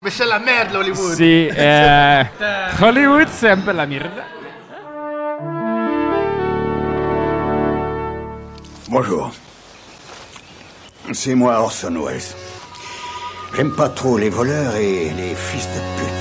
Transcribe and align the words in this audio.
Mais 0.00 0.10
c'est 0.10 0.26
la 0.26 0.38
merde, 0.38 0.76
Hollywood. 0.76 1.14
C'est 1.16 1.50
euh, 1.58 2.22
Hollywood, 2.80 3.26
c'est 3.32 3.48
un 3.50 3.58
peu 3.58 3.72
la 3.72 3.84
merde. 3.84 4.22
Bonjour. 8.88 9.32
C'est 11.12 11.34
moi 11.34 11.60
Orson 11.60 12.00
Welles. 12.06 12.22
J'aime 13.56 13.74
pas 13.74 13.88
trop 13.88 14.16
les 14.16 14.30
voleurs 14.30 14.76
et 14.76 15.10
les 15.10 15.34
fils 15.34 15.66
de 15.66 15.80
pute. 16.00 16.17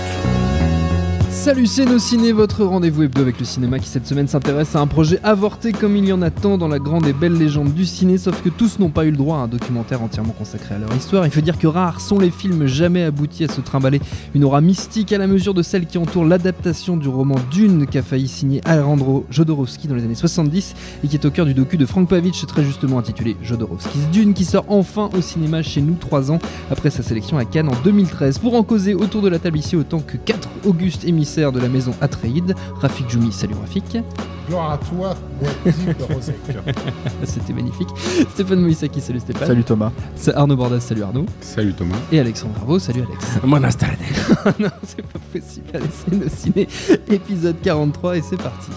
Salut 1.38 1.68
c'est 1.68 1.86
nos 1.86 2.00
ciné, 2.00 2.32
votre 2.32 2.66
rendez-vous 2.66 3.04
hebdo 3.04 3.22
avec 3.22 3.40
le 3.40 3.46
cinéma 3.46 3.77
qui 3.77 3.88
cette 3.88 4.08
semaine 4.08 4.27
s'intéresse 4.27 4.76
à 4.76 4.80
un 4.80 4.88
projet 4.88 5.20
avorté 5.23 5.72
comme 5.72 5.96
il 5.96 6.05
y 6.05 6.12
en 6.12 6.23
a 6.23 6.32
tant 6.32 6.58
dans 6.58 6.68
la 6.68 6.80
grande 6.80 7.05
et 7.05 7.13
belle 7.13 7.38
légende 7.38 7.73
du 7.73 7.86
ciné, 7.86 8.18
sauf 8.18 8.41
que 8.41 8.50
tous 8.50 8.80
n'ont 8.80 8.90
pas 8.90 9.05
eu 9.05 9.12
le 9.12 9.18
droit 9.18 9.38
à 9.38 9.41
un 9.41 9.48
documentaire 9.48 10.02
entièrement 10.02 10.34
consacré 10.34 10.76
à 10.76 10.80
leur 10.80 10.94
histoire. 10.96 11.26
Il 11.26 11.32
faut 11.32 11.40
dire 11.40 11.60
que 11.60 11.68
rares 11.68 12.02
sont 12.02 12.18
les 12.18 12.32
films 12.32 12.66
jamais 12.66 13.04
aboutis 13.04 13.44
à 13.44 13.50
se 13.50 13.62
trimballer 13.62 14.02
une 14.34 14.44
aura 14.44 14.62
mystique 14.62 15.13
à 15.13 15.20
la 15.20 15.27
mesure 15.27 15.54
de 15.54 15.62
celle 15.62 15.85
qui 15.85 15.99
entoure 15.99 16.26
l'adaptation 16.26 16.98
du 16.98 17.08
roman 17.08 17.35
Dune 17.52 17.85
qu'a 17.85 18.02
failli 18.02 18.27
signer 18.27 18.60
Alejandro 18.65 19.26
Jodorowsky 19.30 19.88
dans 19.88 19.96
les 19.96 20.04
années 20.04 20.15
70 20.15 20.76
et 21.04 21.08
qui 21.08 21.15
est 21.15 21.26
au 21.26 21.32
cœur 21.32 21.46
du 21.46 21.54
docu 21.54 21.77
de 21.77 21.85
Frank 21.85 22.10
Pavich 22.10 22.46
très 22.48 22.63
justement 22.63 22.98
intitulé 22.98 23.38
Jodorowsky's 23.43 24.10
Dune 24.12 24.34
qui 24.34 24.43
sort 24.43 24.65
enfin 24.70 25.12
au 25.15 25.21
cinéma 25.21 25.62
chez 25.62 25.82
nous 25.82 25.93
trois 25.93 26.32
ans 26.32 26.40
après 26.71 26.90
sa 26.90 27.04
sélection 27.04 27.38
à 27.38 27.46
Cannes 27.46 27.70
en 27.70 27.80
2013. 27.84 28.40
Pour 28.40 28.55
en 28.55 28.63
causer 28.63 28.96
autour 28.96 29.21
de 29.21 29.30
la 29.30 29.38
table 29.38 29.60
ici 29.60 29.76
autant 29.76 29.99
que 29.99 30.18
quatre 30.18 30.49
augustes 30.65 31.05
émissaires 31.05 31.37
de 31.38 31.60
la 31.60 31.70
maison 31.70 31.93
Atreide. 32.02 32.55
Rafik 32.82 33.10
Djoumi, 33.10 33.32
salut 33.32 33.54
Rafik. 33.62 33.98
Gloire 34.48 34.71
à 34.71 34.77
toi, 34.77 35.16
Wazim 35.66 35.93
de 35.93 36.13
Rosec. 36.13 36.35
C'était 37.24 37.54
magnifique. 37.54 37.90
Stéphane 38.34 38.62
Moïsaki, 38.62 38.99
salut 39.02 39.20
Stéphane. 39.20 39.48
Salut 39.48 39.63
Thomas. 39.63 39.91
C'est 40.15 40.34
Arnaud 40.34 40.55
Bordas, 40.55 40.80
salut 40.80 41.04
Arnaud. 41.04 41.26
Salut 41.41 41.74
Thomas. 41.74 41.98
Et 42.12 42.20
Alexandre 42.20 42.54
Bravo, 42.55 42.80
salut 42.80 43.04
Alex. 43.08 43.26
Buenas 43.43 43.74
tardes. 43.74 43.98
non, 44.60 44.70
c'est 44.84 45.04
pas 45.04 45.20
possible. 45.32 45.68
Allez, 45.76 45.85
c'est 45.91 46.15
nos 46.15 46.30
ciné, 46.30 46.68
épisode 47.12 47.58
43 47.62 48.18
et 48.18 48.21
c'est 48.21 48.41
parti. 48.41 48.71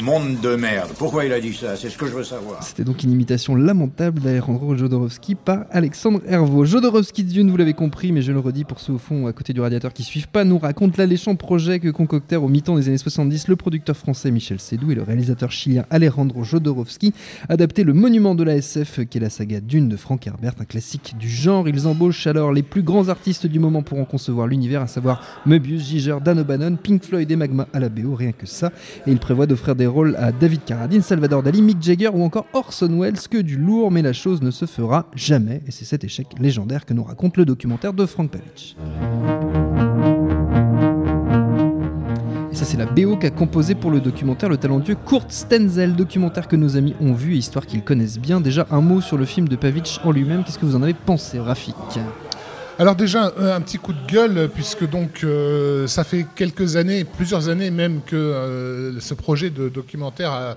Monde 0.00 0.38
de 0.40 0.54
merde. 0.54 0.90
Pourquoi 0.96 1.24
il 1.24 1.32
a 1.32 1.40
dit 1.40 1.52
ça? 1.52 1.74
C'est 1.74 1.90
ce 1.90 1.98
que 1.98 2.06
je 2.06 2.12
veux 2.12 2.22
savoir. 2.22 2.62
C'était 2.62 2.84
donc 2.84 3.02
une 3.02 3.10
imitation 3.10 3.56
lamentable 3.56 4.20
d'Alejandro 4.20 4.76
Jodorowsky 4.76 5.34
par 5.34 5.64
Alexandre 5.72 6.20
Hervaux. 6.28 6.64
Jodorowsky 6.64 7.24
Dune, 7.24 7.50
vous 7.50 7.56
l'avez 7.56 7.74
compris, 7.74 8.12
mais 8.12 8.22
je 8.22 8.30
le 8.30 8.38
redis 8.38 8.62
pour 8.62 8.78
ceux 8.78 8.92
au 8.92 8.98
fond 8.98 9.26
à 9.26 9.32
côté 9.32 9.52
du 9.52 9.60
radiateur 9.60 9.92
qui 9.92 10.04
suivent 10.04 10.28
pas, 10.28 10.44
nous 10.44 10.56
raconte 10.56 10.98
l'alléchant 10.98 11.34
projet 11.34 11.80
que 11.80 11.88
concoctèrent 11.88 12.44
au 12.44 12.48
mi-temps 12.48 12.76
des 12.76 12.86
années 12.86 12.96
70 12.96 13.48
le 13.48 13.56
producteur 13.56 13.96
français 13.96 14.30
Michel 14.30 14.60
Sédou 14.60 14.92
et 14.92 14.94
le 14.94 15.02
réalisateur 15.02 15.50
chilien 15.50 15.84
Alejandro 15.90 16.44
Jodorowsky, 16.44 17.12
adapter 17.48 17.82
le 17.82 17.92
monument 17.92 18.36
de 18.36 18.44
la 18.44 18.54
SF 18.54 19.00
qu'est 19.10 19.18
la 19.18 19.30
saga 19.30 19.60
Dune 19.60 19.88
de 19.88 19.96
Frank 19.96 20.24
Herbert, 20.24 20.54
un 20.60 20.64
classique 20.64 21.16
du 21.18 21.28
genre. 21.28 21.68
Ils 21.68 21.88
embauchent 21.88 22.28
alors 22.28 22.52
les 22.52 22.62
plus 22.62 22.84
grands 22.84 23.08
artistes 23.08 23.48
du 23.48 23.58
moment 23.58 23.82
pour 23.82 23.98
en 23.98 24.04
concevoir 24.04 24.46
l'univers, 24.46 24.82
à 24.82 24.86
savoir 24.86 25.24
Möbius, 25.44 25.88
Giger, 25.88 26.18
Dan 26.24 26.38
O'Bannon, 26.38 26.76
Pink 26.76 27.02
Floyd 27.02 27.28
et 27.28 27.36
Magma 27.36 27.66
à 27.72 27.80
la 27.80 27.88
BO, 27.88 28.14
rien 28.14 28.30
que 28.30 28.46
ça. 28.46 28.70
Et 29.04 29.10
ils 29.10 29.18
prévoient 29.18 29.46
d'offrir 29.48 29.74
des 29.74 29.87
rôles 29.88 30.16
à 30.16 30.32
David 30.32 30.64
Carradine, 30.64 31.02
Salvador 31.02 31.42
Dali, 31.42 31.62
Mick 31.62 31.82
Jagger 31.82 32.10
ou 32.12 32.22
encore 32.22 32.46
Orson 32.52 33.00
Welles, 33.00 33.18
que 33.30 33.38
du 33.38 33.56
lourd, 33.56 33.90
mais 33.90 34.02
la 34.02 34.12
chose 34.12 34.42
ne 34.42 34.50
se 34.50 34.66
fera 34.66 35.06
jamais. 35.14 35.62
Et 35.66 35.70
c'est 35.70 35.84
cet 35.84 36.04
échec 36.04 36.26
légendaire 36.38 36.86
que 36.86 36.94
nous 36.94 37.04
raconte 37.04 37.36
le 37.36 37.44
documentaire 37.44 37.92
de 37.92 38.06
Frank 38.06 38.30
Pavich. 38.30 38.76
Ça, 42.52 42.64
c'est 42.64 42.76
la 42.76 42.86
BO 42.86 43.16
qu'a 43.16 43.30
composé 43.30 43.74
pour 43.74 43.90
le 43.90 44.00
documentaire 44.00 44.48
le 44.48 44.56
talentueux 44.56 44.96
Kurt 45.06 45.30
Stenzel, 45.30 45.94
documentaire 45.94 46.48
que 46.48 46.56
nos 46.56 46.76
amis 46.76 46.94
ont 47.00 47.12
vu 47.12 47.36
histoire 47.36 47.66
qu'ils 47.66 47.84
connaissent 47.84 48.18
bien. 48.18 48.40
Déjà, 48.40 48.66
un 48.70 48.80
mot 48.80 49.00
sur 49.00 49.16
le 49.16 49.24
film 49.26 49.48
de 49.48 49.54
Pavich 49.54 50.00
en 50.04 50.10
lui-même. 50.10 50.42
Qu'est-ce 50.44 50.58
que 50.58 50.66
vous 50.66 50.74
en 50.74 50.82
avez 50.82 50.94
pensé, 50.94 51.38
Rafik? 51.38 51.76
Alors 52.80 52.94
déjà, 52.94 53.32
un, 53.38 53.46
un 53.56 53.60
petit 53.60 53.78
coup 53.78 53.92
de 53.92 54.06
gueule, 54.12 54.48
puisque 54.54 54.88
donc 54.88 55.24
euh, 55.24 55.88
ça 55.88 56.04
fait 56.04 56.24
quelques 56.36 56.76
années, 56.76 57.02
plusieurs 57.04 57.48
années 57.48 57.72
même, 57.72 58.00
que 58.06 58.14
euh, 58.14 59.00
ce 59.00 59.14
projet 59.14 59.50
de 59.50 59.68
documentaire 59.68 60.30
a- 60.30 60.54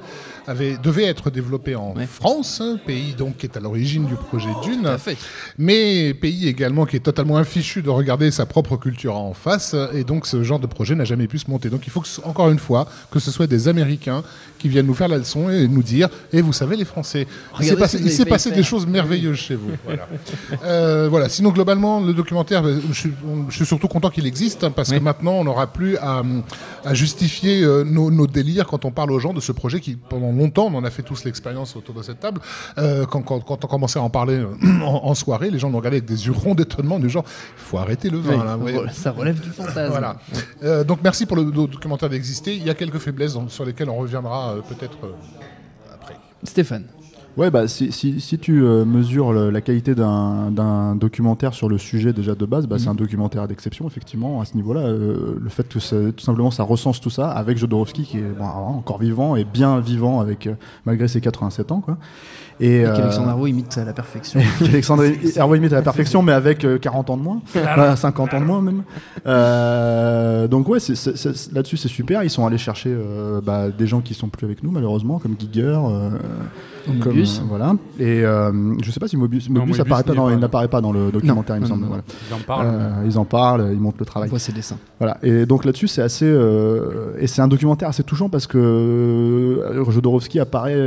avait, 0.48 0.78
devait 0.78 1.06
être 1.06 1.32
développé 1.32 1.76
en 1.76 1.96
Ouais. 1.96 2.06
France, 2.06 2.62
hein, 2.62 2.78
pays 2.86 3.16
donc 3.18 3.38
qui 3.38 3.48
est 3.48 3.58
à 3.58 3.60
l'origine 3.60 4.06
du 4.06 4.14
projet 4.16 4.50
Dune, 4.64 4.88
fait. 5.00 5.18
mais 5.58 6.14
pays 6.14 6.48
également 6.48 6.86
qui 6.86 6.96
est 6.96 7.00
totalement 7.00 7.38
infichu 7.38 7.82
de 7.82 7.90
regarder 7.90 8.30
sa 8.32 8.46
propre 8.46 8.78
culture 8.78 9.16
en 9.18 9.34
face, 9.34 9.76
et 9.94 10.04
donc 10.04 10.28
ce 10.28 10.44
genre 10.44 10.60
de 10.60 10.68
projet 10.68 10.94
n'a 10.96 11.06
jamais 11.06 11.28
pu 11.28 11.40
se 11.40 11.50
monter. 11.50 11.70
Donc 11.70 11.88
il 11.88 11.90
faut 11.90 12.02
que, 12.02 12.08
encore 12.24 12.50
une 12.50 12.60
fois 12.60 12.88
que 13.10 13.20
ce 13.20 13.32
soit 13.32 13.48
des 13.48 13.68
Américains 13.68 14.24
qui 14.60 14.70
viennent 14.70 14.86
nous 14.86 14.94
faire 14.94 15.08
la 15.08 15.18
leçon 15.18 15.50
et 15.50 15.68
nous 15.68 15.82
dire, 15.84 16.08
et 16.32 16.42
vous 16.42 16.54
savez 16.54 16.76
les 16.76 16.86
Français, 16.86 17.26
il 17.60 17.66
s'est 17.66 18.26
passé, 18.26 18.50
il 18.50 18.56
des 18.56 18.64
choses 18.64 18.86
merveilleuses 18.86 19.38
chez 19.38 19.56
vous. 19.56 19.72
Voilà. 19.86 20.08
Euh, 20.64 21.08
voilà. 21.10 21.30
Sinon, 21.30 21.50
globalement, 21.50 22.00
le 22.00 22.11
documentaire, 22.14 22.64
ben, 22.64 22.80
je 22.90 22.94
suis, 22.94 23.12
on- 23.28 23.50
je 23.50 23.56
suis 23.56 23.66
surtout 23.66 23.88
content 23.88 24.10
qu'il 24.10 24.26
existe 24.26 24.64
hein, 24.64 24.72
parce 24.72 24.90
Oui. 24.90 25.00
que 25.00 25.04
maintenant, 25.04 25.34
on 25.34 25.44
n'aura 25.44 25.68
plus 25.68 25.98
à, 25.98 26.22
à 26.86 26.94
justifier 26.94 27.64
euh, 27.64 27.84
nos, 27.84 28.12
nos 28.12 28.28
délires 28.28 28.68
quand 28.68 28.86
on 28.86 28.92
parle 28.92 29.12
aux 29.12 29.20
gens 29.20 29.34
de 29.34 29.40
ce 29.40 29.52
projet 29.52 29.80
qui, 29.80 29.96
pendant 29.96 30.32
longtemps, 30.32 30.68
on 30.72 30.76
en 30.76 30.84
a 30.84 30.90
fait 30.90 31.04
tous 31.04 31.24
l'expérience 31.24 31.76
autour 31.76 31.96
de 31.96 32.02
cette 32.04 32.20
table. 32.20 32.42
euh, 32.78 33.06
quand, 33.06 33.22
quand, 33.22 33.40
quand 33.42 33.64
on 33.66 33.68
commençait 33.68 34.00
à 34.00 34.02
en 34.04 34.10
parler 34.10 34.36
euh, 34.36 34.48
en, 34.84 35.02
en 35.06 35.14
soirée, 35.16 35.50
les 35.50 35.60
gens 35.60 35.70
nous 35.70 35.78
regardaient 35.78 35.98
avec 35.98 36.10
des 36.10 36.26
yeux 36.26 36.34
ronds 36.34 36.56
d'étonnement, 36.56 37.00
du 37.00 37.10
genre, 37.10 37.26
il 37.28 37.62
faut 37.62 37.78
arrêter 37.78 38.10
le 38.10 38.20
vin. 38.20 38.58
Oui, 38.60 38.74
là, 38.74 38.82
ouais. 38.82 38.88
Ça 38.94 39.12
relève 39.12 39.40
du 39.40 39.50
fantasme. 39.50 39.88
Voilà. 39.90 40.18
Euh, 40.64 40.84
donc 40.84 41.00
merci 41.04 41.26
pour 41.26 41.38
le, 41.38 41.44
le 41.44 41.52
documentaire 41.68 42.10
d'exister. 42.10 42.56
Il 42.56 42.64
y 42.66 42.70
a 42.70 42.74
quelques 42.74 43.00
faiblesses 43.00 43.34
dans- 43.34 43.48
sur 43.50 43.66
lesquelles 43.66 43.90
on 43.90 43.98
reviendra 43.98 44.56
peut-être 44.68 44.98
après. 45.94 46.16
Stéphane. 46.44 46.86
Ouais, 47.38 47.50
bah 47.50 47.68
si, 47.68 47.92
si, 47.94 48.20
si 48.20 48.38
tu 48.38 48.62
euh, 48.64 48.84
mesures 48.84 49.32
le- 49.32 49.50
la 49.52 49.62
qualité 49.62 49.96
d'un 49.96 50.52
d'un 50.52 50.96
documentaire 50.96 51.54
sur 51.54 51.70
le 51.70 51.78
sujet 51.78 52.12
déjà 52.12 52.36
de 52.36 52.46
base, 52.46 52.68
bah, 52.68 52.78
c'est 52.78 52.90
un 52.90 52.94
documentaire 52.96 53.48
d'exception, 53.48 53.88
effectivement, 53.88 54.42
à 54.42 54.46
ce 54.46 54.56
niveau-là. 54.56 54.82
euh, 54.82 55.36
le 55.42 55.50
fait 55.50 55.68
que 55.68 55.80
ça- 55.80 55.96
tout 56.16 56.24
simplement 56.26 56.52
ça 56.52 56.64
recense 56.64 57.00
tout 57.00 57.10
ça 57.10 57.30
avec 57.32 57.58
Jodorowsky 57.58 58.04
qui 58.04 58.18
est 58.18 58.24
alors, 58.38 58.68
encore 58.68 58.98
vivant 59.00 59.36
et 59.38 59.46
bien 59.46 59.80
vivant 59.80 60.20
avec 60.20 60.48
euh, 60.48 60.56
malgré 60.86 61.08
ses 61.08 61.22
87 61.22 61.72
ans. 61.72 61.80
Quoi. 61.80 61.98
Et, 62.60 62.82
Et 62.82 62.84
qu'Alexandre 62.84 63.30
Hervaux 63.30 63.48
imite 63.48 63.76
à 63.78 63.86
la 63.86 63.94
perfection. 63.94 64.40
Alexandre 64.62 65.04
Hervé 65.36 65.58
imite 65.58 65.72
à 65.74 65.78
la 65.78 65.82
perfection, 65.82 66.22
mais 66.22 66.34
avec 66.34 66.64
euh, 66.66 66.78
40 66.78 67.10
ans 67.10 67.18
de 67.18 67.24
moins, 67.24 67.42
Enfin, 67.56 67.96
50 67.96 68.34
ans 68.36 68.40
de 68.42 68.46
moins 68.46 68.62
même. 68.62 68.84
Euh, 69.26 70.48
donc 70.48 70.68
ouais, 70.70 70.80
là-dessus 71.54 71.78
c'est 71.78 71.88
super. 71.88 72.24
Ils 72.24 72.30
sont 72.30 72.46
allés 72.46 72.58
chercher 72.60 72.90
euh, 72.94 73.42
bah, 73.42 73.70
des 73.70 73.88
gens 73.88 74.02
qui 74.02 74.14
sont 74.14 74.28
plus 74.28 74.46
avec 74.46 74.64
nous 74.64 74.70
malheureusement, 74.72 75.18
comme 75.18 75.36
Giger, 75.40 75.80
Ou 76.88 76.92
comme, 77.00 77.10
Mobius. 77.14 77.40
euh, 77.40 77.44
voilà. 77.48 77.76
Et 78.00 78.24
euh, 78.26 78.52
je 78.82 78.92
sais 78.92 79.00
pas 79.00 79.08
si 79.08 79.18
Mobius, 79.18 79.50
Non, 79.50 79.62
Mobius 79.62 79.78
Mobius 79.78 79.80
apparaît 79.88 80.04
pas 80.04 80.14
dans, 80.14 80.26
pas, 80.28 80.32
il 80.34 80.40
n'apparaît 80.40 80.68
pas 80.68 80.82
dans 80.82 80.92
le 80.92 81.12
documentaire, 81.12 81.56
il 81.58 81.60
me 81.62 81.66
Non, 81.66 81.70
semble. 81.70 81.82
non, 81.84 81.88
voilà. 81.88 82.04
Ils 82.30 82.34
en 82.34 82.40
parlent. 82.40 82.68
Euh, 82.70 83.04
ils 83.06 83.18
en 83.20 83.26
parlent, 83.26 83.70
ils 83.74 83.80
montrent 83.80 83.98
le 84.00 84.04
On 84.04 84.06
travail. 84.06 84.30
voit 84.30 84.40
ses 84.40 84.52
dessins. 84.52 84.78
Voilà. 85.00 85.18
Et 85.24 85.46
donc 85.46 85.66
là-dessus, 85.66 85.88
c'est 85.88 86.02
assez. 86.02 86.26
euh, 86.26 87.14
et 87.20 87.28
c'est 87.28 87.42
un 87.42 87.48
documentaire 87.48 87.90
assez 87.90 88.04
touchant 88.04 88.30
parce 88.30 88.48
que 88.48 88.58
euh, 88.58 89.90
Jodorowsky 89.92 90.40
apparaît 90.40 90.78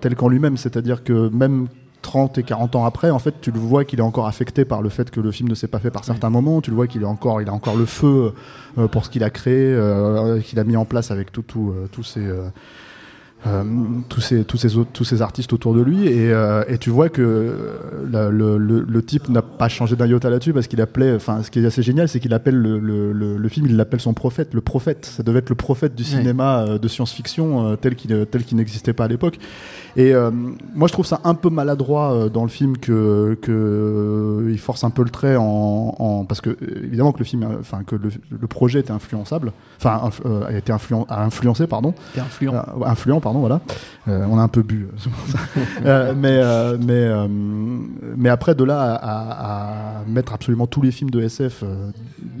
tel 0.00 0.16
qu'en 0.16 0.28
lui-même. 0.28 0.56
C'est-à-dire 0.56 1.04
que 1.04 1.28
même 1.30 1.66
30 2.02 2.38
et 2.38 2.42
40 2.44 2.76
ans 2.76 2.84
après, 2.84 3.10
en 3.10 3.18
fait, 3.18 3.34
tu 3.40 3.50
le 3.50 3.58
vois 3.58 3.84
qu'il 3.84 3.98
est 3.98 4.02
encore 4.02 4.26
affecté 4.28 4.64
par 4.64 4.80
le 4.80 4.88
fait 4.90 5.10
que 5.10 5.20
le 5.20 5.32
film 5.32 5.48
ne 5.48 5.54
s'est 5.54 5.66
pas 5.66 5.80
fait 5.80 5.90
par 5.90 6.04
certains 6.04 6.30
moments. 6.30 6.60
Tu 6.60 6.70
le 6.70 6.76
vois 6.76 6.86
qu'il 6.86 7.02
est 7.02 7.06
encore, 7.06 7.42
il 7.42 7.48
a 7.48 7.52
encore 7.52 7.76
le 7.76 7.84
feu 7.84 8.32
euh, 8.78 8.86
pour 8.86 9.04
ce 9.04 9.10
qu'il 9.10 9.24
a 9.24 9.30
créé, 9.30 9.72
euh, 9.72 10.38
qu'il 10.40 10.58
a 10.60 10.64
mis 10.64 10.76
en 10.76 10.84
place 10.84 11.10
avec 11.10 11.32
tout, 11.32 11.42
tout, 11.42 11.72
euh, 11.76 11.86
tous 11.90 12.04
ces. 12.04 12.24
Euh, 13.46 13.62
tous 14.08 14.20
ces 14.20 14.44
tous 14.44 14.56
ces 14.56 14.76
autres, 14.76 14.90
tous 14.92 15.04
ces 15.04 15.22
artistes 15.22 15.52
autour 15.52 15.74
de 15.74 15.80
lui. 15.82 16.06
Et, 16.08 16.32
euh, 16.32 16.64
et 16.68 16.78
tu 16.78 16.90
vois 16.90 17.08
que 17.08 17.22
euh, 17.22 18.30
le, 18.30 18.58
le- 18.58 19.02
type 19.02 19.28
n'a 19.28 19.42
pas 19.42 19.68
changé 19.68 19.94
d'un 19.94 20.06
iota 20.06 20.28
là-dessus 20.30 20.52
parce 20.52 20.66
qu'il 20.66 20.80
appelait 20.80 21.14
enfin 21.14 21.42
ce 21.42 21.50
qui 21.50 21.60
est 21.60 21.64
assez 21.66 21.82
génial 21.82 22.08
c'est 22.08 22.18
qu'il 22.18 22.34
appelle 22.34 22.56
le, 22.56 22.78
le- 23.12 23.48
film 23.48 23.66
il 23.68 23.76
l'appelle 23.76 24.00
son 24.00 24.14
prophète 24.14 24.52
le 24.52 24.60
prophète. 24.60 25.06
Ça 25.06 25.22
devait 25.22 25.38
être 25.38 25.48
le 25.50 25.54
prophète 25.54 25.94
du 25.94 26.02
cinéma 26.04 26.64
euh, 26.68 26.78
de 26.78 26.88
science-fiction 26.88 27.76
tel 27.80 27.94
qu'il 27.94 28.26
tel 28.26 28.44
qu'il 28.44 28.56
n'existait 28.56 28.92
pas 28.92 29.04
à 29.04 29.08
l'époque. 29.08 29.38
Et 29.96 30.12
moi 30.74 30.88
je 30.88 30.92
trouve 30.92 31.06
ça 31.06 31.20
un 31.24 31.34
peu 31.34 31.48
maladroit 31.48 32.28
dans 32.28 32.42
le 32.42 32.50
film 32.50 32.76
que 32.76 33.38
que 33.40 34.48
il 34.50 34.58
force 34.58 34.84
un 34.84 34.90
peu 34.90 35.02
le 35.04 35.10
trait 35.10 35.36
en, 35.36 35.94
en- 35.98 36.24
parce 36.24 36.40
que 36.40 36.56
évidemment 36.84 37.12
que 37.12 37.18
le 37.20 37.24
film 37.24 37.46
enfin 37.60 37.82
que 37.84 37.96
le, 37.96 38.10
projet 38.46 38.80
était 38.80 38.90
influençable. 38.92 39.52
Enfin 39.78 40.10
a 40.48 40.52
été 40.52 40.72
influen- 40.72 41.06
a 41.08 41.24
influencé 41.24 41.66
pardon. 41.66 41.94
Influent. 42.18 42.54
influent, 42.84 43.20
pardon. 43.20 43.35
Pardon, 43.36 43.40
voilà. 43.40 43.60
Euh, 44.08 44.26
on 44.30 44.38
a 44.38 44.42
un 44.42 44.48
peu 44.48 44.62
bu. 44.62 44.88
Euh, 45.84 46.14
mais, 46.16 46.38
euh, 46.40 46.76
mais, 46.80 46.92
euh, 46.92 47.26
mais 47.28 48.28
après, 48.28 48.54
de 48.54 48.64
là 48.64 48.94
à, 48.94 50.02
mettre 50.06 50.32
absolument 50.32 50.66
tous 50.66 50.82
les 50.82 50.90
films 50.90 51.10
de 51.10 51.20
SF 51.20 51.62
euh, 51.62 51.90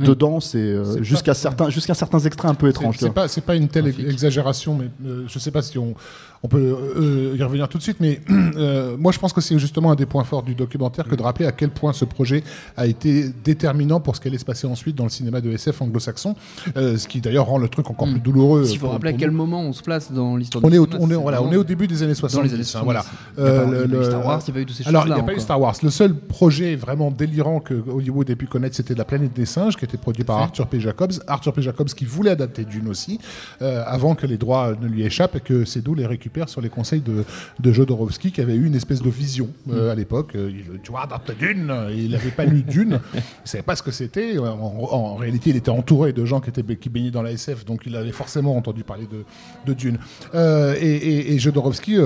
Oui. 0.00 0.06
dedans, 0.06 0.40
c'est 0.40 0.58
euh, 0.58 1.02
jusqu'à 1.02 1.30
pas- 1.32 1.34
certains, 1.34 1.70
jusqu'à 1.70 1.94
certains 1.94 2.18
extraits 2.20 2.50
un 2.50 2.54
peu 2.54 2.68
étranges. 2.68 2.96
C'est 2.98 3.12
pas, 3.12 3.28
c'est 3.28 3.40
pas 3.42 3.54
une 3.56 3.68
telle 3.68 3.86
exagération, 3.88 4.76
mais 4.76 4.90
euh, 5.08 5.24
je 5.28 5.38
sais 5.38 5.50
pas 5.50 5.62
si 5.62 5.78
on, 5.78 5.94
on 6.42 6.48
peut 6.48 6.76
euh, 6.96 7.36
y 7.38 7.42
revenir 7.42 7.68
tout 7.68 7.78
de 7.78 7.82
suite. 7.82 7.98
Mais 8.00 8.20
euh, 8.30 8.96
moi, 8.98 9.12
je 9.12 9.18
pense 9.18 9.32
que 9.32 9.40
c'est 9.40 9.58
justement 9.58 9.92
un 9.92 9.94
des 9.94 10.06
points 10.06 10.24
forts 10.24 10.42
du 10.42 10.54
documentaire 10.54 11.06
que 11.08 11.14
de 11.14 11.22
rappeler 11.22 11.46
à 11.46 11.52
quel 11.52 11.70
point 11.70 11.92
ce 11.92 12.04
projet 12.04 12.42
a 12.76 12.86
été 12.86 13.28
déterminant 13.44 14.00
pour 14.00 14.16
ce 14.16 14.20
qu'allait 14.20 14.38
se 14.38 14.44
passer 14.44 14.66
ensuite 14.66 14.96
dans 14.96 15.04
le 15.04 15.10
cinéma 15.10 15.40
de 15.40 15.50
SF 15.50 15.82
anglo-saxon, 15.82 16.34
euh, 16.76 16.96
ce 16.96 17.08
qui 17.08 17.20
d'ailleurs 17.20 17.46
rend 17.46 17.58
le 17.58 17.68
truc 17.68 17.90
encore 17.90 18.08
plus 18.08 18.20
douloureux. 18.20 18.64
Il 18.68 18.78
faut 18.78 18.86
pour- 18.86 18.92
rappeler 18.92 19.10
à 19.10 19.12
quel 19.14 19.30
nous. 19.30 19.36
moment 19.36 19.62
on 19.62 19.72
se 19.72 19.82
place 19.82 20.12
dans 20.12 20.36
l'histoire 20.36 20.64
On 20.64 20.70
est, 20.72 20.78
au, 20.78 20.86
on, 20.98 21.10
est, 21.10 21.14
voilà, 21.14 21.42
on 21.42 21.52
est 21.52 21.56
au 21.56 21.64
début 21.64 21.86
des 21.86 22.02
années 22.02 22.14
70. 22.14 22.36
dans 22.36 22.42
les 22.42 22.52
années 22.54 22.60
hein, 22.62 22.64
70. 22.64 22.84
voilà. 22.84 23.04
Il 23.36 23.42
y 23.42 23.46
a 23.46 23.50
pas- 23.50 23.56
Euh, 23.72 23.86
le- 23.86 24.00
eu 24.00 24.04
Star 24.04 24.24
Wars, 24.26 24.42
il 24.42 24.48
y 24.48 24.50
a 24.50 24.54
pas 24.54 24.60
eu 24.60 24.66
toutes 24.66 24.76
ces 24.76 24.88
Alors, 24.88 25.06
il 25.06 25.12
n'y 25.14 25.20
a 25.20 25.22
pas 25.22 25.34
eu. 25.34 25.40
Star 25.40 25.60
Wars. 25.60 25.74
Le 25.82 25.90
seul 25.90 26.14
projet 26.14 26.76
vraiment 26.76 27.10
délirant 27.10 27.60
que 27.60 27.74
Hollywood 27.88 28.28
ait 28.30 28.36
pu 28.36 28.46
connaître, 28.46 28.76
c'était 28.76 28.94
La 28.94 29.04
planète 29.04 29.32
des 29.34 29.46
singes, 29.46 29.76
qui 29.76 29.84
était 29.84 29.96
produit 29.96 30.24
par 30.24 30.38
Arthur 30.38 30.66
P. 30.66 30.80
Jacobs. 30.80 31.12
Arthur 31.26 31.52
P. 31.52 31.62
Jacobs 31.62 31.88
qui 31.88 32.04
voulait 32.04 32.30
adapter 32.30 32.64
Dune 32.64 32.88
aussi, 32.88 33.18
euh, 33.62 33.82
avant 33.86 34.14
que 34.14 34.26
les 34.26 34.36
droits 34.38 34.74
ne 34.80 34.86
lui 34.88 35.02
échappent 35.04 35.36
et 35.36 35.40
que 35.40 35.64
Seydoux 35.64 35.94
les 35.94 36.06
récupère 36.06 36.25
sur 36.48 36.60
les 36.60 36.68
conseils 36.68 37.00
de, 37.00 37.24
de 37.60 37.72
Jodorowsky, 37.72 38.32
qui 38.32 38.40
avait 38.40 38.54
eu 38.54 38.66
une 38.66 38.74
espèce 38.74 39.02
de 39.02 39.10
vision 39.10 39.48
euh, 39.70 39.90
à 39.90 39.94
l'époque. 39.94 40.34
Euh, 40.34 40.50
il- 40.50 40.80
tu 40.80 40.90
vois, 40.90 41.06
Dune, 41.38 41.72
et 41.90 41.94
il 41.96 42.10
n'avait 42.10 42.30
pas 42.30 42.44
lu 42.44 42.62
Dune, 42.62 43.00
il 43.14 43.20
savait 43.44 43.62
pas 43.62 43.76
ce 43.76 43.82
que 43.82 43.90
c'était. 43.90 44.38
En, 44.38 44.44
en 44.44 45.14
réalité, 45.16 45.50
il 45.50 45.56
était 45.56 45.70
entouré 45.70 46.12
de 46.12 46.24
gens 46.24 46.40
qui, 46.40 46.50
étaient, 46.50 46.76
qui 46.76 46.88
baignaient 46.88 47.10
dans 47.10 47.22
la 47.22 47.32
SF, 47.32 47.64
donc 47.64 47.82
il 47.86 47.96
avait 47.96 48.12
forcément 48.12 48.56
entendu 48.56 48.84
parler 48.84 49.06
de, 49.06 49.24
de 49.66 49.72
Dune. 49.74 49.98
Euh, 50.34 50.74
et, 50.80 50.86
et, 50.96 51.32
et 51.34 51.38
Jodorowsky... 51.38 51.96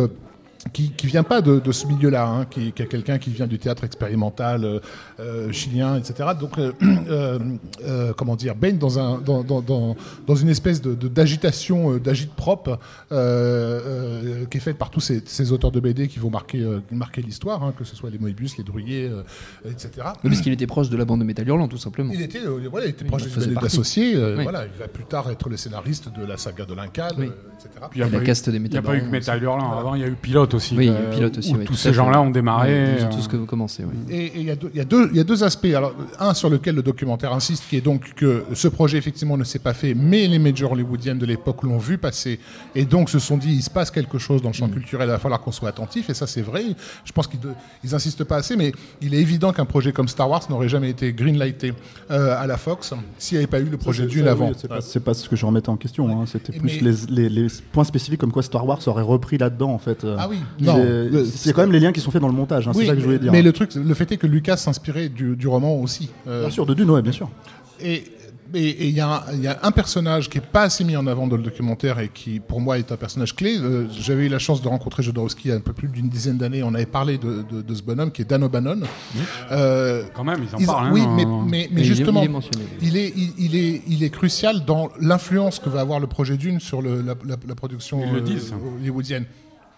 qui, 0.75 0.91
qui 0.91 1.07
vient 1.07 1.23
pas 1.23 1.41
de, 1.41 1.59
de 1.59 1.73
ce 1.73 1.87
milieu-là, 1.87 2.27
hein, 2.29 2.45
qui, 2.45 2.73
qui 2.73 2.83
est 2.83 2.87
quelqu'un 2.87 3.19
qui 3.19 3.31
vient 3.31 3.47
du 3.47 3.59
théâtre 3.59 3.85
expérimental 3.85 4.65
euh, 4.65 4.79
euh, 5.19 5.51
chilien, 5.53 5.97
etc. 5.97 6.29
Donc, 6.39 6.59
euh, 6.59 6.73
euh, 6.83 7.39
euh, 7.83 8.13
comment 8.15 8.37
dire, 8.37 8.55
baigne 8.55 8.77
dans, 8.77 8.99
un, 8.99 9.19
dans, 9.19 9.43
dans, 9.43 9.63
dans, 9.63 9.97
dans 10.27 10.35
une 10.37 10.51
espèce 10.51 10.83
de- 10.83 10.95
de- 10.95 11.09
d'agitation, 11.09 11.95
euh, 11.95 11.99
d'agite 11.99 12.33
propre, 12.35 12.79
euh, 13.11 13.81
euh, 14.43 14.45
qui 14.47 14.59
est 14.59 14.61
faite 14.61 14.77
par 14.77 14.91
tous 14.91 15.01
ces, 15.01 15.23
ces 15.25 15.51
auteurs 15.53 15.71
de 15.73 15.81
BD 15.81 16.09
qui 16.09 16.19
vont 16.19 16.31
marquer, 16.31 16.61
euh, 16.61 16.81
marquer 16.93 17.23
l'histoire, 17.23 17.63
hein, 17.65 17.73
que 17.77 17.85
ce 17.85 17.97
soit 17.97 18.11
les 18.11 18.19
Moebius, 18.19 18.59
les 18.59 18.65
Druyers, 18.65 19.09
euh, 19.11 19.23
etc. 19.71 19.91
Oui, 20.23 20.31
parce 20.31 20.41
qu'il 20.43 20.53
était 20.53 20.67
proche 20.67 20.91
de 20.91 20.97
la 20.97 21.05
bande 21.07 21.21
de 21.21 21.25
Métal 21.25 21.49
Hurlant, 21.49 21.69
tout 21.69 21.79
simplement. 21.79 22.13
Il 22.13 22.21
était, 22.23 22.45
euh, 22.45 22.69
voilà, 22.71 22.87
il 22.87 22.91
était 22.91 23.05
proche 23.07 23.23
il 23.25 24.17
euh, 24.17 24.37
Oui. 24.37 24.43
voilà, 24.43 24.65
il 24.67 24.79
va 24.79 24.89
plus 24.89 25.05
tard 25.05 25.31
être 25.31 25.49
le 25.49 25.57
scénariste 25.57 26.09
de 26.15 26.25
la 26.25 26.37
saga 26.37 26.65
de 26.67 26.75
l'Incal, 26.75 27.13
Oui. 27.19 27.27
euh, 27.27 27.31
etc. 27.59 27.71
Puis 27.91 28.01
il 28.01 28.01
y 28.01 28.05
a 28.05 28.07
Et 28.09 28.11
pas 28.11 28.17
la 28.19 28.23
eu- 28.23 28.27
caste 28.27 28.51
des 28.51 28.57
Il 28.57 28.61
n'y 28.63 28.69
a 28.69 28.81
Métal 28.81 28.83
pas 28.83 28.97
eu 28.97 29.01
que 29.01 29.11
Metal 29.11 29.43
Hurlant. 29.43 29.79
Avant, 29.79 29.95
il 29.95 30.01
y 30.03 30.05
a 30.05 30.09
eu 30.09 30.15
Pilote 30.15 30.50
aussi. 30.55 30.77
Oui, 30.77 30.89
euh, 30.89 31.13
Pilote 31.15 31.39
aussi, 31.39 31.53
où 31.53 31.59
oui, 31.59 31.65
tous 31.65 31.75
ces 31.75 31.93
gens-là 31.93 32.21
ont 32.21 32.31
démarré. 32.31 32.97
Ils 32.99 33.05
ont 33.05 33.07
euh, 33.09 33.11
tous 33.13 33.29
que 33.29 33.37
vous 33.37 33.47
commencez, 33.47 33.85
oui. 33.85 33.95
Et 34.15 34.33
il 34.37 34.43
y, 34.45 34.51
a 34.51 34.57
deux- 34.57 34.71
y, 34.75 35.21
a 35.21 35.45
aspects. 35.45 35.67
Alors, 35.75 35.95
un 36.19 36.35
sur 36.35 36.51
lequel 36.51 36.75
le 36.75 36.83
documentaire 36.83 37.33
insiste, 37.33 37.65
qui 37.69 37.77
est 37.77 37.81
donc 37.81 38.15
que 38.15 38.45
ce 38.55 38.69
projet, 38.69 38.99
effectivement, 38.99 39.37
ne 39.37 39.45
s'est 39.45 39.59
pas 39.59 39.75
fait, 39.75 39.95
mais 39.95 40.27
les 40.27 40.39
majors 40.39 40.73
hollywoodiennes 40.73 41.19
de 41.19 41.27
l'époque 41.27 41.63
l'ont 41.63 41.79
vu 41.79 41.99
passer, 41.99 42.39
et 42.75 42.85
donc 42.85 43.11
se 43.11 43.19
sont 43.19 43.37
dit, 43.37 43.53
il 43.53 43.63
se 43.63 43.71
passe 43.71 43.91
quelque 43.91 44.19
chose 44.19 44.43
dans 44.43 44.49
le 44.51 44.55
champ 44.55 44.69
Mm. 44.69 44.73
culturel, 44.73 45.09
il 45.09 45.13
va 45.13 45.19
falloir 45.19 45.41
qu'on 45.41 45.53
soit 45.53 45.69
attentif, 45.69 46.11
et 46.11 46.15
ça, 46.15 46.27
c'est 46.27 46.43
vrai. 46.43 46.65
Je 47.05 47.13
pense 47.13 47.27
qu'ils 47.27 47.41
ils 47.85 47.95
insistent 47.95 48.25
pas 48.25 48.37
assez, 48.37 48.57
mais 48.57 48.73
il 49.01 49.15
est 49.15 49.19
évident 49.21 49.53
qu'un 49.53 49.65
projet 49.65 49.93
comme 49.93 50.09
Star 50.09 50.29
Wars 50.29 50.43
n'aurait 50.51 50.69
jamais 50.69 50.91
été 50.91 51.13
greenlighté 51.13 51.73
euh, 52.11 52.41
à 52.41 52.47
la 52.47 52.57
Fox 52.57 52.93
s'il 53.19 53.37
n'y 53.39 53.45
avait 53.45 53.51
pas 53.51 53.61
eu 53.61 53.65
le 53.65 53.77
projet 53.77 54.07
Dune 54.07 54.29
avant. 54.29 54.49
oui, 54.49 54.55
c'est 54.81 55.01
pas, 55.03 55.15
ce 55.15 55.29
que 55.29 55.37
je 55.37 55.47
remettais 55.47 55.69
en 55.69 55.77
question. 55.77 56.09
hein. 56.09 56.25
C'était 56.27 56.53
plus 56.59 56.81
mais- 56.83 56.91
les, 57.11 57.29
les- 57.29 57.43
les 57.43 57.47
points 57.73 57.85
spécifiques 57.85 58.21
comme 58.21 58.33
quoi 58.33 58.43
Star 58.43 58.67
Wars 58.67 58.81
aurait 58.87 59.03
repris 59.03 59.39
là-dedans 59.39 59.71
en 59.73 59.79
fait. 59.79 60.05
Ah 60.19 60.27
oui, 60.29 60.39
C'est- 60.59 60.65
non. 60.67 60.77
Le- 60.79 61.25
C'est 61.25 61.53
quand 61.53 61.63
même 61.63 61.73
les 61.73 61.81
liens 61.81 61.93
qui 61.93 62.01
sont 62.01 62.11
faits 62.11 62.23
dans 62.23 62.29
le 62.29 62.35
montage. 62.35 62.69
hein, 62.69 62.73
Oui, 62.75 62.83
c'est 62.83 62.89
ça 62.89 62.95
que 62.95 63.01
je 63.01 63.05
voulais 63.05 63.19
dire. 63.19 63.33
Mais 63.33 63.43
le 63.43 63.53
truc, 63.53 63.75
le 63.75 63.95
fait 63.95 64.11
est 64.13 64.17
que 64.17 64.27
Lucas 64.27 64.57
s'inspirait 64.57 65.09
du, 65.09 65.37
du 65.37 65.49
roman 65.49 65.75
aussi. 65.77 66.11
Euh, 66.27 66.43
Bien 66.43 66.51
sûr, 66.51 66.67
de 66.67 66.75
Dune, 66.75 66.91
ouais, 66.91 67.03
bien 67.03 67.13
sûr. 67.13 67.29
Et 67.81 68.05
il 68.53 68.91
y, 68.91 68.99
a 68.99 69.09
un- 69.09 69.23
il 69.33 69.43
y 69.43 69.47
a 69.47 69.61
un 69.63 69.71
personnage 69.71 70.29
qui 70.29 70.39
est 70.39 70.41
pas 70.45 70.63
assez 70.63 70.83
mis 70.83 70.97
en 70.97 71.07
avant 71.07 71.29
dans 71.29 71.37
le 71.37 71.43
documentaire 71.45 72.01
et 72.01 72.09
qui, 72.13 72.41
pour 72.41 72.61
moi, 72.61 72.81
est 72.81 72.91
un 72.91 72.97
personnage 72.97 73.37
clé. 73.37 73.57
Euh, 73.57 73.87
J'avais 73.97 74.27
eu 74.27 74.29
la 74.29 74.41
chance 74.41 74.61
de 74.61 74.67
rencontrer 74.67 75.05
Jodorowsky 75.05 75.43
il 75.47 75.51
y 75.51 75.53
a 75.53 75.57
un 75.57 75.61
peu 75.61 75.73
plus 75.73 75.87
d'une 75.87 76.09
dizaine 76.09 76.37
d'années. 76.37 76.65
On 76.65 76.75
avait 76.75 76.85
parlé 76.85 77.17
de, 77.17 77.45
de- 77.49 77.63
de 77.63 77.75
ce 77.77 77.83
bonhomme 77.85 78.11
qui 78.11 78.23
est 78.23 78.25
Dan 78.25 78.43
O'Bannon. 78.43 78.81
Euh, 79.53 80.03
Quand 80.15 80.25
même, 80.25 80.41
ils 80.43 80.53
en 80.57 80.59
ils- 80.59 80.67
parlent. 80.67 80.87
hein, 80.89 80.91
oui, 80.93 81.03
dans- 81.25 81.43
mais, 81.43 81.69
mais, 81.73 81.85
justement, 81.85 82.23
il 82.23 82.25
est 82.25 82.29
mentionné. 82.29 82.65
il 82.83 82.97
est, 82.97 83.13
il, 83.17 83.33
il 83.39 83.55
est, 83.57 83.83
il 83.89 84.03
est 84.03 84.11
crucial 84.11 84.65
dans 84.65 84.91
l'influence 85.01 85.61
que 85.61 85.69
va 85.69 85.81
avoir 85.81 86.01
le 86.01 86.09
projet 86.09 86.37
Dune 86.37 86.59
sur 86.59 86.83
le- 86.83 87.03
la, 87.03 87.15
la- 87.25 87.37
la 87.47 87.55
production 87.55 88.01
euh, 88.03 88.21
hollywoodienne. 88.81 89.27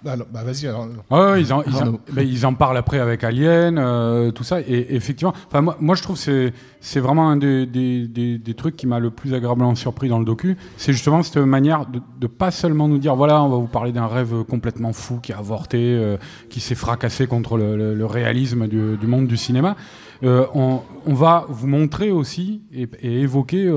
Alors, 0.05 0.27
bah 0.33 0.43
vas-y. 0.45 0.67
alors. 0.67 0.87
Ouais, 1.11 1.19
ouais, 1.33 1.41
ils, 1.43 1.53
en, 1.53 1.63
ils, 1.63 1.75
en, 1.77 1.81
Arnaud. 1.81 2.01
ils 2.17 2.45
en 2.47 2.55
parlent 2.55 2.77
après 2.77 2.99
avec 2.99 3.23
Alien, 3.23 3.79
euh, 3.79 4.31
tout 4.33 4.43
ça. 4.43 4.61
Et 4.61 4.95
effectivement, 4.97 5.33
enfin 5.49 5.61
moi, 5.61 5.77
moi 5.81 5.95
je 5.95 6.03
trouve 6.03 6.23
que 6.23 6.51
c'est 6.81 7.01
vraiment 7.01 7.31
un 7.31 7.37
des, 7.37 7.67
des, 7.67 8.09
des, 8.09 8.39
des 8.39 8.55
trucs 8.55 8.77
qui 8.77 8.87
m'a 8.89 8.99
le 8.99 9.11
plus 9.11 9.33
agréablement 9.35 9.75
surpris 9.77 10.09
dans 10.09 10.19
le 10.19 10.25
docu. 10.25 10.57
C'est 10.77 10.93
justement 10.93 11.23
cette 11.23 11.37
manière 11.37 11.87
de, 11.87 12.01
de 12.21 12.27
pas 12.27 12.51
seulement 12.51 12.89
nous 12.89 12.99
dire 12.99 13.15
voilà, 13.15 13.43
on 13.45 13.49
va 13.49 13.57
vous 13.57 13.69
parler 13.69 13.93
d'un 13.93 14.07
rêve 14.09 14.43
complètement 14.45 14.93
fou 14.93 15.21
qui 15.23 15.33
a 15.33 15.39
avorté, 15.39 15.79
euh, 15.81 16.17
qui 16.51 16.59
s'est 16.61 16.75
fracassé 16.75 17.27
contre 17.29 17.57
le, 17.57 17.77
le- 17.77 17.95
le 17.95 18.07
réalisme 18.07 18.67
du, 18.67 18.97
du 18.97 19.07
monde 19.07 19.29
du 19.29 19.37
cinéma. 19.37 19.77
Euh, 20.25 20.47
on, 20.55 20.81
on 21.07 21.15
va 21.15 21.47
vous 21.49 21.67
montrer 21.69 22.11
aussi 22.11 22.63
et, 22.73 22.89
et 23.03 23.21
évoquer 23.21 23.73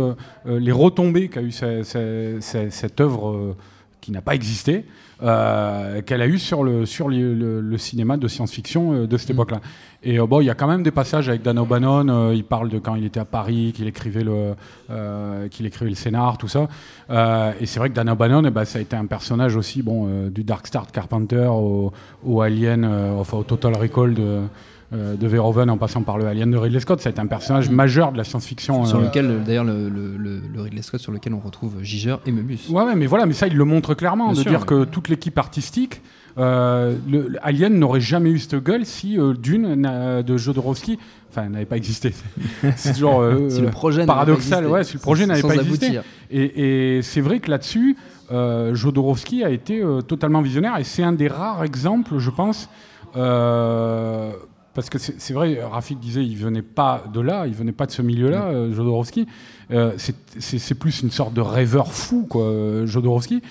les 0.46 0.72
retombées 0.72 1.28
qu'a 1.28 1.42
eu 1.42 1.52
ce- 1.52 1.84
ce- 1.84 2.38
ce- 2.42 2.70
cette 2.70 3.00
œuvre 3.02 3.56
qui 4.02 4.12
n'a 4.12 4.22
pas 4.22 4.36
existé, 4.36 4.86
euh, 5.26 6.02
qu'elle 6.04 6.22
a 6.22 6.28
eu 6.28 6.38
sur 6.40 6.64
le, 6.64 6.86
sur 6.86 7.10
le, 7.10 7.34
le- 7.34 7.60
le 7.62 7.78
cinéma 7.78 8.16
de 8.16 8.28
science-fiction 8.28 8.94
euh, 8.94 9.08
de 9.08 9.18
cette 9.18 9.32
époque-là. 9.32 9.60
Et 10.04 10.20
euh, 10.20 10.28
bon, 10.28 10.40
il 10.40 10.46
y 10.46 10.50
a 10.50 10.54
quand 10.54 10.68
même 10.68 10.84
des 10.84 10.92
passages 10.92 11.28
avec 11.30 11.42
Dan 11.42 11.58
O'Bannon, 11.58 12.08
euh, 12.10 12.34
il 12.36 12.44
parle 12.44 12.70
de 12.70 12.78
quand 12.80 12.96
il 12.96 13.06
était 13.06 13.20
à 13.20 13.26
Paris, 13.26 13.74
qu'il 13.76 13.88
écrivait 13.88 14.24
le, 14.24 14.54
euh, 14.92 15.48
qu'il 15.50 15.66
écrivait 15.66 15.90
le 15.90 15.96
scénar, 15.96 16.38
tout 16.38 16.48
ça. 16.48 16.68
Et 17.60 17.66
c'est 17.66 17.80
vrai 17.80 17.90
que 17.90 17.96
Dan 17.96 18.10
O'Bannon, 18.10 18.44
eh 18.46 18.52
ben, 18.52 18.66
ça 18.66 18.80
a 18.80 18.82
été 18.82 18.96
un 18.96 19.08
personnage 19.08 19.56
aussi, 19.56 19.82
bon, 19.82 20.30
du 20.30 20.44
Dark 20.44 20.68
Star 20.68 20.86
de 20.86 20.92
Carpenter 20.92 21.48
au, 21.50 21.92
au 22.26 22.42
Alien, 22.42 22.86
enfin 23.20 23.38
au 23.38 23.44
Total 23.44 23.76
Recall 23.76 24.14
de, 24.14 24.42
euh, 24.94 25.16
de 25.16 25.28
Verhoeven 25.28 25.70
en 25.70 25.78
passant 25.78 26.02
par 26.04 26.18
le 26.18 26.26
Alien 26.28 26.52
de 26.52 26.58
Ridley 26.58 26.80
Scott. 26.80 27.02
Ça 27.02 27.10
a 27.10 27.12
été 27.12 27.20
un 27.20 27.26
personnage 27.28 27.70
majeur 27.70 28.12
de 28.12 28.18
la 28.18 28.24
science-fiction. 28.24 28.86
Sur 28.86 29.00
euh, 29.00 29.04
lequel, 29.04 29.44
d'ailleurs, 29.44 29.64
le, 29.64 29.90
le, 29.90 30.16
le- 30.18 30.42
le 30.54 30.62
Ridley 30.62 30.82
Scott, 30.82 31.00
sur 31.02 31.12
lequel 31.12 31.34
on 31.34 31.40
retrouve 31.40 31.82
Giger 31.82 32.18
et 32.26 32.32
Möbius. 32.32 32.70
Ouais, 32.70 32.84
ouais, 32.84 32.96
mais 32.96 33.06
voilà, 33.08 33.26
mais 33.26 33.34
ça, 33.34 33.48
il 33.48 33.56
le 33.58 33.66
montre 33.66 33.94
clairement, 33.96 34.26
Bien 34.28 34.36
de 34.36 34.40
sûr, 34.42 34.52
dire 34.52 34.66
que 34.66 34.84
toute 34.86 35.10
l'équipe 35.10 35.38
artistique, 35.38 36.02
euh, 36.38 36.96
le, 37.10 37.28
le 37.30 37.40
Alien 37.46 37.74
n'aurait 37.80 38.02
jamais 38.02 38.30
eu 38.30 38.40
cette 38.40 38.56
gueule 38.64 38.86
si 38.86 39.18
euh, 39.20 39.34
Dune 39.34 39.82
de 40.26 40.38
Jodorowsky, 40.38 41.00
enfin, 41.32 41.50
n'avait 41.50 41.66
pas 41.66 41.78
existé. 41.78 42.14
C'est 42.76 42.94
toujours 42.94 43.24
Si 43.50 43.62
le 43.62 43.70
projet 43.72 44.06
paradoxal, 44.06 44.68
ouais, 44.68 44.84
si 44.84 44.94
le 44.96 45.00
projet 45.00 45.26
n'avait 45.26 45.42
pas 45.42 45.56
existé. 45.56 45.86
aboutir. 45.86 46.04
Et, 46.32 46.98
et 46.98 47.02
c'est 47.02 47.22
vrai 47.22 47.40
que 47.40 47.50
là-dessus, 47.50 47.96
Jodorowsky 48.30 49.44
a 49.44 49.50
été 49.50 49.82
totalement 50.08 50.42
visionnaire, 50.42 50.78
et 50.78 50.84
c'est 50.84 51.04
un 51.04 51.14
des 51.14 51.28
rares 51.28 51.64
exemples, 51.64 52.18
je 52.20 52.30
pense. 52.30 52.70
Parce 54.76 54.90
que 54.90 55.00
c'est 55.00 55.34
vrai, 55.34 55.60
Rafik 55.64 56.00
disait, 56.00 56.24
il 56.24 56.36
venait 56.38 56.62
pas 56.62 57.06
de 57.12 57.20
là, 57.22 57.48
il 57.48 57.54
venait 57.54 57.72
pas 57.72 57.86
de 57.88 57.92
ce 57.92 58.02
milieu-là, 58.04 58.44
euh, 58.50 58.74
Jodorowsky. 58.74 59.26
Euh, 59.72 59.94
c'est- 59.98 60.76
plus 60.76 61.02
une 61.02 61.10
sorte 61.10 61.34
de 61.34 61.42
rêveur 61.42 61.92
fou, 61.92 62.28
quoi, 62.30 62.86
Jodorowsky. 62.86 63.42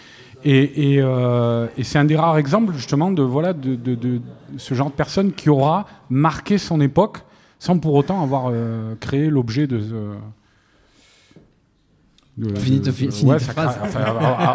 Et, 0.45 0.93
et, 0.93 1.01
euh, 1.01 1.67
et 1.79 1.83
c'est 1.85 1.99
un 1.99 2.05
des 2.05 2.17
rares 2.17 2.37
exemples, 2.39 2.75
justement, 2.75 3.11
de, 3.11 3.23
voilà, 3.23 3.55
de, 3.55 3.75
de- 3.75 3.95
de 3.95 4.21
ce 4.59 4.75
genre 4.75 4.91
de 4.91 4.95
personne 4.95 5.33
qui 5.33 5.49
aura 5.51 5.87
marqué 6.11 6.59
son 6.59 6.81
époque 6.83 7.19
sans 7.59 7.79
pour 7.79 7.95
autant 7.95 8.23
avoir 8.23 8.53
créé 9.01 9.31
l'objet 9.31 9.67
de. 9.67 9.79
de- 9.79 9.95
de- 12.37 12.55
ouais, 13.27 13.39
phrase. 13.39 13.77
cra- 13.77 13.85
enfin, 13.85 14.01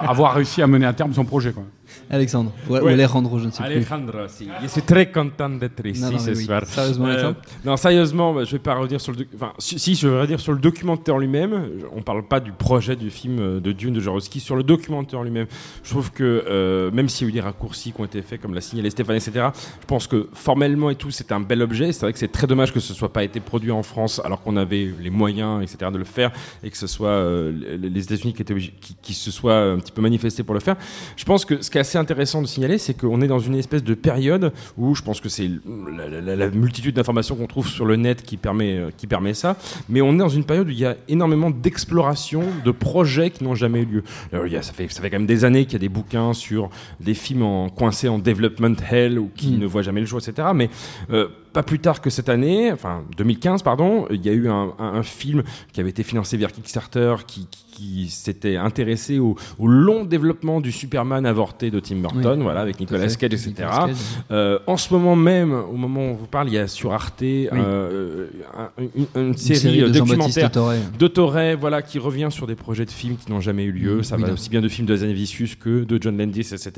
avoir 0.08 0.34
réussi 0.36 0.62
à 0.62 0.68
mener 0.68 0.86
à 0.86 0.94
terme 0.94 1.14
son 1.14 1.26
projet. 1.26 1.54
Quoi. 1.54 1.64
Alexandre, 2.10 2.52
ou. 2.70 2.76
Alejandro, 2.76 3.40
je 3.40 3.46
ne 3.46 3.52
sais 3.52 3.64
plus. 3.64 3.72
Alejandro, 3.74 4.20
si. 4.28 4.48
Je 4.62 4.68
suis 4.68 4.82
très 4.82 5.12
content 5.12 5.50
d'être 5.50 5.86
ici 5.86 6.02
Non, 6.02 6.12
non, 6.12 6.20
ce 6.20 6.32
oui. 6.32 6.46
soir. 6.46 6.66
Sérieusement, 6.66 7.08
Euh, 7.08 7.34
non, 7.66 7.78
sérieusement, 7.78 8.34
bah, 8.34 8.44
je 8.44 8.52
vais 8.52 8.60
pas 8.60 8.76
revenir 8.76 9.00
sur 9.02 9.12
le. 9.14 9.26
Enfin, 9.36 9.54
si, 9.60 9.80
si, 9.80 9.96
je 9.96 10.08
vais 10.08 10.38
sur 10.38 10.54
le 10.54 10.60
documentaire 10.60 11.18
lui-même. 11.18 11.70
On 11.96 12.02
parle 12.02 12.24
pas 12.28 12.40
du 12.40 12.52
projet 12.52 12.96
du 12.96 13.10
film 13.10 13.40
euh, 13.40 13.60
de 13.60 13.72
Dune 13.72 13.94
de 13.94 14.00
Jodorowsky, 14.00 14.40
sur 14.40 14.56
le 14.56 14.64
documentaire 14.64 15.24
lui-même. 15.24 15.48
Je 15.84 15.90
trouve 15.90 16.12
que 16.12 16.44
euh, 16.48 16.92
même 16.92 17.10
s'il 17.10 17.28
y 17.28 17.30
a 17.30 17.30
eu 17.30 17.34
des 17.34 17.42
raccourcis 17.42 17.92
qui 17.92 18.02
ont 18.02 18.06
été 18.06 18.22
faits, 18.22 18.42
comme 18.42 18.54
l'a 18.54 18.62
signalé 18.62 18.90
Stéphane, 18.90 19.16
etc. 19.16 19.48
Je 19.82 19.86
pense 19.86 20.08
que 20.08 20.30
formellement 20.34 20.90
et 20.90 20.96
tout, 20.96 21.12
c'est 21.12 21.32
un 21.32 21.40
bel 21.40 21.62
objet. 21.62 21.92
C'est 21.92 22.02
vrai 22.02 22.14
que 22.14 22.20
c'est 22.20 22.32
très 22.32 22.48
dommage 22.48 22.74
que 22.74 22.80
ce 22.80 22.94
soit 22.94 23.12
pas 23.14 23.24
été 23.24 23.40
produit 23.40 23.72
en 23.72 23.84
France, 23.84 24.22
alors 24.24 24.42
qu'on 24.42 24.58
avait 24.58 24.90
les 25.00 25.10
moyens, 25.10 25.62
etc. 25.64 25.92
de 25.92 25.98
le 25.98 26.04
faire, 26.04 26.32
et 26.64 26.70
que 26.70 26.78
ce 26.78 26.88
soit 26.88 27.10
euh, 27.10 27.78
les 27.82 28.04
États-Unis 28.04 28.34
qui, 28.34 28.42
étaient 28.42 28.54
obligés- 28.54 28.74
qui, 28.80 28.96
qui 29.02 29.14
se 29.14 29.32
soient 29.32 29.58
un 29.60 29.80
petit 29.80 29.92
peu 29.92 30.02
manifestés 30.02 30.44
pour 30.44 30.54
le 30.54 30.60
faire. 30.60 30.76
Je 31.16 31.24
pense 31.26 31.46
que 31.46 31.62
ce 31.62 31.70
est 31.80 31.82
assez 31.82 31.98
intéressant 31.98 32.42
de 32.42 32.48
signaler, 32.48 32.78
c'est 32.78 32.94
qu'on 32.94 33.22
est 33.22 33.28
dans 33.28 33.40
une 33.40 33.56
espèce 33.56 33.84
de 33.84 33.94
période 33.96 34.54
où 34.78 34.94
je 34.96 35.02
pense 35.02 35.20
que 35.22 35.30
c'est 35.30 35.50
la, 35.98 36.22
la- 36.22 36.36
la 36.36 36.50
multitude 36.50 36.96
d'informations 36.96 37.36
qu'on 37.36 37.48
trouve 37.48 37.68
sur 37.68 37.86
le 37.86 37.96
net 37.96 38.22
qui 38.24 38.38
permet, 38.38 38.78
euh, 38.78 38.90
qui 38.96 39.08
permet 39.08 39.34
ça, 39.34 39.58
mais 39.90 40.02
on 40.02 40.14
est 40.14 40.18
dans 40.18 40.30
une 40.30 40.44
période 40.44 40.68
où 40.68 40.72
il 40.72 40.80
y 40.80 40.86
a 40.86 40.96
énormément 41.08 41.50
d'exploration, 41.50 42.44
de 42.66 42.72
projets 42.72 43.32
qui 43.32 43.44
n'ont 43.44 43.56
jamais 43.56 43.82
eu 43.82 43.86
lieu. 43.86 44.04
Alors, 44.32 44.46
il 44.48 44.54
y 44.54 44.58
a, 44.58 44.62
ça, 44.62 44.74
fait, 44.74 44.88
ça 44.92 45.02
fait 45.02 45.10
quand 45.10 45.18
même 45.18 45.26
des 45.28 45.46
années 45.46 45.64
qu'il 45.66 45.74
y 45.74 45.76
a 45.78 45.80
des 45.80 45.90
bouquins 45.90 46.34
sur 46.34 46.70
des 47.00 47.14
films 47.14 47.44
en, 47.44 47.70
coincés 47.70 48.10
en 48.10 48.20
development 48.20 48.76
hell 48.92 49.18
ou 49.20 49.30
qui 49.36 49.52
Mm. 49.54 49.60
ne 49.60 49.66
voient 49.66 49.82
jamais 49.82 50.02
le 50.02 50.06
jour, 50.06 50.20
etc. 50.20 50.50
Mais 50.54 50.70
euh, 51.12 51.28
pas 51.54 51.64
plus 51.64 51.80
tard 51.80 52.02
que 52.02 52.10
cette 52.10 52.30
année, 52.30 52.72
enfin 52.72 53.04
2015 53.18 53.64
pardon, 53.64 54.06
il 54.12 54.24
y 54.26 54.30
a 54.30 54.34
eu 54.34 54.48
un, 54.50 54.74
un- 54.78 54.94
un 54.96 55.04
film 55.04 55.44
qui 55.74 55.80
avait 55.80 55.90
été 55.90 56.04
financé 56.04 56.38
via 56.38 56.48
Kickstarter 56.48 57.16
qui, 57.26 57.48
qui- 57.50 57.66
qui 57.80 58.10
s'était 58.10 58.58
intéressé 58.58 59.20
au, 59.20 59.36
au 59.58 59.68
long 59.68 60.04
développement 60.04 60.60
du 60.60 60.72
Superman 60.72 61.26
avorté 61.26 61.72
de 61.72 61.80
Tim 61.80 61.98
Burton, 61.98 62.38
Oui. 62.40 62.44
voilà, 62.44 62.60
avec 62.62 62.80
Nicolas. 62.80 63.08
Cage, 63.08 63.24
etc. 63.34 63.48
Nicolas 63.50 63.86
Cage. 63.88 63.96
Euh, 64.32 64.60
en 64.68 64.78
ce 64.78 64.94
moment 64.94 65.16
même, 65.16 65.54
au 65.54 65.74
moment 65.78 66.02
où 66.02 66.10
on 66.10 66.14
vous 66.16 66.28
parle, 66.28 66.50
il 66.50 66.54
y 66.56 66.58
a 66.58 66.68
sur 66.68 66.92
Arte 66.94 67.22
euh, 67.22 68.28
un- 68.58 68.70
une, 68.96 69.06
une 69.16 69.28
Une 69.30 69.38
série, 69.38 69.82
euh, 69.82 69.88
de 69.90 70.00
documentaire 70.00 70.52
Toré. 70.52 70.78
d'Autoré, 70.98 71.56
voilà, 71.56 71.82
qui 71.82 72.00
revient 72.00 72.28
sur 72.32 72.48
des 72.48 72.56
projets 72.56 72.86
de 72.86 72.92
films 72.92 73.16
qui 73.18 73.32
n'ont 73.32 73.40
jamais 73.42 73.64
eu 73.64 73.72
lieu. 73.72 74.04
Ça 74.04 74.16
oui, 74.18 74.24
va 74.24 74.34
aussi 74.34 74.50
bien 74.50 74.62
de 74.62 74.68
films 74.68 74.88
de 74.88 74.96
Zanavicius 74.96 75.56
que 75.56 75.84
de 75.84 75.98
John 76.02 76.18
Landis, 76.18 76.42
etc. 76.52 76.72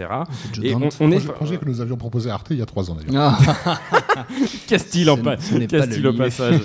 Joe 0.53 0.65
Et 0.65 0.75
on, 0.75 0.81
est 0.81 0.91
Projet, 0.95 1.19
projet 1.33 1.57
que 1.57 1.65
nous 1.65 1.81
avions 1.81 1.97
proposé 1.97 2.29
à 2.29 2.33
Arte 2.35 2.47
il 2.51 2.57
y 2.57 2.61
a 2.61 2.65
trois 2.65 2.89
ans 2.91 2.95
d'ailleurs. 2.95 3.37
Ah, 3.65 3.79
Qu'est-ce-il 4.67 5.09
en 5.09 5.17
pa- 5.17 5.33
n- 5.33 5.39
ce 5.39 5.55
n'est 5.55 5.67
pas 5.67 5.79
qu'est-ce-il 5.85 6.03
le 6.03 6.09
au 6.09 6.13
passage? 6.13 6.59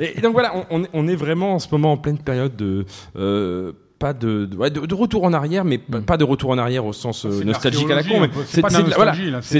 Et 0.00 0.20
donc 0.20 0.32
voilà, 0.32 0.52
on, 0.56 0.64
on 0.70 0.84
est- 0.84 0.88
on 0.92 1.08
est 1.08 1.14
vraiment 1.16 1.54
en 1.54 1.58
ce 1.58 1.68
moment 1.72 1.92
en 1.92 1.96
pleine 1.96 2.18
période 2.18 2.56
de. 2.56 2.84
euh, 3.16 3.72
pas 4.02 4.12
de, 4.12 4.46
de, 4.46 4.56
ouais, 4.56 4.70
de- 4.70 4.84
de 4.84 4.94
retour 4.94 5.22
en 5.24 5.32
arrière, 5.32 5.64
mais 5.64 5.78
pas- 5.78 6.00
Mm. 6.00 6.04
pas 6.04 6.16
de 6.16 6.24
retour 6.24 6.50
en 6.50 6.58
arrière 6.58 6.84
au 6.84 6.92
sens 6.92 7.24
euh, 7.24 7.44
nostalgique 7.44 7.88
à 7.90 7.94
la 7.94 8.02
con. 8.02 8.28
C'est 8.46 8.60
pas 8.60 8.68
de 8.68 8.82
voilà, 8.94 9.14
c'est 9.42 9.58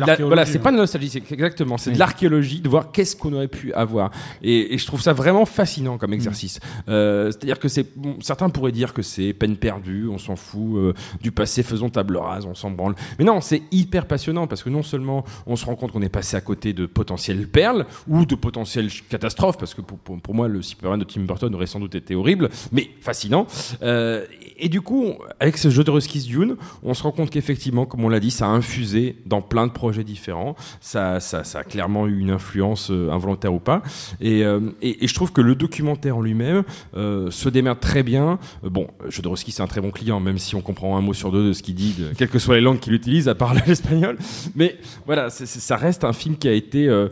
hein. 0.59 0.61
pas 0.61 0.71
de 0.73 0.77
la 0.77 0.83
nostalgie, 0.83 1.09
c'est 1.09 1.31
exactement, 1.33 1.79
c'est 1.79 1.91
Oui. 1.91 1.95
de 1.95 1.99
l'archéologie, 2.01 2.61
de 2.61 2.69
voir 2.69 2.91
qu'est-ce 2.93 3.15
qu'on 3.17 3.33
aurait 3.33 3.49
pu 3.49 3.73
avoir. 3.73 4.11
Et, 4.43 4.75
et 4.75 4.79
je 4.79 4.87
trouve 4.87 5.01
ça 5.01 5.13
vraiment 5.13 5.47
fascinant 5.47 5.97
comme 5.99 6.13
exercice. 6.13 6.59
Euh, 6.89 7.31
C'est-à-dire 7.31 7.59
que 7.61 7.69
c'est, 7.69 7.87
bon, 7.97 8.17
certains 8.21 8.51
pourraient 8.51 8.73
dire 8.73 8.93
que 8.93 9.03
c'est 9.03 9.33
peine 9.33 9.57
perdue, 9.57 10.09
on 10.11 10.19
s'en 10.19 10.37
fout, 10.37 10.77
euh, 10.77 10.93
du 11.21 11.31
passé 11.33 11.63
faisons 11.63 11.89
table 11.89 12.17
rase, 12.17 12.45
on 12.45 12.55
s'en 12.55 12.71
branle. 12.71 12.95
Mais 13.19 13.25
non, 13.25 13.41
c'est 13.41 13.63
hyper 13.71 14.07
passionnant 14.07 14.47
parce 14.49 14.63
que 14.65 14.71
non 14.71 14.83
seulement 14.83 15.25
on 15.47 15.55
se 15.57 15.65
rend 15.65 15.77
compte 15.77 15.93
qu'on 15.93 16.03
est 16.03 16.09
passé 16.09 16.37
à 16.37 16.41
côté 16.41 16.73
de 16.73 16.87
potentielles 16.87 17.47
perles 17.47 17.87
ou 18.09 18.27
de 18.27 18.35
potentielles 18.35 18.91
catastrophes, 19.09 19.59
parce 19.59 19.75
que 19.75 19.81
pour, 19.81 19.99
pour- 19.99 20.21
pour 20.21 20.35
moi 20.35 20.49
le 20.49 20.63
Superman 20.63 20.99
de 20.99 21.05
Tim 21.05 21.21
Burton 21.23 21.55
aurait 21.55 21.67
sans 21.67 21.79
doute 21.81 21.95
été 21.95 22.15
horrible, 22.15 22.49
mais 22.73 22.91
fascinant. 23.01 23.47
Euh, 23.83 24.25
et, 24.41 24.67
et 24.67 24.69
du 24.69 24.81
coup, 24.81 25.15
avec 25.41 25.59
ce 25.59 25.71
jeu 25.71 25.85
de 25.85 25.91
Ruskies 25.91 26.23
Dune, 26.23 26.57
on 26.83 26.95
se 26.95 27.03
rend 27.03 27.13
compte 27.13 27.31
qu'effectivement, 27.31 27.87
comme 27.87 28.05
on 28.05 28.09
l'a 28.09 28.21
dit, 28.21 28.31
ça 28.31 28.47
a 28.47 28.51
infusé 28.51 29.17
dans 29.27 29.43
plein 29.43 29.67
de 29.67 29.73
projets 29.73 30.05
différents. 30.05 30.57
Ça, 30.81 31.21
ça, 31.21 31.45
ça 31.45 31.61
a 31.61 31.65
clairement 31.65 32.07
eu 32.07 32.19
une 32.19 32.31
influence 32.31 32.91
euh, 32.91 33.11
involontaire 33.11 33.53
ou 33.53 33.59
pas. 33.59 33.83
Et, 34.21 34.45
euh, 34.45 34.61
et, 34.81 35.05
et 35.05 35.09
je 35.09 35.15
trouve 35.15 35.33
que 35.33 35.41
le 35.41 35.55
documentaire 35.55 36.17
en 36.17 36.23
lui-même 36.23 36.63
euh, 36.97 37.31
se 37.31 37.49
démerde 37.49 37.81
très 37.81 38.03
bien. 38.03 38.39
Bon, 38.63 38.89
Jodorowsky 39.09 39.53
c'est 39.53 39.63
un 39.63 39.67
très 39.67 39.81
bon 39.81 39.91
client, 39.91 40.21
même 40.21 40.39
si 40.39 40.55
on 40.55 40.61
comprend 40.61 40.97
un 40.97 41.01
mot 41.01 41.15
sur 41.15 41.33
deux 41.33 41.49
de 41.49 41.53
ce 41.53 41.63
qu'il 41.63 41.75
dit, 41.75 41.95
de, 41.99 42.13
quelles 42.17 42.29
que 42.29 42.39
soient 42.39 42.55
les 42.55 42.61
langues 42.61 42.81
qu'il 42.81 42.93
utilise, 42.93 43.29
à 43.29 43.35
part 43.35 43.55
l'espagnol. 43.67 44.19
Mais 44.55 44.79
voilà, 45.07 45.31
ça 45.31 45.77
reste 45.77 46.05
un 46.05 46.13
film 46.13 46.37
qui 46.37 46.49
a 46.49 46.53
été, 46.53 46.89
euh, 46.89 47.09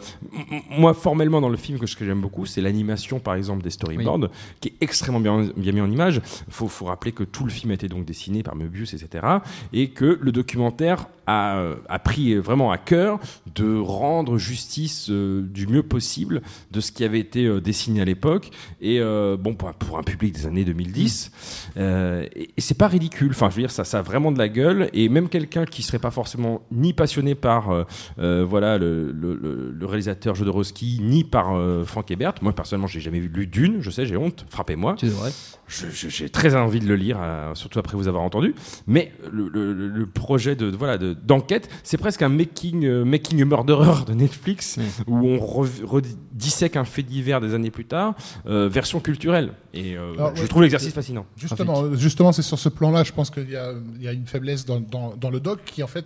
moi 0.71 0.95
formellement 0.95 1.41
dans 1.41 1.49
le 1.49 1.57
film 1.57 1.79
que 1.79 1.87
ce 1.87 1.97
que 1.97 2.05
j'aime 2.05 2.21
beaucoup, 2.21 2.47
c'est 2.47 2.61
l'animation 2.61 3.19
par 3.19 3.35
exemple 3.35 3.63
des 3.63 3.71
storyboards, 3.71 4.29
qui 4.61 4.69
est 4.69 4.75
extrêmement 4.81 5.21
bien, 5.21 5.49
bien 5.57 5.73
mis 5.73 5.81
en 5.81 5.91
image. 5.91 6.21
Faut, 6.49 6.69
faut 6.69 6.87
rappeler 6.87 7.10
que 7.13 7.25
tout 7.25 7.45
le 7.45 7.51
film 7.51 7.73
été 7.73 7.89
donc 7.89 8.05
dessiné 8.05 8.43
par 8.43 8.57
Möbius, 8.57 8.95
etc. 8.95 9.27
Et 9.73 9.91
que 9.91 10.19
le 10.21 10.33
documentaire 10.33 11.07
a, 11.27 11.57
euh, 11.57 11.77
a 11.89 11.99
pris 11.99 12.35
vraiment 12.37 12.71
à 12.73 12.79
cœur 12.79 13.21
de 13.55 13.79
rendre 13.79 14.39
justice 14.39 15.09
euh, 15.11 15.43
du 15.43 15.67
mieux 15.67 15.83
possible 15.83 16.43
de 16.71 16.81
ce 16.81 16.93
qui 16.93 17.05
avait 17.05 17.21
été 17.21 17.47
euh, 17.47 17.61
dessiné 17.61 18.01
à 18.01 18.05
l'époque. 18.05 18.51
Et 18.81 19.01
euh, 19.01 19.37
bon, 19.37 19.55
pour 19.55 19.69
un, 19.69 19.73
pour 19.73 19.99
un 19.99 20.03
public 20.03 20.35
des 20.35 20.47
années 20.47 20.65
2010, 20.65 21.33
euh, 21.77 22.27
et, 22.35 22.51
et 22.57 22.61
c'est 22.61 22.77
pas 22.77 22.89
ridicule. 22.89 23.31
Enfin, 23.31 23.51
je 23.51 23.57
veux 23.57 23.63
dire, 23.63 23.71
ça, 23.71 23.85
ça 23.85 23.99
a 24.01 24.03
vraiment 24.03 24.33
de 24.33 24.39
la 24.39 24.49
gueule. 24.49 24.89
Et 24.93 25.09
même 25.09 25.29
quelqu'un 25.29 25.65
qui 25.65 25.83
serait 25.83 25.99
pas 25.99 26.11
forcément 26.11 26.63
ni 26.73 26.93
passionné 26.93 27.35
par 27.35 27.87
voilà 28.19 28.79
le, 28.79 29.13
le- 29.13 29.35
le- 29.35 29.87
réalisateur 29.87 30.35
Jodorowsky, 30.35 31.01
ni 31.03 31.25
par 31.25 31.53
Frank 31.85 32.11
Hebert. 32.11 32.35
Moi 32.43 32.53
personnellement, 32.53 32.87
j'ai 32.87 33.01
jamais 33.01 33.21
vu 33.21 33.29
lu 33.29 33.47
Dune. 33.47 33.79
Je 33.81 33.91
sais, 33.91 34.07
j'ai 34.07 34.17
honte. 34.17 34.45
Frappez-moi. 34.49 34.95
je- 35.67 35.87
J'ai 36.09 36.29
très 36.29 36.55
envie 36.55 36.81
de 36.81 36.87
le 36.87 36.97
lire, 36.97 37.19
surtout 37.55 37.79
après 37.79 37.97
vous 37.97 38.09
avoir 38.09 38.23
entendu. 38.23 38.55
Mais 38.87 39.13
le, 39.33 40.07
projet 40.07 40.55
de 40.57 40.67
voilà 40.67 40.99
de- 40.99 41.15
d'enquête, 41.15 41.69
c'est 41.83 41.97
presque 41.99 42.23
un 42.23 42.29
making 42.29 42.85
euh, 42.85 43.05
making 43.41 43.53
a 43.53 43.57
murderer 43.57 44.05
de 44.07 44.15
Netflix 44.15 44.79
où 45.07 45.17
on 45.17 45.37
re- 45.39 45.85
redissèque 45.85 46.77
un 46.77 46.85
fait 46.85 47.03
divers 47.03 47.41
des 47.41 47.55
années 47.55 47.71
plus 47.71 47.85
tard, 47.85 48.15
euh, 48.47 48.69
version 48.69 49.01
culturelle. 49.01 49.53
Et 49.73 49.97
euh, 49.97 50.13
Alors, 50.15 50.35
je 50.37 50.43
ouais, 50.43 50.49
trouve 50.49 50.63
l'exercice 50.63 50.93
fascinant. 50.93 51.27
Justement, 51.37 51.95
justement, 51.95 52.33
c'est 52.33 52.43
sur 52.43 52.59
ce 52.59 52.69
plan-là, 52.69 53.05
je 53.05 53.13
pense 53.13 53.31
qu'il 53.31 53.49
y, 53.51 53.57
a- 53.57 53.73
il 53.97 54.03
y 54.03 54.09
a 54.09 54.13
une 54.13 54.27
faiblesse 54.27 54.65
dans, 54.67 54.81
dans- 54.81 55.15
dans 55.17 55.31
le 55.31 55.39
doc 55.41 55.61
qui 55.65 55.83
en 55.83 55.87
fait 55.87 56.05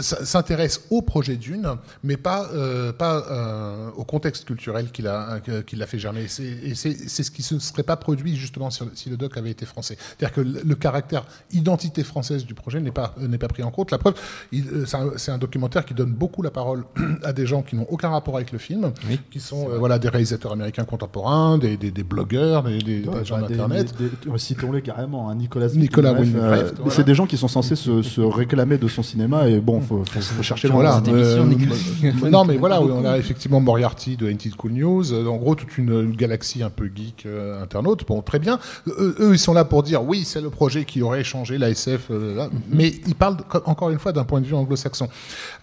s'intéresse 0.00 0.86
au 0.90 1.02
projet 1.02 1.36
d'une, 1.36 1.66
mais 2.04 2.16
pas 2.16 2.48
euh, 2.52 2.92
pas 2.92 3.92
au 3.96 4.04
contexte 4.04 4.44
culturel 4.44 4.90
qu'il 4.90 5.06
a 5.06 5.40
que- 5.40 5.62
qu'il 5.62 5.82
a 5.82 5.86
fait 5.86 5.98
germer. 5.98 6.24
Et 6.24 6.74
c'est- 6.74 7.08
ce 7.08 7.30
qui 7.30 7.42
se 7.42 7.58
serait 7.58 7.82
pas 7.82 7.96
produit 7.96 8.36
justement 8.36 8.70
si, 8.70 9.08
le 9.10 9.16
doc 9.16 9.36
avait 9.36 9.50
été 9.50 9.66
français. 9.66 9.96
C'est-à-dire 10.18 10.34
que 10.34 10.40
le, 10.40 10.60
le 10.64 10.74
caractère 10.74 11.24
identité 11.52 12.04
française 12.04 12.44
du 12.44 12.54
projet 12.54 12.80
n'est 12.80 12.90
pas 12.90 13.14
pris 13.48 13.62
en 13.62 13.70
compte. 13.70 13.90
La 13.90 13.98
preuve, 13.98 14.14
il- 14.52 14.84
c'est 14.86 14.96
un, 14.96 15.10
c'est 15.16 15.30
un 15.32 15.38
documentaire 15.38 15.84
qui 15.84 15.94
donne 15.94 16.12
beaucoup 16.12 16.42
la 16.42 16.50
parole 16.50 16.75
à 17.24 17.32
des 17.32 17.46
gens 17.46 17.62
qui 17.62 17.76
n'ont 17.76 17.86
aucun 17.90 18.08
rapport 18.10 18.36
avec 18.36 18.52
le 18.52 18.58
film, 18.58 18.92
Oui, 19.08 19.18
qui 19.30 19.40
sont 19.40 19.70
euh, 19.70 19.78
voilà 19.78 19.98
des 19.98 20.08
réalisateurs 20.08 20.52
américains 20.52 20.84
contemporains, 20.84 21.58
des, 21.58 21.76
des, 21.76 21.90
des 21.90 22.02
blogueurs, 22.02 22.62
des, 22.64 22.78
des, 22.78 23.00
des 23.00 23.08
Ouais, 23.08 23.24
gens 23.24 23.38
d'internet. 23.40 23.94
euh, 24.00 24.36
Citons-les 24.38 24.82
carrément, 24.82 25.30
hein, 25.30 25.34
Nicolas 25.34 25.68
Nicolas 25.68 26.10
euh, 26.14 26.24
voilà. 26.34 26.62
C'est 26.90 27.04
des 27.04 27.14
gens 27.14 27.26
qui 27.26 27.36
sont 27.36 27.48
censés 27.48 27.76
se, 27.76 28.02
se 28.02 28.20
réclamer 28.20 28.78
de 28.78 28.88
son 28.88 29.02
cinéma 29.02 29.48
et 29.48 29.58
bon, 29.60 29.80
faut, 29.80 30.02
faut, 30.10 30.20
faut 30.20 30.42
chercher. 30.42 30.68
Voilà. 30.68 31.00
Émission, 31.06 31.14
euh, 31.14 31.44
Nicolas- 31.44 32.30
non, 32.30 32.44
mais 32.44 32.56
voilà, 32.56 32.80
on 32.82 33.04
a 33.04 33.18
effectivement 33.18 33.60
Moriarty 33.60 34.16
de 34.16 34.28
Ain't 34.28 34.44
It 34.44 34.56
Cool 34.56 34.72
News. 34.72 35.12
euh, 35.12 35.26
En 35.26 35.36
gros, 35.36 35.54
toute 35.54 35.76
une, 35.78 35.90
une 35.90 36.16
galaxie 36.16 36.62
un 36.62 36.70
peu 36.70 36.90
geek 36.94 37.24
euh, 37.26 37.62
internaute. 37.62 38.06
Bon, 38.06 38.22
très 38.22 38.38
bien. 38.38 38.58
Eux, 38.86 39.14
eux, 39.20 39.30
ils 39.34 39.38
sont 39.38 39.52
là 39.54 39.64
pour 39.64 39.82
dire 39.82 40.02
oui, 40.04 40.24
c'est 40.24 40.40
le 40.40 40.50
projet 40.50 40.84
qui 40.84 41.02
aurait 41.02 41.24
changé 41.24 41.58
la 41.58 41.70
SF. 41.70 42.08
euh, 42.10 42.34
là. 42.36 42.48
Mais 42.70 42.92
ils 43.06 43.14
parlent 43.14 43.36
co- 43.48 43.62
encore 43.66 43.90
une 43.90 43.98
fois 43.98 44.12
d'un 44.12 44.24
point 44.24 44.40
de 44.40 44.46
vue 44.46 44.54
anglo-saxon. 44.54 45.08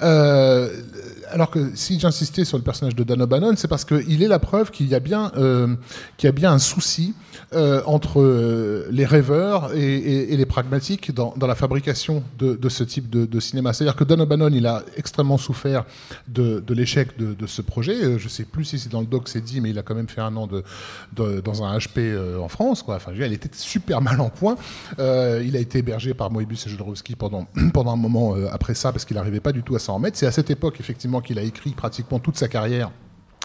Euh, 0.02 0.70
uh, 1.04 1.23
alors 1.34 1.50
que 1.50 1.72
si 1.76 2.00
j'insistais 2.00 2.46
sur 2.46 2.58
le 2.58 2.64
personnage 2.64 2.96
de 2.96 3.04
Dan 3.04 3.22
O'Bannon, 3.22 3.56
c'est 3.58 3.68
parce 3.68 3.86
qu'il 3.86 4.22
est 4.22 4.28
la 4.28 4.40
preuve 4.40 4.70
qu'il 4.70 4.88
y 4.88 4.96
a 4.96 5.00
bien, 5.00 5.32
euh, 5.36 5.76
y 6.22 6.28
a 6.28 6.32
bien 6.32 6.52
un 6.52 6.60
souci 6.60 7.16
euh, 7.54 7.82
entre 7.86 8.22
euh, 8.22 8.88
les 8.92 9.06
rêveurs 9.06 9.74
et, 9.74 10.36
les 10.38 10.46
pragmatiques 10.46 11.14
dans, 11.14 11.34
dans 11.36 11.48
la 11.48 11.56
fabrication 11.56 12.24
de, 12.38 12.70
ce 12.70 12.84
type 12.84 13.10
de, 13.10 13.40
cinéma. 13.40 13.74
C'est-à-dire 13.74 13.96
que 13.96 14.04
Dan 14.04 14.22
O'Bannon, 14.22 14.52
il 14.54 14.68
a 14.68 14.84
extrêmement 14.96 15.38
souffert 15.38 15.86
de, 16.28 16.64
l'échec 16.70 17.18
de, 17.18 17.48
ce 17.48 17.62
projet. 17.62 18.20
Je 18.20 18.30
sais 18.30 18.44
plus 18.44 18.66
si 18.66 18.80
c'est 18.80 18.90
dans 18.90 19.02
le 19.02 19.08
doc 19.08 19.28
c'est 19.28 19.42
dit, 19.42 19.60
mais 19.60 19.72
il 19.72 19.80
a 19.80 19.82
quand 19.82 19.96
même 19.96 20.08
fait 20.08 20.22
un 20.22 20.36
an 20.36 20.48
de, 20.48 20.64
dans 21.42 21.64
un 21.64 21.78
HP 21.78 22.16
en 22.40 22.48
France. 22.48 22.84
Quoi. 22.84 22.96
Enfin, 22.96 23.12
il 23.16 23.34
était 23.34 23.50
super 23.54 24.02
mal 24.02 24.22
en 24.22 24.30
point. 24.30 24.56
Il 25.00 25.56
a 25.56 25.60
été 25.60 25.80
hébergé 25.80 26.14
par 26.14 26.30
Moebius 26.30 26.68
et 26.68 26.70
Jodorowsky 26.70 27.16
pendant, 27.16 27.48
pendant 27.74 27.94
un 27.94 27.98
moment 27.98 28.36
après 28.52 28.76
ça, 28.76 28.92
parce 28.92 29.06
qu'il 29.06 29.16
n'arrivait 29.16 29.40
pas 29.40 29.52
du 29.52 29.64
tout 29.64 29.76
à 29.76 29.80
s'en 29.80 29.96
remettre. 29.96 30.18
C'est 30.18 30.28
à 30.28 30.32
cette 30.32 30.52
époque, 30.52 30.78
effectivement, 30.80 31.22
qu'il 31.24 31.40
a 31.40 31.42
écrit 31.42 31.72
pratiquement 31.72 32.20
toute 32.20 32.38
sa 32.38 32.48
carrière 32.48 32.92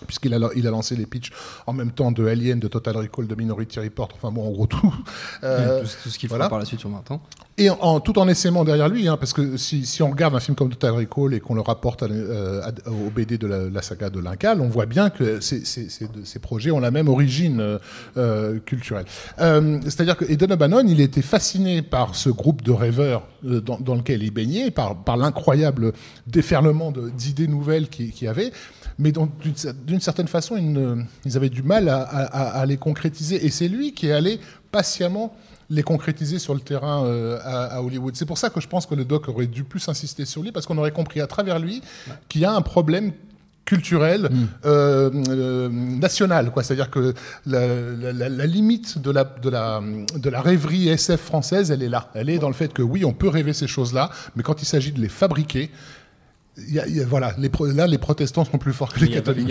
puisqu'il 0.06 0.32
a, 0.34 0.38
il 0.54 0.66
a 0.66 0.70
lancé 0.70 0.96
les 0.96 1.06
pitchs 1.06 1.32
en 1.66 1.72
même 1.72 1.90
temps 1.90 2.12
de 2.12 2.26
Alien, 2.26 2.60
de 2.60 2.68
Total 2.68 2.96
Recall, 2.96 3.26
de 3.26 3.34
Minority 3.34 3.80
Report, 3.80 4.10
enfin 4.14 4.30
bon, 4.30 4.46
en 4.46 4.50
gros 4.50 4.66
tout. 4.66 4.94
Euh, 5.42 5.82
tout, 5.82 5.88
tout 6.02 6.08
ce 6.08 6.18
qu'il 6.18 6.28
fera 6.28 6.38
voilà. 6.38 6.50
par 6.50 6.58
la 6.58 6.64
suite 6.64 6.80
sur 6.80 6.90
20 6.90 7.10
ans. 7.10 7.20
Et 7.58 7.70
en, 7.70 8.00
tout 8.00 8.18
en 8.18 8.28
essaimant 8.28 8.64
derrière 8.64 8.88
lui, 8.88 9.08
hein, 9.08 9.16
parce 9.18 9.32
que 9.32 9.56
si, 9.56 9.84
si 9.84 10.02
on 10.02 10.10
regarde 10.10 10.34
un 10.34 10.40
film 10.40 10.54
comme 10.54 10.70
Total 10.70 10.92
Recall 10.92 11.34
et 11.34 11.40
qu'on 11.40 11.54
le 11.54 11.60
rapporte 11.60 12.02
à, 12.02 12.06
euh, 12.06 12.62
au 12.86 13.10
BD 13.10 13.36
de 13.38 13.46
la, 13.46 13.82
saga 13.82 14.10
de 14.10 14.20
l'Incal, 14.20 14.60
on 14.60 14.68
voit 14.68 14.86
bien 14.86 15.10
que 15.10 15.40
ces, 15.40 16.38
projets 16.40 16.70
ont 16.70 16.80
la 16.80 16.90
même 16.90 17.08
origine 17.08 17.60
euh, 17.60 17.78
euh, 18.16 18.58
culturelle. 18.60 19.04
Euh, 19.40 19.78
C'est-à-dire 19.84 20.16
que 20.16 20.24
Eden 20.24 20.52
O'Bannon, 20.52 20.84
il 20.86 21.00
était 21.00 21.22
fasciné 21.22 21.82
par 21.82 22.14
ce 22.14 22.30
groupe 22.30 22.62
de 22.62 22.72
rêveurs 22.72 23.26
euh, 23.44 23.60
dans, 23.60 23.78
dans 23.78 23.94
lequel 23.94 24.22
il 24.22 24.30
baignait, 24.30 24.70
par, 24.70 24.96
par 24.96 25.16
l'incroyable 25.16 25.92
déferlement 26.26 26.92
d'idées 27.16 27.48
nouvelles 27.48 27.88
qu'il 27.88 28.12
y 28.22 28.28
avait, 28.28 28.52
mais 28.98 29.12
d'une 29.12 30.00
certaine 30.00 30.28
façon, 30.28 30.56
ils, 30.56 30.72
ne- 30.72 31.02
ils 31.24 31.36
avaient 31.36 31.50
du 31.50 31.62
mal 31.62 31.88
à, 31.88 32.02
à- 32.02 32.60
à 32.60 32.66
les 32.66 32.76
concrétiser. 32.76 33.44
Et 33.44 33.50
c'est 33.50 33.68
lui 33.68 33.92
qui 33.92 34.08
est 34.08 34.12
allé 34.12 34.40
patiemment 34.72 35.34
les 35.70 35.82
concrétiser 35.82 36.38
sur 36.38 36.54
le 36.54 36.60
terrain 36.60 37.04
euh, 37.04 37.38
à, 37.42 37.76
à 37.76 37.82
Hollywood. 37.82 38.16
C'est 38.16 38.24
pour 38.26 38.38
ça 38.38 38.48
que 38.50 38.60
je 38.60 38.68
pense 38.68 38.86
que 38.86 38.94
le 38.94 39.04
doc 39.04 39.28
aurait 39.28 39.46
dû 39.46 39.64
plus 39.64 39.86
insister 39.88 40.24
sur 40.24 40.42
lui, 40.42 40.50
parce 40.52 40.64
qu'on 40.66 40.78
aurait 40.78 40.92
compris 40.92 41.20
à 41.20 41.26
travers 41.26 41.58
lui 41.58 41.82
qu'il 42.28 42.40
y 42.40 42.44
a 42.44 42.52
un 42.52 42.62
problème 42.62 43.12
culturel, 43.66 44.30
euh, 44.64 45.10
euh, 45.28 45.68
nationale, 45.68 46.50
quoi. 46.52 46.62
C'est-à-dire 46.62 46.88
que 46.90 47.12
la, 47.44 47.66
la- 48.14 48.46
limite 48.46 48.96
de 48.98 49.10
la, 49.10 49.24
de, 49.24 49.50
la, 49.50 49.82
de 50.16 50.30
la 50.30 50.40
rêverie 50.40 50.88
SF 50.88 51.20
française, 51.20 51.70
elle 51.70 51.82
est 51.82 51.90
là. 51.90 52.10
Elle 52.14 52.30
est 52.30 52.38
dans 52.38 52.48
le 52.48 52.54
fait 52.54 52.72
que 52.72 52.80
oui, 52.80 53.04
on 53.04 53.12
peut 53.12 53.28
rêver 53.28 53.52
ces 53.52 53.66
choses-là, 53.66 54.08
mais 54.36 54.42
quand 54.42 54.62
il 54.62 54.64
s'agit 54.64 54.92
de 54.92 55.00
les 55.02 55.10
fabriquer, 55.10 55.70
y 56.68 56.78
a- 56.78 56.86
il 56.86 56.96
y 56.96 57.00
a- 57.00 57.06
voilà, 57.06 57.32
les, 57.38 57.48
pro- 57.48 57.66
là, 57.66 57.86
les 57.86 57.98
protestants 57.98 58.44
sont 58.44 58.58
plus 58.58 58.72
forts 58.72 58.92
que 58.92 59.00
les 59.00 59.06
catholiques. 59.14 59.48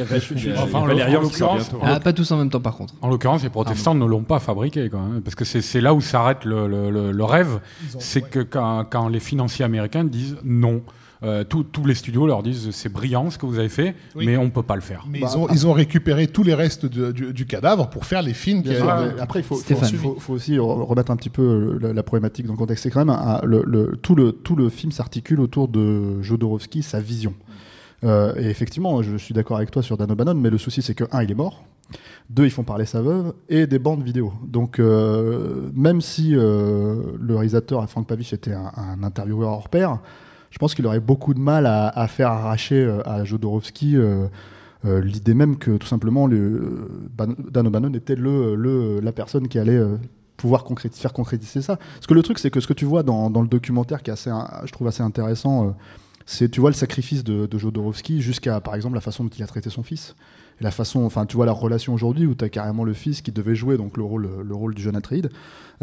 Enfin, 0.57 0.79
en 0.79 0.85
l'occurrence-. 1.21 1.69
Ah, 1.83 1.99
pas 1.99 2.13
tous 2.13 2.31
en 2.31 2.37
même 2.37 2.49
temps 2.49 2.59
par 2.59 2.75
contre. 2.75 2.93
En 3.01 3.09
l'occurrence, 3.09 3.43
les 3.43 3.49
protestants 3.49 3.95
ne 3.95 4.05
l'ont 4.05 4.23
pas 4.23 4.39
fabriqué, 4.39 4.89
quand 4.89 5.01
même, 5.01 5.21
parce 5.21 5.35
que 5.35 5.45
c'est 5.45 5.61
c'est 5.61 5.81
là 5.81 5.93
où 5.93 6.01
s'arrête 6.01 6.45
le, 6.45 6.67
le- 6.67 6.89
le- 6.91 7.11
le 7.11 7.23
rêve. 7.23 7.59
C'est 7.99 8.21
que 8.21 8.39
quand, 8.39 8.85
quand 8.89 9.07
les 9.07 9.19
financiers 9.19 9.65
américains 9.65 10.03
disent 10.03 10.37
non, 10.43 10.81
euh, 11.23 11.43
tous- 11.43 11.63
tous 11.63 11.85
les 11.85 11.95
studios 11.95 12.27
leur 12.27 12.43
disent 12.43 12.69
c'est 12.71 12.89
brillant 12.91 13.29
ce 13.29 13.37
que 13.37 13.45
vous 13.45 13.57
avez 13.59 13.69
fait, 13.69 13.95
Oui. 14.15 14.25
mais 14.25 14.37
on 14.37 14.49
peut 14.49 14.63
pas 14.63 14.75
le 14.75 14.81
faire. 14.81 15.05
Mais 15.09 15.19
Bah, 15.21 15.27
ils, 15.33 15.37
ont, 15.37 15.47
ils 15.49 15.67
ont 15.67 15.73
récupéré 15.73 16.27
tous 16.27 16.43
les 16.43 16.53
restes 16.53 16.85
de- 16.85 17.11
du, 17.11 17.33
du 17.33 17.45
cadavre 17.45 17.89
pour 17.89 18.05
faire 18.05 18.21
les 18.21 18.33
films 18.33 18.61
qui 18.63 18.75
après, 18.75 19.39
il 19.39 19.43
faut, 19.43 19.55
faut, 19.55 19.61
Stéphane. 19.61 19.89
faut- 19.93 20.17
faut 20.19 20.33
aussi 20.33 20.57
re- 20.57 20.83
remettre 20.83 21.11
un 21.11 21.15
petit 21.15 21.29
peu 21.29 21.41
euh, 21.41 21.79
la, 21.81 21.93
la 21.93 22.03
problématique 22.03 22.45
dans 22.45 22.53
le 22.53 22.57
contexte. 22.57 22.83
C'est 22.83 22.91
quand 22.91 22.99
même 23.05 23.09
un- 23.09 23.39
un- 23.41 23.45
le, 23.45 23.63
le- 23.65 23.97
tout, 24.01 24.15
le, 24.15 24.31
tout 24.31 24.55
le 24.55 24.69
film 24.69 24.91
s'articule 24.91 25.39
autour 25.39 25.67
de 25.67 26.21
Jodorowsky, 26.21 26.83
sa 26.83 26.99
vision. 26.99 27.33
Euh, 28.03 28.33
et 28.37 28.45
effectivement, 28.45 29.01
je 29.01 29.17
suis 29.17 29.33
d'accord 29.33 29.57
avec 29.57 29.71
toi 29.71 29.81
sur 29.81 29.97
Dan 29.97 30.11
O'Bannon, 30.11 30.35
mais 30.35 30.51
le 30.51 30.57
souci 30.59 30.81
c'est 30.83 30.93
que, 30.93 31.03
un, 31.11 31.23
il 31.23 31.31
est 31.31 31.35
mort. 31.35 31.63
Deux, 32.29 32.43
ils 32.45 32.51
font 32.51 32.63
parler 32.63 32.85
sa 32.85 33.01
veuve 33.01 33.33
et 33.47 33.65
des 33.65 33.79
bandes 33.79 34.03
vidéo. 34.03 34.33
Donc, 34.45 34.77
euh, 34.79 35.69
même 35.73 36.01
si 36.01 36.35
euh, 36.35 37.01
le 37.19 37.33
réalisateur 37.35 37.89
Frank 37.89 38.05
Pavich 38.05 38.33
était 38.33 38.51
un, 38.53 38.71
un 38.75 39.03
intervieweur 39.03 39.49
hors 39.51 39.69
pair, 39.69 39.99
je 40.51 40.57
pense 40.57 40.75
qu'il 40.75 40.85
aurait 40.85 40.99
beaucoup 40.99 41.33
de 41.33 41.39
mal 41.39 41.65
à, 41.65 42.07
faire 42.07 42.29
arracher 42.29 42.83
euh, 42.83 43.01
à 43.07 43.23
Jodorowsky 43.23 43.95
euh, 43.95 44.27
euh, 44.85 45.01
l'idée 45.01 45.33
même 45.33 45.57
que 45.57 45.77
tout 45.77 45.87
simplement 45.87 46.27
le, 46.27 46.87
Ban- 47.15 47.35
Dan 47.49 47.67
O'Bannon 47.67 47.93
était 47.93 48.15
le, 48.15 48.99
la 49.01 49.11
personne 49.11 49.47
qui 49.47 49.59
allait 49.59 49.81
pouvoir 50.37 50.65
faire 50.91 51.13
concrétiser 51.13 51.61
ça. 51.61 51.77
Parce 51.77 52.05
que 52.05 52.13
le 52.13 52.21
truc, 52.21 52.37
c'est 52.37 52.51
que 52.51 52.59
ce 52.59 52.67
que 52.67 52.73
tu 52.73 52.85
vois 52.85 53.01
dans, 53.01 53.29
le 53.41 53.47
documentaire, 53.47 54.03
qui 54.03 54.11
est 54.11 54.13
assez, 54.13 54.31
je 54.65 54.71
trouve 54.71 54.87
assez 54.87 55.01
intéressant, 55.01 55.75
c'est 56.27 56.49
tu 56.49 56.61
vois 56.61 56.69
le 56.69 56.75
sacrifice 56.75 57.23
de, 57.23 57.47
de 57.47 57.57
Jodorowsky 57.57 58.21
jusqu'à 58.21 58.61
par 58.61 58.75
exemple 58.75 58.93
la 58.93 59.01
façon 59.01 59.23
dont 59.23 59.31
il 59.35 59.41
a 59.41 59.47
traité 59.47 59.69
son 59.71 59.81
fils. 59.81 60.15
Et 60.59 60.63
la 60.63 60.71
façon, 60.71 61.03
enfin 61.03 61.25
tu 61.25 61.35
vois 61.35 61.45
la 61.45 61.51
relation 61.51 61.93
aujourd'hui 61.93 62.25
où 62.25 62.33
tu 62.35 62.43
as 62.43 62.49
carrément 62.49 62.83
le 62.83 62.93
fils 62.93 63.21
qui 63.21 63.31
devait 63.31 63.53
jouer 63.55 63.77
donc 63.77 63.95
le 63.97 64.03
rôle, 64.03 64.27
le 64.43 64.55
rôle 64.55 64.73
du 64.73 64.81
jeune 64.81 64.95
Atreides, 64.95 65.29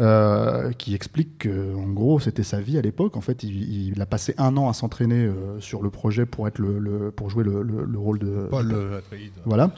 euh, 0.01 0.71
qui 0.73 0.93
explique 0.93 1.37
que 1.37 1.73
en 1.75 1.87
gros 1.93 2.19
c'était 2.19 2.43
sa 2.43 2.59
vie 2.59 2.77
à 2.77 2.81
l'époque. 2.81 3.15
En 3.15 3.21
fait, 3.21 3.43
il, 3.43 3.87
il 3.93 4.01
a 4.01 4.05
passé 4.05 4.35
un 4.37 4.57
an 4.57 4.67
à 4.69 4.73
s'entraîner 4.73 5.23
euh, 5.25 5.59
sur 5.61 5.81
le 5.81 5.89
projet 5.89 6.25
pour 6.25 6.47
être 6.47 6.59
le, 6.59 6.79
le- 6.79 7.11
pour 7.11 7.29
jouer 7.29 7.43
le, 7.45 7.61
le- 7.61 7.85
le 7.85 7.97
rôle 7.99 8.19
de 8.19 8.47
Paul 8.49 8.67
Atreides. 8.97 9.31
voilà, 9.45 9.71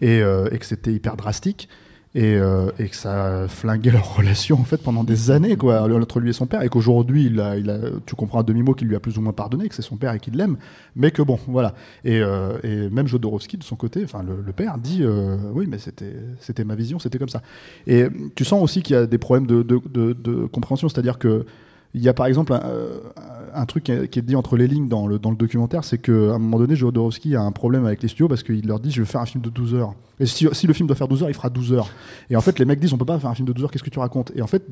et, 0.00 0.20
euh, 0.22 0.48
et 0.52 0.58
que 0.58 0.66
c'était 0.66 0.92
hyper 0.92 1.16
drastique. 1.16 1.68
Et, 2.16 2.36
euh, 2.36 2.70
et 2.78 2.88
que 2.88 2.94
ça 2.94 3.42
a 3.42 3.76
leur 3.76 4.16
relation 4.16 4.60
en 4.60 4.64
fait 4.64 4.76
pendant 4.76 5.02
des 5.02 5.32
années 5.32 5.56
quoi 5.56 5.82
entre 5.82 6.20
lui 6.20 6.30
et 6.30 6.32
son 6.32 6.46
père. 6.46 6.62
Et 6.62 6.68
qu'aujourd'hui 6.68 7.24
il 7.26 7.40
a, 7.40 7.56
il 7.56 7.68
a, 7.70 7.78
tu 8.06 8.14
comprends 8.14 8.40
à 8.40 8.42
demi 8.44 8.62
mot 8.62 8.74
qu'il 8.74 8.86
lui 8.86 8.94
a 8.94 9.00
plus 9.00 9.18
ou 9.18 9.20
moins 9.20 9.32
pardonné 9.32 9.68
que 9.68 9.74
c'est 9.74 9.82
son 9.82 9.96
père 9.96 10.12
et 10.12 10.20
qu'il 10.20 10.36
l'aime. 10.36 10.56
Mais 10.94 11.10
que 11.10 11.22
bon 11.22 11.38
voilà. 11.48 11.74
Et, 12.04 12.20
euh, 12.20 12.58
et 12.62 12.88
même 12.88 13.08
Jodorowsky 13.08 13.56
de 13.56 13.64
son 13.64 13.76
côté 13.76 14.02
enfin 14.04 14.22
le, 14.22 14.40
le 14.44 14.52
père 14.52 14.78
dit 14.78 15.00
euh, 15.02 15.36
oui 15.54 15.66
mais 15.68 15.78
c'était 15.78 16.14
c'était 16.38 16.64
ma 16.64 16.76
vision 16.76 16.98
c'était 16.98 17.18
comme 17.18 17.28
ça 17.28 17.42
et 17.86 18.06
tu 18.34 18.44
sens 18.44 18.62
aussi 18.62 18.82
qu'il 18.82 18.94
y 18.94 18.98
a 18.98 19.06
des 19.06 19.18
problèmes 19.18 19.46
de, 19.46 19.62
de, 19.62 19.80
de, 19.92 20.12
de 20.12 20.46
compréhension. 20.46 20.88
C'est 20.88 20.98
à 20.98 21.02
dire 21.02 21.18
que 21.18 21.46
il 21.94 22.02
y 22.02 22.08
a 22.08 22.14
par 22.14 22.26
exemple 22.26 22.52
un, 22.52 22.60
euh, 22.64 23.64
truc 23.66 23.84
qui 23.84 23.92
est 23.92 24.22
dit 24.22 24.36
entre 24.36 24.56
les 24.56 24.66
lignes 24.66 24.88
dans 24.88 25.06
le, 25.06 25.18
documentaire, 25.18 25.84
c'est 25.84 25.98
qu'à 25.98 26.12
un 26.12 26.38
moment 26.38 26.58
donné, 26.58 26.74
Jodorowsky 26.74 27.36
a 27.36 27.42
un 27.42 27.52
problème 27.52 27.86
avec 27.86 28.02
les 28.02 28.08
studios 28.08 28.28
parce 28.28 28.42
qu'il 28.42 28.66
leur 28.66 28.80
dit 28.80 28.90
je 28.90 29.00
vais 29.00 29.06
faire 29.06 29.20
un 29.20 29.26
film 29.26 29.42
de 29.42 29.50
12 29.50 29.74
heures. 29.74 29.94
Et 30.18 30.26
si, 30.26 30.44
le 30.44 30.72
film 30.72 30.86
doit 30.86 30.96
faire 30.96 31.08
12 31.08 31.22
heures, 31.22 31.30
il 31.30 31.34
fera 31.34 31.50
12 31.50 31.72
heures. 31.72 31.88
Et 32.30 32.36
en 32.36 32.40
fait, 32.40 32.58
les 32.58 32.64
mecs 32.64 32.80
disent 32.80 32.92
on 32.92 32.98
peut 32.98 33.04
pas 33.04 33.18
faire 33.18 33.30
un 33.30 33.34
film 33.34 33.46
de 33.46 33.52
12 33.52 33.64
heures, 33.64 33.70
qu'est-ce 33.70 33.84
que 33.84 33.90
tu 33.90 33.98
racontes? 33.98 34.32
Et 34.34 34.42
en 34.42 34.46
fait, 34.46 34.64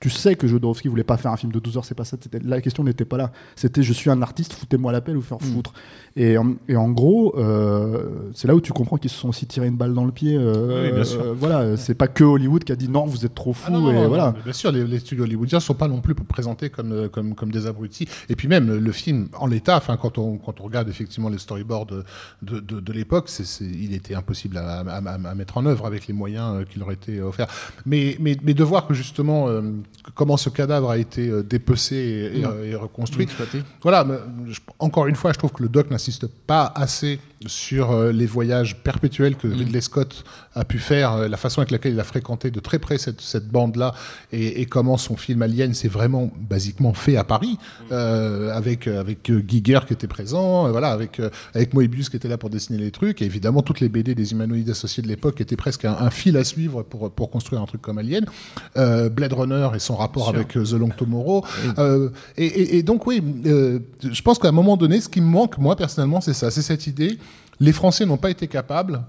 tu 0.00 0.08
sais 0.10 0.34
que 0.34 0.46
Jodorowsky 0.46 0.88
voulait 0.88 1.04
pas 1.04 1.16
faire 1.18 1.30
un 1.30 1.36
film 1.36 1.52
de 1.52 1.60
12 1.60 1.76
heures, 1.76 1.84
c'est 1.84 1.94
pas 1.94 2.04
ça. 2.04 2.16
c'était- 2.20 2.40
La 2.42 2.60
question 2.62 2.82
n'était 2.84 3.04
pas 3.04 3.18
là. 3.18 3.32
C'était 3.54 3.82
je 3.82 3.92
suis 3.92 4.08
un 4.10 4.22
artiste, 4.22 4.54
foutez-moi 4.54 4.92
la 4.92 5.00
pelle 5.02 5.16
ou 5.18 5.20
faire 5.22 5.40
foutre. 5.40 5.72
Et, 6.16 6.38
en- 6.38 6.54
et 6.68 6.76
en 6.76 6.90
gros, 6.90 7.34
euh, 7.38 8.30
c'est 8.34 8.48
là 8.48 8.54
où 8.54 8.60
tu 8.60 8.72
comprends 8.72 8.96
qu'ils 8.96 9.10
se 9.10 9.16
sont 9.18 9.28
aussi 9.28 9.46
tirés 9.46 9.66
une 9.68 9.76
balle 9.76 9.94
dans 9.94 10.04
le 10.04 10.12
pied. 10.12 10.36
euh, 10.36 10.84
Oui, 10.86 10.92
bien 10.94 11.04
sûr. 11.04 11.20
euh, 11.20 11.34
voilà, 11.38 11.76
c'est 11.76 11.94
pas 11.94 12.08
que 12.08 12.24
Hollywood 12.24 12.64
qui 12.64 12.72
a 12.72 12.76
dit 12.76 12.88
non, 12.88 13.04
vous 13.04 13.24
êtes 13.26 13.34
trop 13.34 13.52
fou. 13.52 13.64
Ah 13.68 13.70
non, 13.70 13.80
non, 13.80 13.90
et 13.90 13.94
non, 13.94 14.08
voilà. 14.08 14.32
non, 14.32 14.38
bien 14.42 14.52
sûr, 14.52 14.72
les, 14.72 14.84
les 14.84 14.98
studios 14.98 15.24
hollywoodiens 15.24 15.58
ne 15.58 15.62
sont 15.62 15.74
pas 15.74 15.86
non 15.88 16.00
plus 16.00 16.14
présentés 16.14 16.70
comme, 16.70 16.92
euh, 16.92 17.08
comme, 17.08 17.34
comme 17.34 17.50
des 17.52 17.66
abrutis. 17.66 18.08
Et 18.28 18.36
puis 18.36 18.48
même, 18.48 18.72
le 18.74 18.92
film, 18.92 19.28
en 19.38 19.46
l'état, 19.46 19.76
enfin, 19.76 19.96
quand 19.96 20.16
on, 20.18 20.38
quand 20.38 20.60
on 20.60 20.64
regarde 20.64 20.88
effectivement 20.88 21.28
les 21.28 21.38
storyboards 21.38 21.86
de, 21.86 22.04
de, 22.42 22.60
de, 22.60 22.80
de 22.80 22.92
l'époque, 22.92 23.30
il 23.60 23.94
était 23.94 24.14
impossible 24.14 24.56
à, 24.56 24.80
à, 24.80 24.96
à- 24.98 25.28
à 25.30 25.34
mettre 25.34 25.58
en 25.58 25.66
œuvre 25.66 25.86
avec 25.86 26.06
les 26.06 26.14
moyens 26.14 26.64
qui 26.70 26.78
leur 26.78 26.90
étaient 26.90 27.20
offerts. 27.20 27.48
Mais, 27.86 28.16
mais, 28.18 28.36
mais 28.42 28.54
de 28.54 28.64
voir 28.64 28.86
que 28.86 28.94
justement, 28.94 29.48
comment 30.14 30.36
ce 30.36 30.48
cadavre 30.48 30.90
a 30.90 30.98
été 30.98 31.28
euh, 31.28 31.42
dépecé 31.42 31.94
et, 31.96 32.38
et- 32.40 32.70
et 32.70 32.74
reconstruit. 32.74 33.26
Voilà, 33.82 34.04
mais 34.04 34.14
je- 34.48 34.60
encore 34.78 35.06
une 35.06 35.16
fois, 35.16 35.32
je 35.32 35.38
trouve 35.38 35.52
que 35.52 35.62
le 35.62 35.68
doc 35.68 35.90
n'insiste 35.90 36.26
pas 36.26 36.72
assez 36.74 37.18
sur 37.46 37.90
euh, 37.92 38.12
les 38.12 38.26
voyages 38.26 38.76
perpétuels 38.82 39.34
que 39.34 39.48
Ridley 39.48 39.80
Scott 39.80 40.24
a 40.54 40.64
pu 40.64 40.78
faire, 40.78 41.12
euh, 41.14 41.28
la 41.28 41.38
façon 41.38 41.60
avec 41.60 41.70
laquelle 41.70 41.94
il 41.94 42.00
a 42.00 42.04
fréquenté 42.04 42.50
de 42.50 42.60
très 42.60 42.78
près 42.78 42.98
cette, 42.98 43.20
cette 43.22 43.48
bande-là, 43.48 43.94
et, 44.30 44.60
et 44.60 44.66
comment 44.66 44.98
son 44.98 45.16
film 45.16 45.40
Alien 45.40 45.72
s'est 45.72 45.88
vraiment 45.88 46.30
basiquement 46.38 46.92
fait 46.92 47.16
à 47.16 47.24
Paris, 47.24 47.56
euh, 47.92 48.52
avec 48.54 48.86
avec 48.88 49.30
euh, 49.30 49.42
Giger 49.46 49.80
qui 49.86 49.94
était 49.94 50.06
présent, 50.06 50.70
voilà, 50.70 50.88
avec 50.90 51.20
avec 51.54 51.72
Moebius 51.72 52.10
qui 52.10 52.16
était 52.16 52.28
là 52.28 52.36
pour 52.36 52.50
dessiner 52.50 52.78
les 52.78 52.90
trucs, 52.90 53.22
et 53.22 53.24
évidemment 53.24 53.62
toutes 53.62 53.80
les 53.80 53.88
BD 53.88 54.14
des 54.14 54.32
humanoïdes 54.32 54.68
associés 54.70 55.02
de 55.02 55.08
l'époque 55.08 55.40
étaient 55.40 55.56
presque 55.56 55.86
un, 55.86 55.96
un 55.98 56.10
fil 56.10 56.36
à 56.36 56.44
suivre 56.44 56.82
pour 56.82 57.10
pour 57.10 57.30
construire 57.30 57.62
un 57.62 57.66
truc 57.66 57.80
comme 57.80 57.96
Alien, 57.98 58.26
Euh, 58.76 59.08
Blade 59.08 59.32
Runner 59.32 59.68
et 59.74 59.78
son 59.78 59.96
rapport 59.96 60.28
avec 60.28 60.48
The 60.48 60.72
Long 60.72 60.90
Tomorrow, 60.90 61.44
Euh, 61.78 62.10
et, 62.36 62.44
et- 62.46 62.76
et 62.78 62.82
donc 62.82 63.06
oui, 63.06 63.22
euh, 63.46 63.78
je 64.02 64.20
pense 64.22 64.38
qu'à 64.38 64.48
un 64.48 64.52
moment 64.52 64.76
donné, 64.76 65.00
ce 65.00 65.08
qui 65.08 65.20
me 65.22 65.26
manque 65.26 65.56
moi 65.56 65.74
personnellement, 65.76 66.20
c'est 66.20 66.34
ça, 66.34 66.50
c'est 66.50 66.62
cette 66.62 66.86
idée. 66.86 67.18
Les 67.60 67.72
Français 67.72 68.06
n'ont 68.06 68.16
pas 68.16 68.30
été 68.30 68.48
capables 68.48 69.02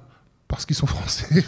parce 0.47 0.65
qu'ils 0.65 0.75
sont 0.75 0.85
français. 0.87 1.45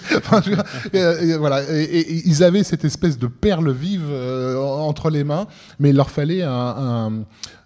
Voilà, 1.38 1.62
ils 1.70 2.44
avaient 2.44 2.64
cette 2.64 2.86
espèce 2.86 3.18
de 3.20 3.28
perle 3.28 3.72
vive 3.72 4.06
euh, 4.10 4.58
entre 4.58 5.10
les 5.10 5.24
mains, 5.26 5.46
mais 5.80 5.90
il 5.90 5.96
leur 5.98 6.10
fallait 6.10 6.42
un- 6.44 7.24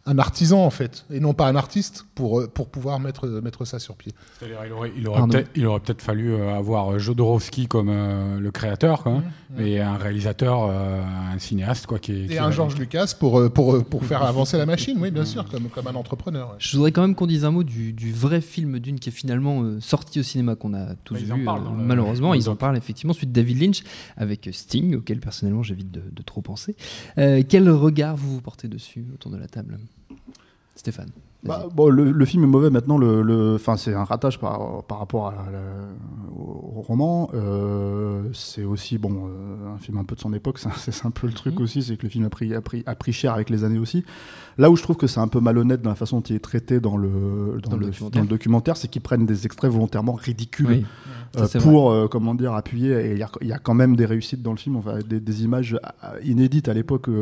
un 0.07 0.17
artisan 0.19 0.65
en 0.65 0.69
fait, 0.69 1.05
et 1.11 1.19
non 1.19 1.33
pas 1.33 1.47
un 1.47 1.55
artiste 1.55 2.05
pour 2.15 2.39
euh, 2.39 2.47
pour 2.47 2.69
pouvoir 2.69 2.99
mettre 2.99 3.27
mettre 3.27 3.65
ça 3.65 3.77
sur 3.77 3.95
pied. 3.95 4.13
C'est-à-dire, 4.39 4.57
il 4.65 4.71
aurait, 4.71 4.91
il 4.97 5.07
aurait 5.07 5.21
peut-être, 5.27 5.49
il 5.55 5.65
aurait 5.67 5.79
peut-être 5.81 6.01
fallu 6.01 6.33
euh, 6.33 6.55
avoir 6.55 6.93
euh, 6.93 6.97
Jodorowsky 6.97 7.67
comme 7.67 7.89
euh, 7.89 8.39
le 8.39 8.49
créateur, 8.51 9.03
quoi, 9.03 9.21
et 9.59 9.79
un 9.81 9.97
réalisateur, 9.97 10.63
euh, 10.63 11.01
un 11.33 11.37
cinéaste, 11.39 11.85
quoi, 11.85 11.99
qui. 11.99 12.13
Et 12.13 12.27
qui 12.27 12.37
un 12.37 12.45
va- 12.45 12.51
George 12.51 12.75
Lucas 12.77 13.13
pour 13.19 13.39
euh, 13.39 13.49
pour 13.49 13.75
euh, 13.75 13.81
pour 13.83 14.03
faire 14.05 14.23
avancer 14.23 14.57
la 14.57 14.65
machine, 14.65 14.97
oui 14.99 15.11
bien 15.11 15.25
sûr, 15.25 15.47
comme 15.49 15.69
comme 15.69 15.87
un 15.87 15.95
entrepreneur. 15.95 16.49
ouais. 16.49 16.55
Je 16.59 16.75
voudrais 16.77 16.91
quand 16.91 17.01
même 17.01 17.13
qu'on 17.15 17.27
dise 17.27 17.45
un 17.45 17.51
mot 17.51 17.63
du, 17.63 17.91
du 17.93 18.11
vrai 18.13 18.41
film 18.41 18.79
d'une 18.79 18.99
qui 18.99 19.09
est 19.09 19.11
finalement 19.11 19.61
euh, 19.63 19.79
sorti 19.81 20.19
au 20.19 20.23
cinéma, 20.23 20.55
qu'on 20.55 20.73
a 20.73 20.95
tous 21.03 21.15
Bah, 21.15 21.19
ils 21.23 21.33
en 21.33 21.35
vu. 21.37 21.47
euh, 21.47 21.53
le- 21.77 21.83
malheureusement, 21.83 22.33
ils 22.33 22.49
en 22.49 22.55
parlent 22.55 22.77
effectivement, 22.77 23.13
suite 23.13 23.31
David 23.33 23.61
Lynch, 23.61 23.83
avec 24.15 24.49
Sting, 24.53 24.95
auquel 24.95 25.19
personnellement 25.19 25.63
j'évite 25.63 25.91
de, 25.91 26.01
de 26.11 26.21
trop 26.23 26.41
penser. 26.41 26.75
Euh, 27.17 27.43
quel 27.47 27.69
regard 27.69 28.15
vous 28.15 28.33
vous 28.35 28.41
portez 28.41 28.67
dessus 28.67 29.05
autour 29.13 29.31
de 29.31 29.37
la 29.37 29.47
table? 29.47 29.77
Stéphane. 30.75 31.11
Bah, 31.47 31.65
bon, 31.73 31.89
le, 31.89 32.11
le 32.11 32.25
film 32.25 32.43
est 32.43 32.47
mauvais 32.47 32.69
maintenant. 32.69 32.97
Le, 32.97 33.57
c'est 33.77 33.93
un 33.93 34.03
ratage 34.03 34.39
par, 34.39 34.83
par 34.83 34.99
rapport 34.99 35.27
à 35.27 35.31
la- 35.51 35.59
au, 36.39 36.81
roman. 36.81 37.29
Euh, 37.33 38.21
c'est 38.33 38.63
aussi 38.63 38.97
bon, 38.97 39.27
euh, 39.27 39.73
un 39.75 39.77
film 39.79 39.97
un 39.97 40.03
peu 40.03 40.15
de 40.15 40.19
son 40.21 40.31
époque. 40.33 40.59
C'est 40.77 41.05
un 41.05 41.11
peu 41.11 41.27
le 41.27 41.33
truc 41.33 41.55
Mhm. 41.55 41.63
aussi, 41.63 41.81
c'est 41.81 41.97
que 41.97 42.03
le 42.03 42.09
film 42.09 42.25
a 42.25 42.29
pris, 42.29 42.53
a, 42.53 42.61
pris, 42.61 42.83
a 42.85 42.95
pris 42.95 43.11
cher 43.13 43.33
avec 43.33 43.49
les 43.49 43.63
années 43.63 43.79
aussi. 43.79 44.03
Là 44.59 44.69
où 44.71 44.75
je 44.75 44.83
trouve 44.83 44.95
que 44.97 45.05
c'est 45.07 45.19
un 45.19 45.27
peu 45.27 45.39
malhonnête 45.39 45.81
dans 45.81 45.89
la 45.91 45.95
façon 45.95 46.17
dont 46.17 46.23
il 46.23 46.35
est 46.35 46.39
traité 46.39 46.79
dans 46.79 46.97
le, 46.97 47.59
dans 47.63 47.71
Dans 47.71 47.77
le 47.77 47.87
le, 47.87 48.27
documentaire. 48.27 48.75
c'est 48.77 48.87
qu'ils 48.87 49.01
prennent 49.01 49.25
des 49.25 49.45
extraits 49.45 49.71
volontairement 49.71 50.13
ridicules. 50.13 50.67
Oui, 50.67 50.85
Euh, 51.37 51.45
ça, 51.45 51.59
pour 51.59 51.91
euh, 51.91 52.07
comment 52.07 52.33
dire 52.33 52.53
appuyer 52.53 52.93
et 53.09 53.11
il 53.11 53.17
y, 53.19 53.23
a- 53.23 53.29
il 53.41 53.47
y 53.47 53.51
a 53.51 53.59
quand 53.59 53.73
même 53.73 53.97
des 53.97 54.05
réussites 54.05 54.41
dans 54.41 54.51
le 54.51 54.57
film 54.57 54.77
enfin 54.77 54.99
des, 55.05 55.19
des 55.19 55.43
images 55.43 55.77
inédites 56.23 56.69
à 56.69 56.73
l'époque 56.73 57.07
où 57.09 57.13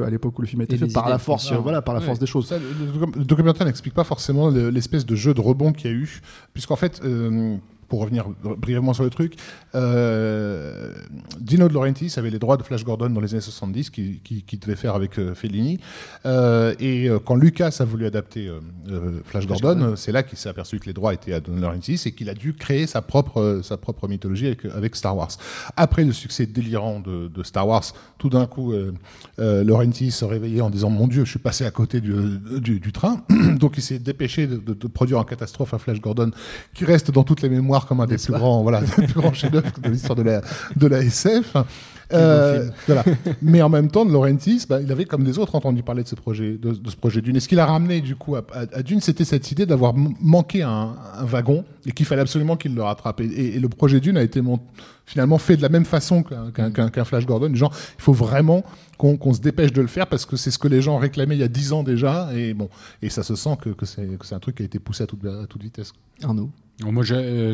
le 0.42 0.46
film 0.48 0.62
a 0.62 0.64
été 0.66 0.76
Et 0.76 0.78
fait 0.78 0.94
par 0.94 1.10
la 1.10 1.18
force 1.18 1.50
ah, 1.52 1.56
euh, 1.56 1.58
voilà 1.58 1.82
par 1.82 1.96
la 1.96 2.02
ouais. 2.02 2.06
force 2.06 2.20
des 2.20 2.28
choses 2.28 2.48
Ça, 2.48 2.58
le 2.60 3.24
documentaire 3.26 3.66
n'explique 3.66 3.96
pas 3.96 4.04
forcément 4.04 4.15
le- 4.50 4.70
l'espèce 4.70 5.06
de 5.06 5.16
jeu 5.16 5.34
de 5.34 5.42
rebond 5.42 5.72
qu'il 5.74 5.92
y 5.92 5.94
a 5.94 5.98
eu, 5.98 6.22
puisqu'en 6.54 6.76
fait, 6.76 7.02
euh, 7.04 7.58
pour 7.88 8.02
revenir 8.02 8.26
brièvement 8.58 8.94
sur 8.94 9.04
le 9.04 9.10
truc, 9.10 9.36
euh, 9.76 10.94
Dino 11.40 11.68
De 11.68 11.74
Laurentiis 11.74 12.14
avait 12.18 12.30
les 12.30 12.40
droits 12.40 12.58
de 12.58 12.64
Flash 12.64 12.84
Gordon 12.84 13.10
dans 13.10 13.22
les 13.22 13.34
années 13.34 13.42
70, 13.42 13.90
qu'il 13.90 14.22
qui, 14.22 14.44
qui 14.44 14.58
devait 14.58 14.76
faire 14.76 14.96
avec 14.96 15.20
euh, 15.20 15.34
Fellini. 15.36 15.80
Euh, 16.26 16.74
et 16.80 17.10
euh, 17.10 17.20
quand 17.24 17.36
Lucas 17.36 17.78
a 17.80 17.86
voulu 17.86 18.06
adapter 18.06 18.48
euh, 18.48 18.60
euh, 18.90 19.20
Flash 19.26 19.48
Gordon, 19.48 19.82
euh, 19.82 19.96
c'est 19.96 20.12
là 20.12 20.24
qu'il 20.24 20.38
s'est 20.38 20.50
aperçu 20.50 20.80
que 20.80 20.86
les 20.86 20.94
droits 20.94 21.14
étaient 21.14 21.34
à 21.34 21.40
De 21.40 21.52
Laurentiis 21.52 22.02
et 22.06 22.12
qu'il 22.14 22.30
a 22.30 22.34
dû 22.34 22.54
créer 22.54 22.88
sa 22.88 23.02
propre, 23.02 23.40
euh, 23.42 23.62
sa 23.62 23.78
propre 23.78 24.08
mythologie 24.08 24.48
avec, 24.48 24.66
avec 24.66 24.96
Star 24.96 25.16
Wars. 25.16 25.32
Après 25.78 26.04
le 26.04 26.12
succès 26.14 26.46
délirant 26.46 27.00
de, 27.00 27.28
de 27.28 27.44
Star 27.44 27.68
Wars, 27.68 27.84
tout 28.18 28.30
d'un 28.30 28.46
coup, 28.48 28.72
euh, 28.74 28.94
euh, 29.40 29.64
Laurentiis 29.64 30.12
se 30.12 30.26
réveillait 30.26 30.62
en 30.62 30.70
disant 30.70 30.90
Mon 30.90 31.08
Dieu, 31.08 31.26
je 31.26 31.30
suis 31.30 31.40
passé 31.40 31.66
à 31.66 31.72
côté 31.72 32.02
du, 32.02 32.14
du, 32.60 32.80
du 32.80 32.92
train. 32.92 33.24
Donc 33.60 33.78
il 33.78 33.82
s'est 33.82 34.00
dépêché 34.00 34.48
de, 34.48 34.58
de- 34.58 34.74
de 34.74 34.88
produire 34.88 35.20
en 35.20 35.24
catastrophe 35.24 35.74
un 35.74 35.78
Flash 35.78 36.00
Gordon 36.02 36.32
qui 36.74 36.86
reste 36.86 37.12
dans 37.12 37.24
toutes 37.24 37.42
les 37.42 37.50
mémoires 37.50 37.85
comme 37.88 38.00
un 38.02 38.06
des 38.06 38.18
plus 38.18 38.34
grands, 38.34 38.62
voilà, 38.64 38.82
des 38.98 39.08
plus 39.08 39.14
grands 39.22 39.34
chefs-d'œuvre 39.34 39.68
de 39.82 39.90
l'histoire 39.90 40.16
de 40.16 40.24
la, 40.24 40.42
de 40.76 40.88
la 40.88 41.00
SF. 41.00 41.56
Euh, 42.14 42.70
voilà. 42.86 43.04
Mais 43.42 43.64
en 43.64 43.70
même 43.70 43.90
temps, 43.90 44.06
de 44.06 44.12
Laurentiis, 44.12 44.64
bah, 44.70 44.80
il 44.80 44.92
avait 44.92 45.06
comme 45.06 45.24
des 45.24 45.40
autres 45.40 45.56
entendu 45.56 45.82
parler 45.82 46.04
de 46.04 46.08
ce 46.08 46.14
projet, 46.14 46.52
de, 46.52 46.72
de 46.74 46.90
ce 46.92 46.96
projet 46.96 47.20
Dune. 47.20 47.36
Et 47.36 47.40
ce 47.40 47.48
qu'il 47.48 47.60
a 47.60 47.66
ramené 47.66 48.00
du 48.02 48.16
coup 48.16 48.36
à, 48.36 48.46
à- 48.54 48.78
à 48.78 48.84
Dune, 48.84 49.02
c'était 49.02 49.26
cette 49.26 49.52
idée 49.52 49.66
d'avoir 49.66 49.96
manqué 49.96 50.62
un, 50.62 50.94
un 51.18 51.26
wagon 51.26 51.66
et 51.88 51.92
qu'il 51.94 52.06
fallait 52.06 52.22
absolument 52.22 52.58
qu'il 52.58 52.76
le 52.76 52.84
rattrape. 52.84 53.22
Et, 53.22 53.26
et- 53.26 53.56
et 53.56 53.60
le 53.60 53.70
projet 53.70 54.00
Dune 54.00 54.18
a 54.18 54.22
été 54.22 54.40
finalement 55.08 55.40
fait 55.40 55.58
de 55.58 55.64
la 55.64 55.70
même 55.70 55.86
façon 55.86 56.22
qu'un 56.22 56.70
qu'un 56.92 57.06
Flash 57.06 57.26
Gordon. 57.26 57.54
Genre, 57.56 57.74
il 57.98 58.02
faut 58.04 58.14
vraiment 58.14 58.64
qu'on 59.00 59.34
se 59.34 59.42
dépêche 59.42 59.74
de 59.74 59.82
le 59.82 59.88
faire 59.88 60.06
parce 60.06 60.28
que 60.28 60.36
c'est 60.38 60.52
ce 60.52 60.60
que 60.60 60.68
les 60.68 60.84
gens 60.84 60.98
réclamaient 61.00 61.36
il 61.36 61.42
y 61.42 61.44
a 61.44 61.48
dix 61.48 61.74
ans 61.74 61.82
déjà. 61.82 62.30
Et 62.36 62.54
bon, 62.54 62.70
et 63.02 63.10
ça 63.10 63.24
se 63.24 63.36
sent 63.36 63.58
que, 63.60 63.70
que 63.72 63.88
c'est 63.88 64.06
que 64.20 64.28
c'est 64.28 64.36
un 64.36 64.40
truc 64.40 64.58
qui 64.58 64.62
a 64.62 64.66
été 64.68 64.78
poussé 64.78 65.04
à 65.04 65.08
toute, 65.08 65.26
à 65.26 65.48
toute 65.48 65.64
vitesse. 65.64 65.92
Arnaud. 66.24 66.52
Moi, 66.84 67.04
j'ai- 67.06 67.54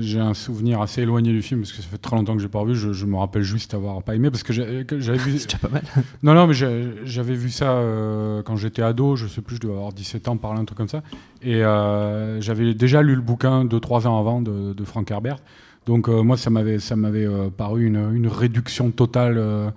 j'ai 0.00 0.20
un 0.20 0.32
souvenir 0.34 0.80
assez 0.80 1.02
éloigné 1.02 1.32
du 1.32 1.42
film 1.42 1.60
parce 1.62 1.72
que 1.72 1.78
ça 1.82 1.88
fait 1.88 1.98
très 1.98 2.14
longtemps 2.14 2.36
que 2.36 2.40
j'ai 2.42 2.48
pas 2.48 2.60
revu. 2.60 2.76
Je, 2.76 2.92
je 2.92 3.04
me 3.04 3.16
rappelle 3.16 3.42
juste 3.42 3.74
avoir 3.74 4.00
pas 4.04 4.14
aimé 4.14 4.30
parce 4.30 4.44
que 4.44 4.52
j'avais 4.52 4.84
vu. 4.84 5.38
C'est 5.38 5.46
déjà 5.46 5.58
pas 5.58 5.68
mal. 5.68 5.82
Non, 6.22 6.34
non, 6.34 6.46
mais 6.46 6.54
j'avais 6.54 7.34
vu 7.34 7.50
ça 7.50 7.72
euh, 7.72 8.42
quand 8.44 8.54
j'étais 8.54 8.82
ado. 8.82 9.16
Je 9.16 9.26
sais 9.26 9.40
plus, 9.40 9.56
je 9.56 9.60
devais 9.62 9.74
avoir 9.74 9.92
17 9.92 10.28
ans, 10.28 10.36
par 10.36 10.54
là, 10.54 10.60
un 10.60 10.64
truc 10.64 10.78
comme 10.78 10.88
ça. 10.88 11.02
Et 11.42 11.64
euh, 11.64 12.40
j'avais 12.40 12.72
déjà 12.74 13.02
lu 13.02 13.16
le 13.16 13.22
bouquin 13.22 13.64
2-3 13.64 14.06
ans 14.06 14.20
avant 14.20 14.40
de, 14.40 14.72
de 14.72 14.84
Frank 14.84 15.10
Herbert. 15.10 15.38
Donc 15.86 16.08
euh, 16.08 16.22
moi, 16.22 16.36
ça 16.36 16.50
m'avait 16.50 16.78
ça 16.78 16.94
m'avait 16.94 17.26
euh, 17.26 17.48
paru 17.50 17.86
une, 17.86 17.96
une 18.14 18.28
réduction 18.28 18.92
totale 18.92 19.34
euh, 19.38 19.70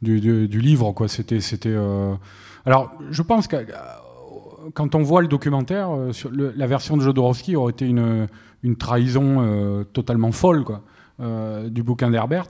du, 0.00 0.20
du- 0.20 0.46
du 0.46 0.60
livre. 0.60 0.92
Quoi. 0.92 1.08
C'était 1.08 1.40
c'était. 1.40 1.70
euh, 1.72 2.14
Alors, 2.64 2.92
je 3.10 3.22
pense 3.22 3.48
que 3.48 3.56
euh, 3.56 3.64
quand 4.74 4.94
on 4.94 5.02
voit 5.02 5.22
le 5.22 5.28
documentaire, 5.28 5.90
euh, 5.90 6.12
la 6.56 6.66
version 6.66 6.96
de 6.96 7.02
Jodorowsky 7.02 7.56
aurait 7.56 7.72
été 7.72 7.86
une, 7.86 8.28
une 8.62 8.76
trahison 8.76 9.38
euh, 9.40 9.84
totalement 9.84 10.32
folle 10.32 10.64
quoi, 10.64 10.82
euh, 11.20 11.68
du 11.68 11.82
bouquin 11.82 12.10
d'Herbert. 12.10 12.48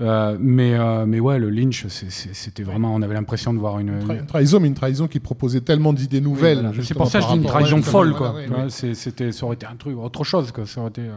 Euh, 0.00 0.36
mais, 0.40 0.74
euh, 0.74 1.06
mais 1.06 1.20
ouais, 1.20 1.38
le 1.38 1.50
Lynch, 1.50 1.86
c'était 1.88 2.62
vraiment. 2.64 2.94
On 2.94 3.02
avait 3.02 3.14
l'impression 3.14 3.54
de 3.54 3.58
voir 3.58 3.78
une. 3.78 3.92
Tra- 4.00 4.18
Une 4.18 4.26
trahison, 4.26 4.58
mais 4.60 4.68
une 4.68 4.74
trahison 4.74 5.06
qui 5.06 5.20
proposait 5.20 5.60
tellement 5.60 5.92
d'idées 5.92 6.20
nouvelles. 6.20 6.60
voilà. 6.62 6.82
C'est 6.82 6.94
pour 6.94 7.06
ça 7.06 7.20
que 7.20 7.26
je 7.26 7.30
dis 7.30 7.36
une 7.38 7.44
trahison 7.44 7.76
ouais, 7.76 7.82
folle, 7.82 8.14
voilà, 8.16 8.46
quoi. 8.48 8.58
ouais, 8.58 8.64
ouais. 8.64 8.94
c'était, 8.94 9.30
ça 9.32 9.46
aurait 9.46 9.54
été 9.54 9.66
un 9.66 9.76
truc, 9.76 9.96
autre 9.96 10.24
chose, 10.24 10.50
quoi. 10.50 10.66
Ça 10.66 10.80
aurait 10.80 10.90
été. 10.90 11.02
euh, 11.02 11.12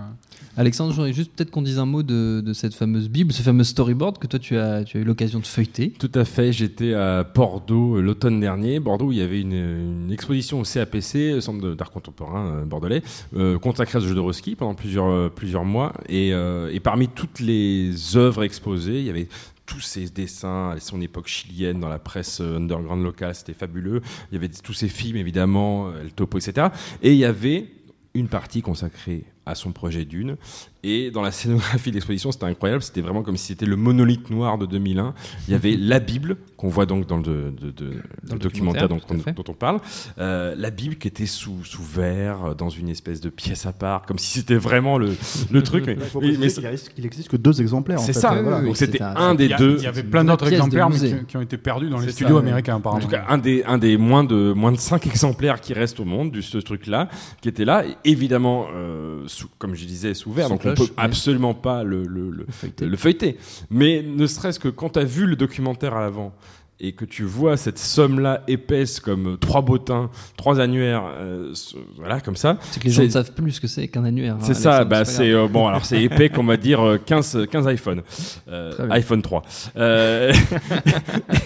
Alexandre, 0.56 0.92
j'aurais 0.94 1.14
juste 1.14 1.32
peut-être 1.36 1.52
qu'on 1.52 1.62
dise 1.62 1.78
un 1.80 1.86
mot 1.86 2.02
de, 2.04 2.42
de 2.42 2.54
cette 2.54 2.74
fameuse 2.74 3.10
Bible, 3.10 3.32
ce 3.32 3.42
fameux 3.44 3.64
storyboard 3.64 4.18
que 4.18 4.26
toi 4.26 4.40
tu 4.40 4.58
as, 4.58 4.84
tu 4.84 4.98
as 4.98 5.02
eu 5.02 5.04
l'occasion 5.04 5.40
de 5.40 5.46
feuilleter. 5.46 5.92
Tout 6.00 6.12
à 6.16 6.26
fait, 6.26 6.52
j'étais 6.52 6.94
à 6.96 7.24
Bordeaux 7.24 7.98
euh, 7.98 8.02
l'automne 8.02 8.40
dernier. 8.40 8.80
Bordeaux, 8.80 9.06
où 9.08 9.12
il 9.12 9.20
y 9.20 9.22
avait 9.22 9.42
une, 9.42 9.54
une 9.54 10.12
exposition 10.12 10.60
au 10.60 10.64
CAPC, 10.64 11.34
le 11.34 11.42
Centre 11.42 11.74
d'art 11.76 11.92
contemporain 11.92 12.64
bordelais, 12.66 13.02
euh, 13.36 13.60
consacrée 13.60 13.98
à 14.00 14.02
ce 14.02 14.08
jeu 14.08 14.16
de 14.16 14.20
Roski 14.20 14.56
pendant 14.56 14.74
plusieurs, 14.76 15.32
plusieurs 15.32 15.64
mois. 15.66 15.94
Et, 16.10 16.34
euh, 16.34 16.70
et 16.74 16.80
parmi 16.80 17.08
toutes 17.08 17.40
les 17.40 18.16
œuvres 18.16 18.44
exposées, 18.44 18.67
il 18.76 19.04
y 19.04 19.10
avait 19.10 19.28
tous 19.66 19.82
ces 19.82 20.10
dessins 20.10 20.76
son 20.80 21.02
époque 21.02 21.28
chilienne 21.28 21.80
dans 21.80 21.90
la 21.90 22.00
presse 22.00 22.40
euh, 22.42 22.58
underground 22.58 23.04
locale, 23.04 23.36
c'était 23.36 23.54
fabuleux. 23.54 24.02
Il 24.32 24.36
y 24.36 24.38
avait 24.38 24.50
tous 24.50 24.74
ces 24.74 24.88
films, 24.88 25.18
évidemment, 25.18 25.90
euh, 25.90 26.02
El 26.02 26.14
Topo, 26.14 26.40
etc. 26.40 26.68
Et 27.04 27.12
il 27.12 27.18
y 27.18 27.26
avait 27.26 27.68
une 28.14 28.30
partie 28.30 28.62
consacrée 28.62 29.26
à 29.48 29.56
son 29.56 29.72
projet 29.72 30.06
Dune. 30.06 30.36
Et 30.84 31.12
dans 31.12 31.22
la 31.22 31.32
scénographie 31.32 31.90
de 31.90 31.96
l'exposition, 31.96 32.32
c'était 32.32 32.46
incroyable. 32.46 32.82
C'était 32.84 33.02
vraiment 33.02 33.24
comme 33.24 33.38
si 33.38 33.48
c'était 33.48 33.66
le 33.66 33.76
monolithe 33.76 34.30
noir 34.30 34.58
de 34.58 34.66
2001. 34.66 35.14
Il 35.48 35.52
y 35.52 35.56
avait 35.56 35.76
la 35.80 36.00
Bible, 36.00 36.38
qu'on 36.56 36.70
voit 36.70 36.86
donc 36.86 37.08
dans 37.08 37.18
le, 37.18 37.24
de- 37.24 37.52
de- 37.52 37.72
de- 37.72 37.86
le 37.86 38.02
le 38.34 38.40
documentaire, 38.40 38.88
documentaire, 38.88 39.34
dont, 39.34 39.44
on 39.48 39.54
parle. 39.54 39.80
Euh, 40.20 40.54
la 40.58 40.70
Bible 40.70 40.96
qui 40.96 41.08
était 41.08 41.26
sous, 41.26 41.64
sous 41.66 41.82
verre, 41.84 42.46
euh, 42.46 42.54
dans 42.54 42.70
une 42.70 42.90
espèce 42.90 43.22
de 43.22 43.30
pièce 43.30 43.66
à 43.66 43.74
part, 43.74 44.04
comme 44.06 44.20
si 44.20 44.38
c'était 44.40 44.56
vraiment 44.56 44.98
le, 44.98 45.16
le 45.52 45.64
truc. 45.64 45.86
Mais, 45.88 45.96
Il 46.22 46.40
mais 46.40 46.48
qu'il 46.48 46.66
existe- 46.66 46.94
qu'il 46.94 47.06
existe 47.06 47.30
que 47.30 47.38
deux 47.38 47.60
exemplaires. 47.62 48.00
c'est 48.00 48.14
ça. 48.14 48.34
Euh, 48.34 48.42
voilà. 48.44 48.60
Donc 48.62 48.70
oui, 48.72 48.76
c'était 48.76 49.02
un- 49.02 49.16
un 49.16 49.36
des 49.36 49.46
Il 49.48 49.56
deux. 49.56 49.76
il 49.80 49.84
y 49.84 49.88
avait 49.88 50.04
plein 50.04 50.24
d'autres 50.24 50.52
exemplaires 50.52 50.90
mais 50.90 50.98
qui, 50.98 51.26
qui 51.28 51.38
ont 51.38 51.42
été 51.42 51.58
perdus 51.58 51.90
dans 51.90 52.00
les 52.00 52.12
studios 52.12 52.36
ça. 52.36 52.42
américains, 52.42 52.78
apparemment. 52.78 53.02
En 53.02 53.06
tout 53.06 53.12
cas, 53.12 53.26
un 53.30 53.38
des, 53.40 53.64
un 53.66 53.78
des 53.78 53.98
moins 53.98 54.24
de, 54.24 54.54
moins 54.54 54.72
de 54.72 54.78
5 54.78 55.06
exemplaires 55.08 55.60
qui 55.60 55.74
restent 55.74 56.00
au 56.00 56.06
monde 56.06 56.32
de 56.32 56.42
ce 56.42 56.58
truc-là, 56.60 57.10
qui 57.42 57.50
était 57.50 57.66
là, 57.66 57.84
et 57.86 57.96
évidemment, 58.06 58.68
euh, 58.74 59.24
sous- 59.38 59.50
comme 59.60 59.76
je 59.76 59.86
disais, 59.86 60.14
sous 60.14 60.32
verre, 60.32 60.50
donc 60.50 60.60
on 60.60 60.74
cloche, 60.74 60.78
peut 60.78 60.84
oui. 60.86 60.94
absolument 60.98 61.54
pas 61.54 61.84
le, 61.84 62.04
le, 62.06 62.30
le, 62.32 62.46
feuilleter. 62.50 62.86
le 62.86 62.98
feuilleter. 62.98 63.38
Mais 63.70 64.02
ne 64.02 64.26
serait-ce 64.28 64.60
que 64.60 64.68
quand 64.70 64.90
tu 64.90 65.00
as 65.00 65.04
vu 65.04 65.26
le 65.26 65.36
documentaire 65.36 65.96
à 65.96 66.02
l'avant, 66.02 66.34
et 66.80 66.92
que 66.92 67.06
tu 67.06 67.24
vois 67.24 67.58
cette 67.58 67.80
somme-là 67.80 68.42
épaisse 68.48 69.00
comme 69.00 69.34
euh, 69.34 69.38
trois 69.38 69.62
bottins, 69.62 70.10
trois 70.38 70.60
annuaires, 70.60 71.04
euh, 71.20 71.52
voilà, 71.98 72.20
comme 72.22 72.36
ça. 72.36 72.58
C'est 72.72 72.80
que 72.80 72.86
les 72.88 72.92
gens 72.94 73.04
ne 73.04 73.10
savent 73.10 73.32
plus 73.32 73.54
ce 73.54 73.62
que 73.62 73.68
c'est 73.68 73.88
qu'un 73.88 74.06
annuaire. 74.06 74.36
hein, 74.36 74.40
C'est 74.44 74.54
ça, 74.54 74.84
bah 74.86 75.04
c'est 75.06 75.32
euh, 75.32 75.48
bon 75.48 75.68
alors 75.68 75.86
c'est 75.86 76.02
épais 76.04 76.30
qu'on 76.30 76.44
va 76.44 76.56
dire 76.58 76.80
euh, 76.86 76.98
15 77.04 77.48
15 77.52 77.68
iPhone, 77.68 78.02
Euh, 78.48 78.72
iPhone 78.92 79.22
3. 79.22 79.42
Euh, 79.78 80.32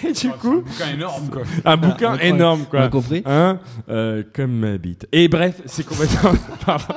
et 0.06 0.12
du 0.12 0.28
coup, 0.30 0.52
un 0.52 0.60
bouquin 0.60 0.88
énorme, 0.94 1.28
quoi. 1.30 1.42
un 1.64 1.76
bouquin 1.76 2.12
Incroyable. 2.12 2.24
énorme 2.36 2.60
On 2.60 2.76
a 2.76 2.80
quoi. 2.80 2.88
compris 2.88 3.22
Hein 3.24 3.58
euh, 3.88 4.22
comme 4.34 4.52
ma 4.52 4.76
bite. 4.78 5.06
Et 5.12 5.28
bref, 5.28 5.60
c'est 5.66 5.84
complètement. 5.86 6.32
Pardon. 6.66 6.94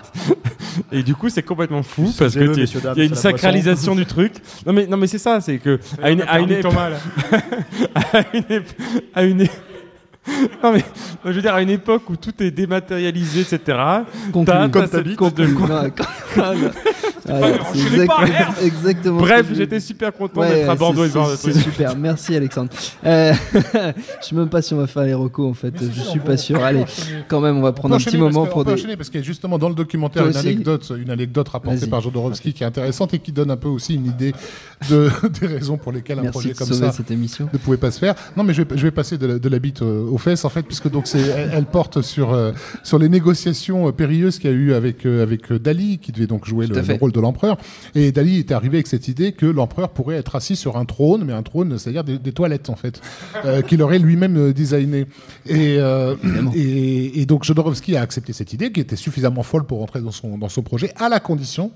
Et 0.91 1.03
du 1.03 1.15
coup, 1.15 1.29
c'est 1.29 1.43
complètement 1.43 1.83
fou 1.83 2.11
parce 2.17 2.33
que 2.35 2.39
il 2.95 2.97
y 2.97 3.01
a 3.01 3.05
une 3.05 3.15
sacralisation 3.15 3.95
du 3.95 4.05
truc. 4.05 4.33
Non 4.65 4.73
mais 4.73 4.87
non 4.87 4.97
mais 4.97 5.07
c'est 5.07 5.17
ça, 5.19 5.39
c'est 5.41 5.57
que 5.57 5.79
à 6.01 6.11
une 6.11 6.21
à 6.23 6.39
une 6.39 6.51
époque- 6.51 6.71
Thomas, 6.71 6.89
là. 6.89 6.97
à 7.95 8.24
une 8.33 8.41
ép- 8.41 8.75
à 9.13 9.23
une 9.23 9.41
é- 9.41 9.49
non 10.63 10.71
mais 10.73 10.83
je 11.23 11.31
veux 11.31 11.41
dire 11.41 11.53
à 11.53 11.61
une 11.61 11.69
époque 11.69 12.09
où 12.09 12.15
tout 12.15 12.33
est 12.41 12.49
dématérialisé, 12.51 13.41
etc. 13.41 13.59
T'as- 13.65 14.05
Comme 14.33 14.45
t'as 14.45 14.67
ta 14.69 14.87
cette- 14.87 15.05
Voilà, 17.27 17.57
c'est 17.73 17.81
enchaînez 17.81 18.05
pas, 18.05 18.25
exactement, 18.63 19.19
Bref, 19.19 19.47
j'étais 19.53 19.79
super 19.79 20.11
content 20.13 20.41
Ouais, 20.41 20.49
d'être 20.49 20.69
à 20.69 20.75
Bordeaux 20.75 21.03
et 21.03 21.07
de 21.07 21.11
c'est- 21.11 21.17
voir 21.17 21.29
le 21.31 21.35
c'est 21.35 21.41
truc. 21.51 21.53
c'est 21.55 21.61
super, 21.71 21.95
merci 21.97 22.35
Alexandre. 22.35 22.69
Euh, 23.05 23.33
je 23.53 24.27
sais 24.27 24.35
même 24.35 24.49
pas 24.49 24.61
si 24.61 24.73
on 24.73 24.77
va 24.77 24.87
faire 24.87 25.03
les 25.03 25.13
recos 25.13 25.49
en 25.49 25.53
fait, 25.53 25.73
Mais 25.79 25.87
je 25.93 26.01
suis 26.01 26.19
pas 26.19 26.25
peut- 26.31 26.37
sûr. 26.37 26.63
Allez, 26.63 26.85
quand 27.27 27.39
même, 27.41 27.57
on 27.57 27.61
va 27.61 27.71
prendre 27.71 27.95
un 27.95 27.97
petit 27.99 28.17
moment 28.17 28.45
pour 28.45 28.57
on 28.61 28.63
peut 28.63 28.73
des. 28.75 28.81
enchaîner 28.81 28.97
parce 28.97 29.09
qu'il 29.09 29.19
y 29.19 29.23
a 29.23 29.25
justement 29.25 29.57
dans 29.57 29.69
le 29.69 29.75
documentaire 29.75 30.23
une 30.23 30.29
aussi 30.29 30.39
anecdote, 30.39 30.91
une 30.99 31.09
anecdote 31.09 31.49
rapportée 31.49 31.79
Vas-y. 31.79 31.89
par 31.89 32.01
Jodorowsky 32.01 32.53
qui 32.53 32.63
est 32.63 32.67
intéressante 32.67 33.13
et 33.13 33.19
qui 33.19 33.31
donne 33.31 33.49
un 33.51 33.57
peu 33.57 33.69
aussi 33.69 33.95
une 33.95 34.05
idée 34.07 34.33
de, 34.89 35.09
des 35.39 35.47
raisons 35.47 35.77
pour 35.77 35.91
lesquelles 35.91 36.19
un 36.19 36.31
projet 36.31 36.53
comme 36.53 36.67
ça 36.67 36.91
cette 36.91 37.09
ne 37.09 37.57
pouvait 37.57 37.77
pas 37.77 37.91
se 37.91 37.99
faire. 37.99 38.15
Non, 38.35 38.43
mais 38.43 38.53
je 38.53 38.63
vais, 38.63 38.77
je 38.77 38.83
vais 38.83 38.91
passer 38.91 39.17
de 39.17 39.25
la, 39.25 39.39
de 39.39 39.49
la 39.49 39.59
bite 39.59 39.81
euh, 39.81 40.05
aux 40.09 40.17
fesses, 40.17 40.45
en 40.45 40.49
fait, 40.49 40.63
puisque 40.63 40.89
donc 40.89 41.07
c'est, 41.07 41.21
elle, 41.21 41.51
elle 41.53 41.65
porte 41.65 42.01
sur, 42.01 42.33
euh, 42.33 42.51
sur 42.83 42.99
les 42.99 43.09
négociations 43.09 43.87
euh, 43.87 43.91
périlleuses 43.91 44.39
qu'il 44.39 44.49
y 44.49 44.53
a 44.53 44.55
eu 44.55 44.73
avec, 44.73 45.05
euh, 45.05 45.23
avec 45.23 45.51
Dali, 45.51 45.97
qui 45.99 46.11
devait 46.11 46.27
donc 46.27 46.45
jouer 46.45 46.67
le, 46.67 46.97
rôle 46.99 47.11
de 47.11 47.19
l'empereur. 47.19 47.57
Et 47.93 48.11
Dali 48.11 48.39
était 48.39 48.53
arrivé 48.53 48.77
avec 48.77 48.87
cette 48.87 49.07
idée 49.07 49.31
que 49.31 49.45
l'empereur 49.45 49.89
pourrait 49.89 50.17
être 50.17 50.35
assis 50.35 50.55
sur 50.55 50.77
un 50.77 50.85
trône, 50.85 51.23
mais 51.25 51.33
un 51.33 51.43
trône, 51.43 51.77
c'est-à-dire 51.77 52.03
des, 52.03 52.17
des 52.17 52.31
toilettes, 52.31 52.69
en 52.69 52.75
fait, 52.75 53.01
euh, 53.45 53.61
qu'il 53.61 53.81
aurait 53.81 53.99
lui-même 53.99 54.53
designé. 54.53 55.05
Et, 55.47 55.77
et, 56.55 57.21
et 57.21 57.25
donc 57.25 57.43
Jodorowsky 57.43 57.95
a 57.97 58.01
accepté 58.01 58.33
cette 58.33 58.53
idée, 58.53 58.71
qui 58.71 58.79
était 58.79 58.95
suffisamment 58.95 59.43
folle 59.43 59.65
pour 59.65 59.81
entrer 59.81 60.01
dans 60.01 60.11
son, 60.11 60.37
dans 60.37 60.49
son 60.49 60.61
projet, 60.61 60.91
à 60.97 61.09
la 61.09 61.19
condition 61.19 61.71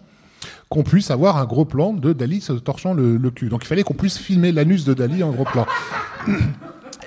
qu'on 0.69 0.84
puisse 0.84 1.10
avoir 1.12 1.38
un 1.38 1.45
gros 1.45 1.65
plan 1.65 1.93
de 1.93 2.13
Dali 2.13 2.41
se 2.41 2.53
torchant 2.53 2.93
le, 2.93 3.17
le 3.17 3.32
cul. 3.32 3.49
Donc 3.49 3.63
il 3.63 3.67
fallait 3.67 3.84
qu'on 3.84 3.95
puisse 3.95 4.17
filmer 4.17 4.51
l'anus 4.51 4.86
de 4.86 4.93
Dali 4.93 5.23
en 5.23 5.32
gros 5.32 5.45
plan. 5.45 5.65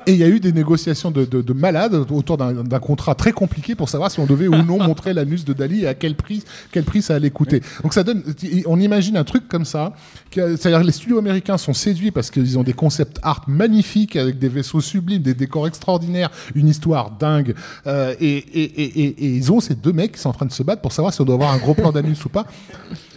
Et 0.06 0.14
il 0.14 0.18
y 0.18 0.24
a 0.24 0.28
eu 0.28 0.40
des 0.40 0.52
négociations 0.52 1.12
de, 1.12 1.24
de, 1.24 1.42
de 1.42 1.52
malades 1.52 1.94
autour 1.94 2.36
d'un 2.36 2.78
contrat 2.80 3.14
très 3.14 3.30
compliqué 3.30 3.76
pour 3.76 3.88
savoir 3.88 4.10
si 4.10 4.18
on 4.18 4.26
devait 4.26 4.48
ou 4.48 4.62
non 4.62 4.78
montrer 4.82 5.14
l'anus 5.14 5.44
de 5.44 5.52
Dali 5.52 5.84
et 5.84 5.86
à 5.86 5.94
quel 5.94 6.16
prix, 6.16 6.42
quel 6.72 6.82
prix 6.82 7.02
ça 7.02 7.14
allait 7.14 7.30
coûter. 7.30 7.62
Donc 7.82 7.94
ça 7.94 8.02
donne, 8.02 8.22
on 8.66 8.80
imagine 8.80 9.16
un 9.16 9.24
truc 9.24 9.46
comme 9.46 9.64
ça. 9.64 9.92
C'est-à-dire 10.32 10.80
que 10.80 10.86
les 10.86 10.92
studios 10.92 11.18
américains 11.18 11.56
sont 11.56 11.74
séduits 11.74 12.10
parce 12.10 12.30
qu'ils 12.30 12.58
ont 12.58 12.64
des 12.64 12.72
concepts 12.72 13.20
art 13.22 13.44
magnifiques 13.46 14.16
avec 14.16 14.40
des 14.40 14.48
vaisseaux 14.48 14.80
sublimes, 14.80 15.22
des 15.22 15.34
décors 15.34 15.68
extraordinaires, 15.68 16.30
une 16.56 16.68
histoire 16.68 17.12
dingue. 17.12 17.54
Euh, 17.86 18.14
et, 18.18 18.38
et, 18.38 18.82
et, 18.82 19.02
et, 19.02 19.24
et 19.24 19.36
ils 19.36 19.52
ont 19.52 19.60
ces 19.60 19.76
deux 19.76 19.92
mecs 19.92 20.12
qui 20.12 20.20
sont 20.20 20.30
en 20.30 20.34
train 20.34 20.46
de 20.46 20.52
se 20.52 20.64
battre 20.64 20.82
pour 20.82 20.92
savoir 20.92 21.14
si 21.14 21.20
on 21.20 21.24
doit 21.24 21.36
avoir 21.36 21.52
un 21.52 21.58
gros 21.58 21.74
plan 21.74 21.92
d'anus 21.92 22.24
ou 22.24 22.28
pas. 22.28 22.46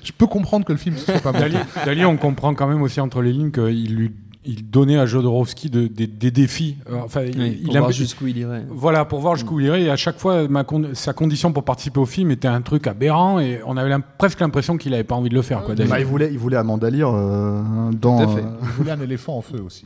Je 0.05 0.11
peux 0.11 0.27
comprendre 0.27 0.65
que 0.65 0.71
le 0.71 0.77
film 0.77 0.95
ne 0.95 0.99
soit 0.99 1.19
pas 1.19 1.31
bon. 1.31 1.39
Dali, 1.39 1.57
Dali, 1.83 2.05
on 2.05 2.15
comprend 2.15 2.53
quand 2.53 2.67
même 2.67 2.81
aussi 2.83 2.99
entre 3.01 3.21
les 3.21 3.33
lignes 3.33 3.51
qu'il 3.51 3.95
lui 3.95 4.11
il 4.45 4.69
donnait 4.69 4.97
à 4.97 5.05
Jodorowsky 5.05 5.69
de- 5.69 5.88
des- 5.88 6.08
des 6.08 6.31
défis. 6.31 6.77
Euh, 6.89 6.99
Enfin, 7.03 7.23
il- 7.23 7.39
Oui, 7.39 7.58
il 7.62 7.65
pour 7.67 7.75
a- 7.77 7.79
voir 7.79 7.91
jusqu'où 7.91 8.27
il 8.27 8.38
irait. 8.38 8.65
Voilà, 8.69 9.05
pour 9.05 9.19
voir 9.19 9.36
jusqu'où 9.36 9.60
il 9.60 9.65
irait. 9.67 9.84
Et 9.84 9.89
à 9.89 9.95
chaque 9.95 10.19
fois, 10.19 10.47
ma 10.47 10.63
con- 10.63 10.89
sa 10.93 11.13
condition 11.13 11.51
pour 11.53 11.63
participer 11.63 11.99
au 11.99 12.05
film 12.05 12.31
était 12.31 12.47
un 12.47 12.62
truc 12.62 12.88
aberrant 12.88 13.39
et 13.39 13.60
on 13.65 13.77
avait 13.77 13.95
presque 14.17 14.39
l'impression 14.39 14.77
qu'il 14.77 14.93
avait 14.93 15.03
pas 15.03 15.15
envie 15.15 15.29
de 15.29 15.36
le 15.36 15.41
faire. 15.41 15.63
Quoi. 15.63 15.75
Bah, 15.75 15.99
il 15.99 16.05
voulait, 16.05 16.29
il 16.31 16.38
voulait 16.38 16.58
Amanda 16.58 16.89
Lear 16.89 17.13
euh, 17.13 17.62
dans. 17.91 18.17
Tout 18.17 18.23
à 18.23 18.27
fait. 18.36 18.41
euh, 18.43 18.49
Il 18.63 18.67
voulait 18.69 18.91
un 18.91 19.01
éléphant 19.01 19.38
en 19.38 19.41
feu 19.41 19.62
aussi. 19.65 19.86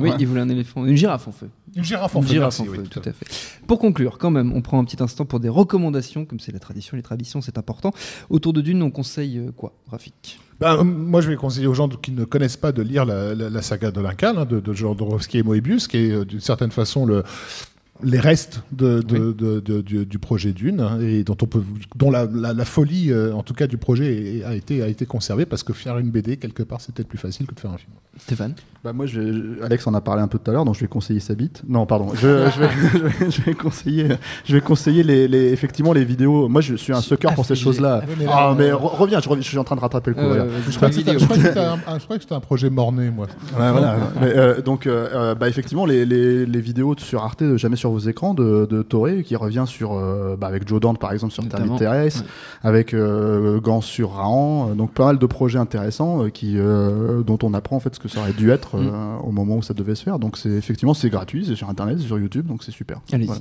Oui, 0.00 0.10
il 0.18 0.26
voulait 0.26 0.40
un 0.42 0.48
éléphant, 0.48 0.84
une 0.86 0.96
girafe 0.96 1.28
en 1.28 1.32
feu. 1.32 1.48
Une 1.76 1.84
girafe 1.84 2.16
en 2.16 2.20
Une 2.20 2.26
feu. 2.26 2.32
girafe 2.32 2.58
merci, 2.58 2.62
en 2.62 2.72
oui, 2.72 2.78
feu, 2.78 2.82
tout 2.90 2.98
à 2.98 3.02
tout 3.02 3.08
à 3.10 3.12
fait. 3.12 3.26
Pour 3.66 3.78
conclure, 3.78 4.18
quand 4.18 4.30
même, 4.30 4.52
on 4.54 4.62
prend 4.62 4.78
un 4.80 4.84
petit 4.84 5.02
instant 5.02 5.24
pour 5.26 5.38
des 5.38 5.48
recommandations, 5.50 6.24
comme 6.24 6.40
c'est 6.40 6.52
la 6.52 6.58
tradition, 6.58 6.96
les 6.96 7.02
traditions, 7.02 7.40
c'est 7.40 7.58
important. 7.58 7.92
Autour 8.30 8.52
de 8.52 8.60
Dune, 8.62 8.82
on 8.82 8.90
conseille 8.90 9.40
quoi, 9.56 9.72
Rafik? 9.90 10.40
Ben, 10.60 10.82
moi, 10.82 11.20
je 11.20 11.28
vais 11.28 11.36
conseiller 11.36 11.68
aux 11.68 11.74
gens 11.74 11.88
qui 11.88 12.10
ne 12.10 12.24
connaissent 12.24 12.56
pas 12.56 12.72
de 12.72 12.82
lire 12.82 13.04
la, 13.04 13.62
saga 13.62 13.92
de 13.92 14.00
l'Incal, 14.00 14.38
hein, 14.38 14.44
de, 14.44 14.58
de 14.58 14.72
Jodorowsky 14.72 15.38
et 15.38 15.42
Moebius, 15.44 15.86
qui 15.86 15.98
est 15.98 16.10
euh, 16.10 16.24
d'une 16.24 16.40
certaine 16.40 16.72
façon 16.72 17.06
le, 17.06 17.22
les 18.02 18.20
restes 18.20 18.62
de, 18.72 19.00
de- 19.02 19.32
de- 19.32 19.60
de- 19.60 19.80
du, 19.80 20.06
du 20.06 20.18
projet 20.18 20.52
Dune 20.52 20.80
hein, 20.80 20.98
et 21.00 21.24
dont 21.24 21.36
on 21.42 21.46
peut 21.46 21.62
dont 21.96 22.10
la, 22.10 22.26
la- 22.32 22.52
la 22.52 22.64
folie 22.64 23.10
euh, 23.12 23.32
en 23.34 23.42
tout 23.42 23.54
cas 23.54 23.66
du 23.66 23.76
projet 23.78 24.42
a 24.46 24.54
été 24.54 24.82
a 24.82 24.88
été 24.88 25.04
conservée 25.06 25.46
parce 25.46 25.62
que 25.62 25.72
faire 25.72 25.98
une 25.98 26.10
BD 26.10 26.36
quelque 26.36 26.62
part 26.62 26.80
c'est 26.80 26.94
peut-être 26.94 27.08
plus 27.08 27.18
facile 27.18 27.46
que 27.46 27.54
de 27.54 27.60
faire 27.60 27.72
un 27.72 27.78
film. 27.78 27.92
Stéphane 28.20 28.54
Bah 28.82 28.92
moi, 28.92 29.06
je 29.06 29.20
vais- 29.20 29.32
je- 29.32 29.62
Alex 29.64 29.86
en 29.86 29.94
a 29.94 30.00
parlé 30.00 30.22
un 30.22 30.26
peu 30.28 30.38
tout 30.38 30.50
à 30.50 30.54
l'heure, 30.54 30.64
donc 30.64 30.74
je 30.74 30.80
vais 30.80 30.88
conseiller 30.88 31.20
sa 31.20 31.34
bite. 31.36 31.62
Non, 31.68 31.86
pardon. 31.86 32.08
Je, 32.14 32.20
je 32.20 32.60
vais, 32.60 32.68
je 32.92 32.98
vais- 32.98 33.30
je 33.30 33.42
vais 33.42 33.54
conseiller, 33.54 34.08
je 34.44 34.52
vais 34.54 34.60
conseiller 34.60 35.02
les, 35.04 35.28
les- 35.28 35.52
effectivement 35.52 35.92
les 35.92 36.04
vidéos. 36.04 36.48
Moi, 36.48 36.60
je 36.60 36.74
suis 36.74 36.92
un 36.92 37.00
sucker 37.00 37.32
pour 37.36 37.44
ces. 37.44 37.54
Ouais, 37.64 37.72
mais 37.76 37.80
là, 37.80 38.02
Ah, 38.28 38.50
euh, 38.50 38.54
mais 38.58 38.70
re- 38.70 38.96
reviens, 38.96 39.20
je, 39.20 39.40
suis 39.42 39.58
en 39.58 39.62
train 39.64 39.76
de 39.76 39.80
rattraper 39.80 40.10
le 40.10 40.14
coup. 40.16 40.20
Euh, 40.22 40.48
Je 40.68 40.76
crois 40.76 40.88
que 40.88 40.96
c'était 40.96 41.16
je 41.18 41.24
crois 41.24 41.36
que 41.36 41.42
c'était 41.42 41.58
un, 41.60 41.78
un- 41.86 41.98
je 42.00 42.04
crois 42.04 42.16
que 42.16 42.22
c'était 42.22 42.34
un 42.34 42.40
projet 42.40 42.70
morné 42.70 43.10
moi. 43.10 43.26
Ouais, 43.56 43.70
voilà. 43.70 43.96
Mais, 44.20 44.36
euh, 44.36 44.62
donc, 44.62 44.86
euh, 44.88 45.08
euh, 45.14 45.34
bah, 45.36 45.48
effectivement, 45.48 45.86
les, 45.86 46.04
les, 46.04 46.44
les 46.44 46.60
vidéos 46.60 46.96
sur 46.98 47.22
Arte, 47.22 47.56
Jamais 47.56 47.76
sur 47.76 47.87
vos 47.90 47.98
écrans, 47.98 48.34
de, 48.34 48.66
de 48.68 48.82
Toré, 48.82 49.22
qui 49.22 49.36
revient 49.36 49.64
sur, 49.66 49.92
euh, 49.92 50.36
bah, 50.38 50.46
avec 50.46 50.66
Joe 50.68 50.80
Dante, 50.80 50.98
par 50.98 51.12
exemple, 51.12 51.32
sur 51.32 51.42
Notamment. 51.42 51.76
Terminator 51.76 52.22
avec 52.62 52.94
euh, 52.94 53.60
Gans 53.60 53.80
sur 53.80 54.12
Rahan. 54.12 54.70
euh, 54.70 54.74
Donc, 54.74 54.92
pas 54.92 55.06
mal 55.06 55.18
de 55.18 55.26
projets 55.26 55.58
intéressants 55.58 56.24
euh, 56.24 56.28
qui, 56.30 56.54
euh, 56.58 57.22
dont 57.22 57.38
on 57.42 57.54
apprend 57.54 57.76
en 57.76 57.80
fait 57.80 57.94
ce 57.94 58.00
que 58.00 58.08
ça 58.08 58.20
aurait 58.20 58.32
dû 58.32 58.50
être 58.50 58.76
euh, 58.76 59.16
au 59.22 59.30
moment 59.32 59.56
où 59.56 59.62
ça 59.62 59.74
devait 59.74 59.94
se 59.94 60.02
faire. 60.02 60.18
Donc, 60.18 60.36
c'est 60.36 60.50
effectivement, 60.50 60.94
c'est 60.94 61.10
gratuit, 61.10 61.44
c'est 61.46 61.54
sur 61.56 61.68
Internet, 61.68 61.98
c'est 62.00 62.06
sur 62.06 62.18
YouTube, 62.18 62.46
donc 62.46 62.62
c'est 62.62 62.72
super. 62.72 63.00
Allez-y. 63.12 63.26
Voilà. 63.26 63.40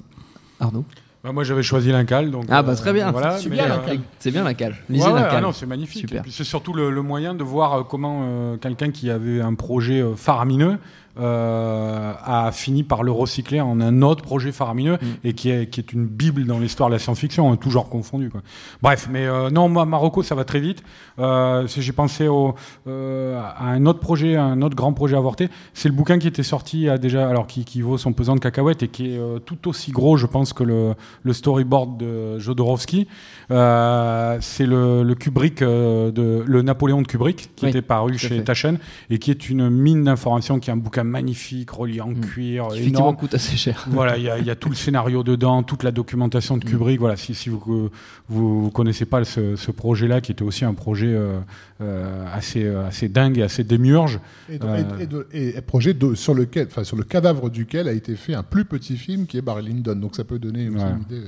Arnaud 0.60 0.86
Bah, 1.24 1.32
moi, 1.32 1.44
j'avais 1.44 1.64
choisi 1.64 1.92
l'Incal. 1.92 2.32
Donc, 2.32 2.46
Ah 2.50 2.64
bah 2.64 2.76
très 2.76 2.94
bien. 2.94 3.12
Voilà, 3.12 3.38
c'est 3.38 3.50
mais, 3.50 3.56
bien, 3.58 3.66
euh. 3.72 3.96
C'est 4.20 4.32
bien 4.32 4.44
la 4.44 4.54
cale. 4.54 4.72
Ouais, 4.72 4.96
Lisez 4.96 5.08
ouais, 5.10 5.22
ah 5.30 5.42
non, 5.42 5.52
c'est 5.52 5.66
magnifique. 5.66 6.02
Super. 6.02 6.20
Et 6.20 6.22
puis 6.24 6.32
C'est 6.32 6.44
surtout 6.44 6.74
le, 6.74 6.90
le 6.90 7.02
moyen 7.02 7.34
de 7.36 7.44
voir 7.44 7.86
comment 7.88 8.22
euh, 8.24 8.58
quelqu'un 8.58 8.92
qui 8.92 9.10
avait 9.10 9.42
un 9.42 9.54
projet 9.56 10.02
euh, 10.02 10.16
faramineux 10.16 10.78
a 11.20 12.52
fini 12.52 12.84
par 12.84 13.04
le 13.04 13.12
recycler 13.12 13.62
en 13.62 13.80
un 13.82 14.02
autre 14.02 14.24
projet 14.24 14.52
faramineux 14.52 14.98
et 15.24 15.34
qui 15.34 15.50
est, 15.50 15.70
qui 15.70 15.80
est 15.80 15.94
une 15.94 16.06
bible 16.06 16.46
dans 16.46 16.60
l'histoire 16.60 16.90
de 16.90 16.96
la 16.96 17.00
science-fiction, 17.00 17.52
hein, 17.52 17.56
tout 17.56 17.70
genre 17.72 17.90
confondu. 17.90 18.30
Quoi. 18.30 18.42
Bref, 18.82 19.08
mais 19.12 19.26
euh, 19.26 19.50
non, 19.50 19.70
moi, 19.70 19.86
Marocco, 19.86 20.24
ça 20.24 20.36
va 20.36 20.44
très 20.44 20.60
vite. 20.60 20.84
Euh, 21.20 21.68
J'ai 21.68 21.92
pensé 21.92 22.28
au, 22.28 22.56
euh, 22.88 23.40
à 23.40 23.66
un 23.70 23.86
autre 23.86 24.00
projet, 24.00 24.36
à 24.36 24.44
un 24.44 24.62
autre 24.62 24.76
grand 24.76 24.94
projet 24.94 25.16
avorté. 25.18 25.50
C'est 25.74 25.90
le 25.90 25.96
bouquin 25.96 26.20
qui 26.20 26.28
était 26.28 26.44
sorti 26.44 26.90
à 26.90 26.98
déjà, 26.98 27.28
alors 27.30 27.48
qui, 27.48 27.66
qui 27.66 27.82
vaut 27.82 27.98
son 27.98 28.14
pesant 28.14 28.36
de 28.36 28.40
cacahuètes 28.40 28.84
et 28.84 28.88
qui 28.88 29.14
est 29.14 29.18
euh, 29.18 29.40
tout 29.40 29.68
aussi 29.68 29.92
gros, 29.92 30.18
je 30.18 30.26
pense, 30.28 30.54
que 30.54 30.64
le, 30.64 30.94
le 31.24 31.34
storyboard 31.34 31.98
de 31.98 32.40
Jodorowsky. 32.40 33.08
Euh, 33.52 34.38
c'est 34.42 34.66
le, 34.66 35.04
le 35.04 35.16
Kubrick 35.16 35.62
euh, 35.62 36.12
de 36.12 36.44
le 36.46 36.62
Napoléon 36.62 37.02
de 37.02 37.08
Kubrick 37.08 37.56
qui 37.56 37.66
Oui, 37.66 37.70
était 37.70 37.82
paru 37.82 38.18
chez 38.18 38.28
fait. 38.30 38.44
Taschen 38.44 38.78
et 39.10 39.20
qui 39.20 39.32
est 39.32 39.50
une 39.50 39.70
mine 39.70 40.04
d'informations, 40.04 40.60
qui 40.60 40.70
est 40.70 40.74
un 40.74 40.78
bouquin 40.78 41.04
magnifique, 41.08 41.72
relié 41.72 42.02
en 42.02 42.10
Mm. 42.12 42.22
cuir, 42.22 42.68
Qui 42.68 42.78
effectivement 42.80 43.14
coûte 43.14 43.34
assez 43.34 43.58
cher. 43.58 43.86
Voilà, 43.92 44.18
il 44.18 44.24
y, 44.24 44.30
a- 44.30 44.38
il 44.38 44.46
y 44.46 44.50
a 44.52 44.56
tout 44.56 44.70
le 44.70 44.76
scénario 44.76 45.24
dedans, 45.24 45.64
toute 45.64 45.84
la 45.84 45.92
documentation 45.92 46.58
de 46.58 46.66
Mm. 46.66 46.70
Kubrick. 46.70 47.00
Voilà, 47.00 47.16
si, 47.18 47.34
si 47.34 47.50
vous, 47.50 47.90
vous 48.30 48.70
connaissez 48.72 49.06
pas 49.06 49.24
ce, 49.24 49.56
ce 49.56 49.72
projet-là, 49.72 50.22
qui 50.22 50.32
était 50.32 50.44
aussi 50.44 50.66
un 50.66 50.74
projet 50.74 51.08
euh, 51.08 51.40
euh, 51.82 52.26
assez 52.34 52.64
euh, 52.64 52.86
assez 52.88 53.08
dingue 53.10 53.38
et 53.40 53.44
assez 53.44 53.64
démiurge. 53.64 54.20
Et, 54.50 54.60
de- 54.60 54.66
Euh. 54.66 54.84
et- 55.00 55.04
et 55.04 55.08
de- 55.08 55.28
et 55.34 55.58
un 55.58 55.62
projet 55.62 55.94
de- 55.94 56.14
sur 56.16 56.34
lequel 56.34 56.68
enfin 56.70 56.84
sur 56.84 56.98
le 56.98 57.04
cadavre 57.04 57.50
duquel 57.50 57.88
a 57.88 57.94
été 57.94 58.16
fait 58.16 58.34
un 58.34 58.44
plus 58.44 58.66
petit 58.66 58.98
film 58.98 59.26
qui 59.26 59.38
est 59.38 59.42
Barry 59.42 59.66
Lyndon 59.68 59.96
donc 59.96 60.16
ça 60.16 60.24
peut 60.24 60.40
donner 60.40 60.70
Ouais. 60.70 60.80
une 60.82 61.02
idée. 61.18 61.28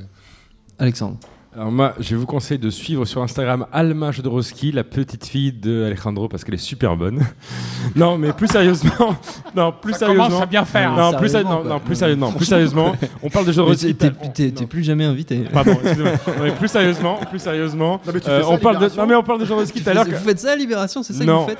Alexandre. 0.77 1.17
Alors 1.55 1.71
moi, 1.71 1.95
je 1.99 2.15
vous 2.15 2.27
conseille 2.27 2.59
de 2.59 2.69
suivre 2.69 3.05
sur 3.05 3.23
Instagram 3.23 3.65
Alma 3.73 4.11
Jodorowsky, 4.11 4.71
la 4.71 4.83
petite 4.83 5.25
fille 5.25 5.51
de 5.51 5.83
Alejandro, 5.83 6.27
parce 6.29 6.43
qu'elle 6.43 6.53
est 6.53 6.57
super 6.59 6.95
bonne. 6.95 7.25
non, 7.95 8.19
mais 8.19 8.33
plus 8.33 8.47
sérieusement, 8.47 9.15
non, 9.55 9.73
plus 9.81 9.93
Ça 9.93 10.05
commence 10.05 10.27
sérieusement, 10.27 10.41
à 10.43 10.45
bien 10.45 10.63
faire. 10.63 10.91
non, 10.95 11.11
plus, 11.17 11.29
Sérieusement, 11.29 11.63
non, 11.63 11.69
non, 11.69 11.79
plus 11.79 11.95
sérieusement, 11.95 12.31
plus 12.31 12.45
sérieusement, 12.45 12.95
on 13.23 13.29
parle 13.31 13.45
de 13.45 13.49
Mais 13.49 13.55
Jodorowsky. 13.55 13.95
T'es 13.95 14.51
plus 14.67 14.83
jamais 14.83 15.05
invité. 15.05 15.39
Pardon, 15.51 15.71
excusez-moi. 15.83 16.11
Non, 16.27 16.43
mais 16.43 16.51
plus 16.51 16.67
sérieusement, 16.67 17.19
plus 17.27 17.39
sérieusement, 17.39 17.99
Non, 18.05 18.11
mais 18.13 18.19
tu 18.19 18.29
euh, 18.29 18.37
fais 18.37 18.43
ça 18.43 18.49
à 18.49 18.53
on 18.53 18.57
parle 18.59 18.77
de, 18.79 18.95
non 18.95 19.07
mais 19.07 19.15
on 19.15 19.23
parle 19.23 19.39
de 19.39 19.45
Jodorowsky 19.45 19.81
tout 19.81 19.89
à 19.89 19.93
l'heure. 19.95 20.05
Vous 20.05 20.15
faites 20.17 20.39
ça 20.39 20.51
à 20.51 20.55
Libération, 20.55 21.01
c'est 21.01 21.13
ça 21.13 21.21
que 21.21 21.25
Non. 21.25 21.41
vous 21.41 21.49
faites 21.49 21.57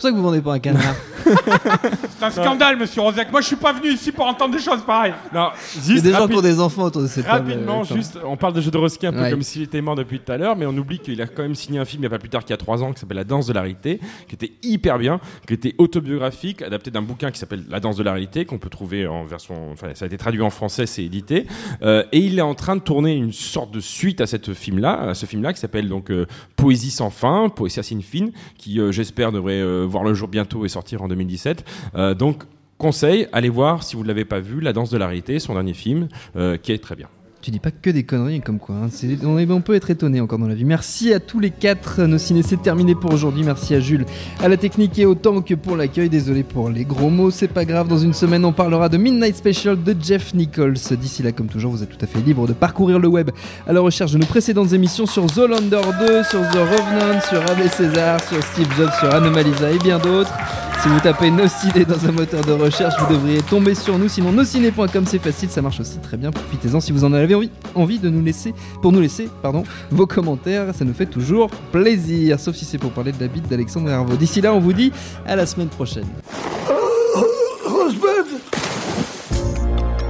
pour 0.00 0.08
ça 0.08 0.10
que 0.10 0.16
vous 0.16 0.22
vendez 0.22 0.40
pas 0.40 0.54
un 0.54 0.58
canard. 0.58 0.94
C'est 2.18 2.24
un 2.24 2.30
scandale, 2.30 2.76
Monsieur 2.78 3.02
Rozek. 3.02 3.30
Moi, 3.30 3.40
je 3.40 3.46
suis 3.48 3.56
pas 3.56 3.72
venu 3.72 3.90
ici 3.92 4.12
pour 4.12 4.26
entendre 4.26 4.54
des 4.54 4.62
choses 4.62 4.82
pareilles. 4.86 5.14
Non, 5.34 5.48
Il 5.74 5.80
y 5.80 5.84
a 5.84 5.92
juste 5.94 6.04
des 6.04 6.10
gens 6.10 6.16
qui 6.16 6.22
rapide- 6.22 6.36
ont 6.38 6.42
des 6.42 6.60
enfants 6.60 6.84
autour 6.84 7.02
de 7.02 7.06
cette 7.06 7.26
table. 7.26 7.50
Rapidement, 7.50 7.84
juste, 7.84 8.18
on 8.24 8.36
parle 8.36 8.54
de 8.54 8.60
Jodorowsky 8.60 9.06
un 9.06 9.12
peu 9.12 9.20
Ouais. 9.20 9.30
comme 9.30 9.42
s'il 9.42 9.62
était 9.62 9.80
mort 9.80 9.94
depuis 9.96 10.18
tout 10.20 10.32
à 10.32 10.36
l'heure, 10.38 10.56
mais 10.56 10.64
on 10.66 10.76
oublie 10.76 10.98
qu'il 10.98 11.20
a 11.20 11.26
quand 11.26 11.42
même 11.42 11.54
signé 11.54 11.78
un 11.78 11.84
film 11.84 12.00
il 12.00 12.02
n'y 12.02 12.06
a 12.06 12.10
pas 12.10 12.18
plus 12.18 12.28
tard 12.30 12.42
qu'il 12.42 12.50
y 12.50 12.54
a 12.54 12.56
trois 12.56 12.82
ans 12.82 12.92
qui 12.92 13.00
s'appelle 13.00 13.16
La 13.18 13.24
danse 13.24 13.46
de 13.46 13.52
la 13.52 13.60
réalité, 13.60 14.00
qui 14.28 14.34
était 14.34 14.52
hyper 14.62 14.98
bien, 14.98 15.20
qui 15.46 15.54
était 15.54 15.74
autobiographique, 15.78 16.62
adapté 16.62 16.90
d'un 16.90 17.02
bouquin 17.02 17.30
qui 17.30 17.38
s'appelle 17.38 17.64
La 17.68 17.80
danse 17.80 17.96
de 17.96 18.02
la 18.02 18.12
réalité, 18.12 18.44
qu'on 18.46 18.58
peut 18.58 18.70
trouver 18.70 19.06
en 19.06 19.24
version, 19.24 19.70
enfin, 19.72 19.88
ça 19.94 20.04
a 20.04 20.06
été 20.06 20.16
traduit 20.16 20.42
en 20.42 20.50
français, 20.50 20.86
c'est 20.86 21.04
édité, 21.04 21.46
Euh, 21.82 22.04
et 22.12 22.18
il 22.18 22.38
est 22.38 22.42
en 22.42 22.54
train 22.54 22.76
de 22.76 22.80
tourner 22.80 23.14
une 23.14 23.32
sorte 23.32 23.70
de 23.72 23.80
suite 23.80 24.20
à 24.20 24.26
cette 24.26 24.54
film-là, 24.54 25.10
à 25.10 25.14
ce 25.14 25.26
film-là 25.26 25.52
qui 25.52 25.60
s'appelle 25.60 25.88
donc 25.88 26.10
euh, 26.10 26.26
Poésie 26.56 26.90
sans 26.90 27.10
fin, 27.10 27.48
Poésie 27.48 27.82
sin 27.82 28.00
fin, 28.00 28.26
qui 28.58 28.80
euh, 28.80 28.92
j'espère 28.92 29.32
devrait 29.32 29.60
euh, 29.60 29.86
voir 29.90 30.04
le 30.04 30.14
jour 30.14 30.28
bientôt 30.28 30.64
et 30.64 30.68
sortir 30.68 31.02
en 31.02 31.08
2017. 31.08 31.64
Euh, 31.94 32.14
donc 32.14 32.44
Conseil, 32.78 33.28
allez 33.32 33.50
voir 33.50 33.82
si 33.82 33.94
vous 33.94 34.02
ne 34.02 34.08
l'avez 34.08 34.24
pas 34.24 34.40
vu, 34.40 34.60
La 34.60 34.72
danse 34.72 34.90
de 34.90 34.96
la 34.96 35.06
réalité, 35.06 35.38
son 35.38 35.52
dernier 35.52 35.74
film, 35.74 36.08
euh, 36.36 36.56
qui 36.56 36.72
est 36.72 36.78
très 36.78 36.96
bien. 36.96 37.08
Tu 37.42 37.50
dis 37.50 37.58
pas 37.58 37.70
que 37.70 37.88
des 37.88 38.02
conneries 38.02 38.42
comme 38.42 38.58
quoi. 38.58 38.74
hein. 38.74 38.88
On, 39.24 39.60
peut 39.62 39.74
être 39.74 39.88
étonné 39.88 40.20
encore 40.20 40.38
dans 40.38 40.46
la 40.46 40.54
vie. 40.54 40.66
Merci 40.66 41.14
à 41.14 41.20
tous 41.20 41.40
les 41.40 41.48
quatre. 41.50 42.02
Nos 42.02 42.18
ciné, 42.18 42.42
c'est 42.42 42.60
terminé 42.60 42.94
pour 42.94 43.14
aujourd'hui. 43.14 43.44
Merci 43.44 43.74
à 43.74 43.80
Jules, 43.80 44.04
à 44.42 44.48
la 44.48 44.58
technique 44.58 44.98
et 44.98 45.06
autant 45.06 45.40
que 45.40 45.54
pour 45.54 45.74
l'accueil. 45.74 46.10
Désolé 46.10 46.42
pour 46.42 46.68
les 46.68 46.84
gros 46.84 47.08
mots, 47.08 47.30
c'est 47.30 47.48
pas 47.48 47.64
grave. 47.64 47.88
Dans 47.88 47.96
une 47.96 48.12
semaine, 48.12 48.44
on 48.44 48.52
parlera 48.52 48.90
de 48.90 48.98
Midnight 48.98 49.36
Special 49.36 49.82
de 49.82 49.96
Jeff 49.98 50.34
Nichols. 50.34 50.74
D'ici 51.00 51.22
là, 51.22 51.32
comme 51.32 51.46
toujours, 51.46 51.72
vous 51.72 51.82
êtes 51.82 51.88
tout 51.88 52.04
à 52.04 52.06
fait 52.06 52.20
libre 52.20 52.46
de 52.46 52.52
parcourir 52.52 52.98
le 52.98 53.08
web 53.08 53.30
à 53.66 53.72
la 53.72 53.80
recherche 53.80 54.12
de 54.12 54.18
nos 54.18 54.26
précédentes 54.26 54.74
émissions 54.74 55.06
sur 55.06 55.26
Zolander 55.26 55.80
2, 55.98 56.22
sur 56.24 56.40
The 56.42 56.56
Revenant, 56.56 57.20
sur 57.26 57.40
Ave 57.50 57.72
César, 57.72 58.20
sur 58.22 58.42
Steve 58.42 58.68
Jobs, 58.76 58.92
sur 58.98 59.14
Anomalisa 59.14 59.70
et 59.70 59.78
bien 59.78 59.98
d'autres. 59.98 60.32
Si 60.82 60.88
vous 60.88 61.00
tapez 61.00 61.30
Nos 61.30 61.46
Ciné 61.46 61.84
dans 61.84 62.06
un 62.06 62.12
moteur 62.12 62.42
de 62.42 62.52
recherche, 62.52 62.94
vous 63.00 63.12
devriez 63.12 63.42
tomber 63.42 63.74
sur 63.74 63.98
nous. 63.98 64.08
Sinon, 64.08 64.32
nosciné.com, 64.32 65.04
c'est 65.06 65.18
facile, 65.18 65.50
ça 65.50 65.60
marche 65.60 65.78
aussi 65.78 65.98
très 65.98 66.16
bien. 66.16 66.30
Profitez-en 66.30 66.80
si 66.80 66.90
vous 66.90 67.04
en 67.04 67.12
avez 67.12 67.29
envie, 67.34 67.50
envie 67.74 67.98
de 67.98 68.08
nous 68.08 68.22
laisser, 68.22 68.54
pour 68.82 68.92
nous 68.92 69.00
laisser, 69.00 69.28
pardon, 69.42 69.64
vos 69.90 70.06
commentaires. 70.06 70.74
Ça 70.74 70.84
nous 70.84 70.94
fait 70.94 71.06
toujours 71.06 71.50
plaisir, 71.72 72.38
sauf 72.40 72.56
si 72.56 72.64
c'est 72.64 72.78
pour 72.78 72.92
parler 72.92 73.12
de 73.12 73.20
la 73.20 73.28
bite 73.28 73.48
d'Alexandre 73.48 73.90
Herveau. 73.90 74.16
D'ici 74.16 74.40
là, 74.40 74.54
on 74.54 74.60
vous 74.60 74.72
dit 74.72 74.92
à 75.26 75.36
la 75.36 75.46
semaine 75.46 75.68
prochaine. 75.68 76.06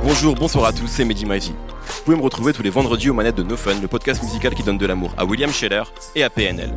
Bonjour, 0.02 0.34
bonsoir 0.34 0.64
à 0.64 0.72
tous, 0.72 0.88
c'est 0.88 1.04
Mehdi 1.04 1.24
Maizy. 1.24 1.52
Vous 1.52 2.04
pouvez 2.04 2.16
me 2.16 2.22
retrouver 2.22 2.52
tous 2.52 2.62
les 2.62 2.70
vendredis 2.70 3.10
aux 3.10 3.14
manettes 3.14 3.36
de 3.36 3.42
No 3.42 3.56
Fun, 3.56 3.80
le 3.80 3.88
podcast 3.88 4.22
musical 4.22 4.54
qui 4.54 4.62
donne 4.62 4.78
de 4.78 4.86
l'amour 4.86 5.14
à 5.16 5.24
William 5.24 5.50
Scheller 5.50 5.84
et 6.16 6.22
à 6.22 6.30
PNL. 6.30 6.72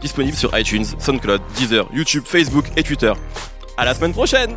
Disponible 0.00 0.36
sur 0.36 0.56
iTunes, 0.58 0.84
SoundCloud, 0.98 1.40
Deezer, 1.56 1.88
YouTube, 1.92 2.24
Facebook 2.26 2.66
et 2.76 2.82
Twitter. 2.82 3.12
À 3.76 3.84
la 3.84 3.94
semaine 3.94 4.12
prochaine 4.12 4.56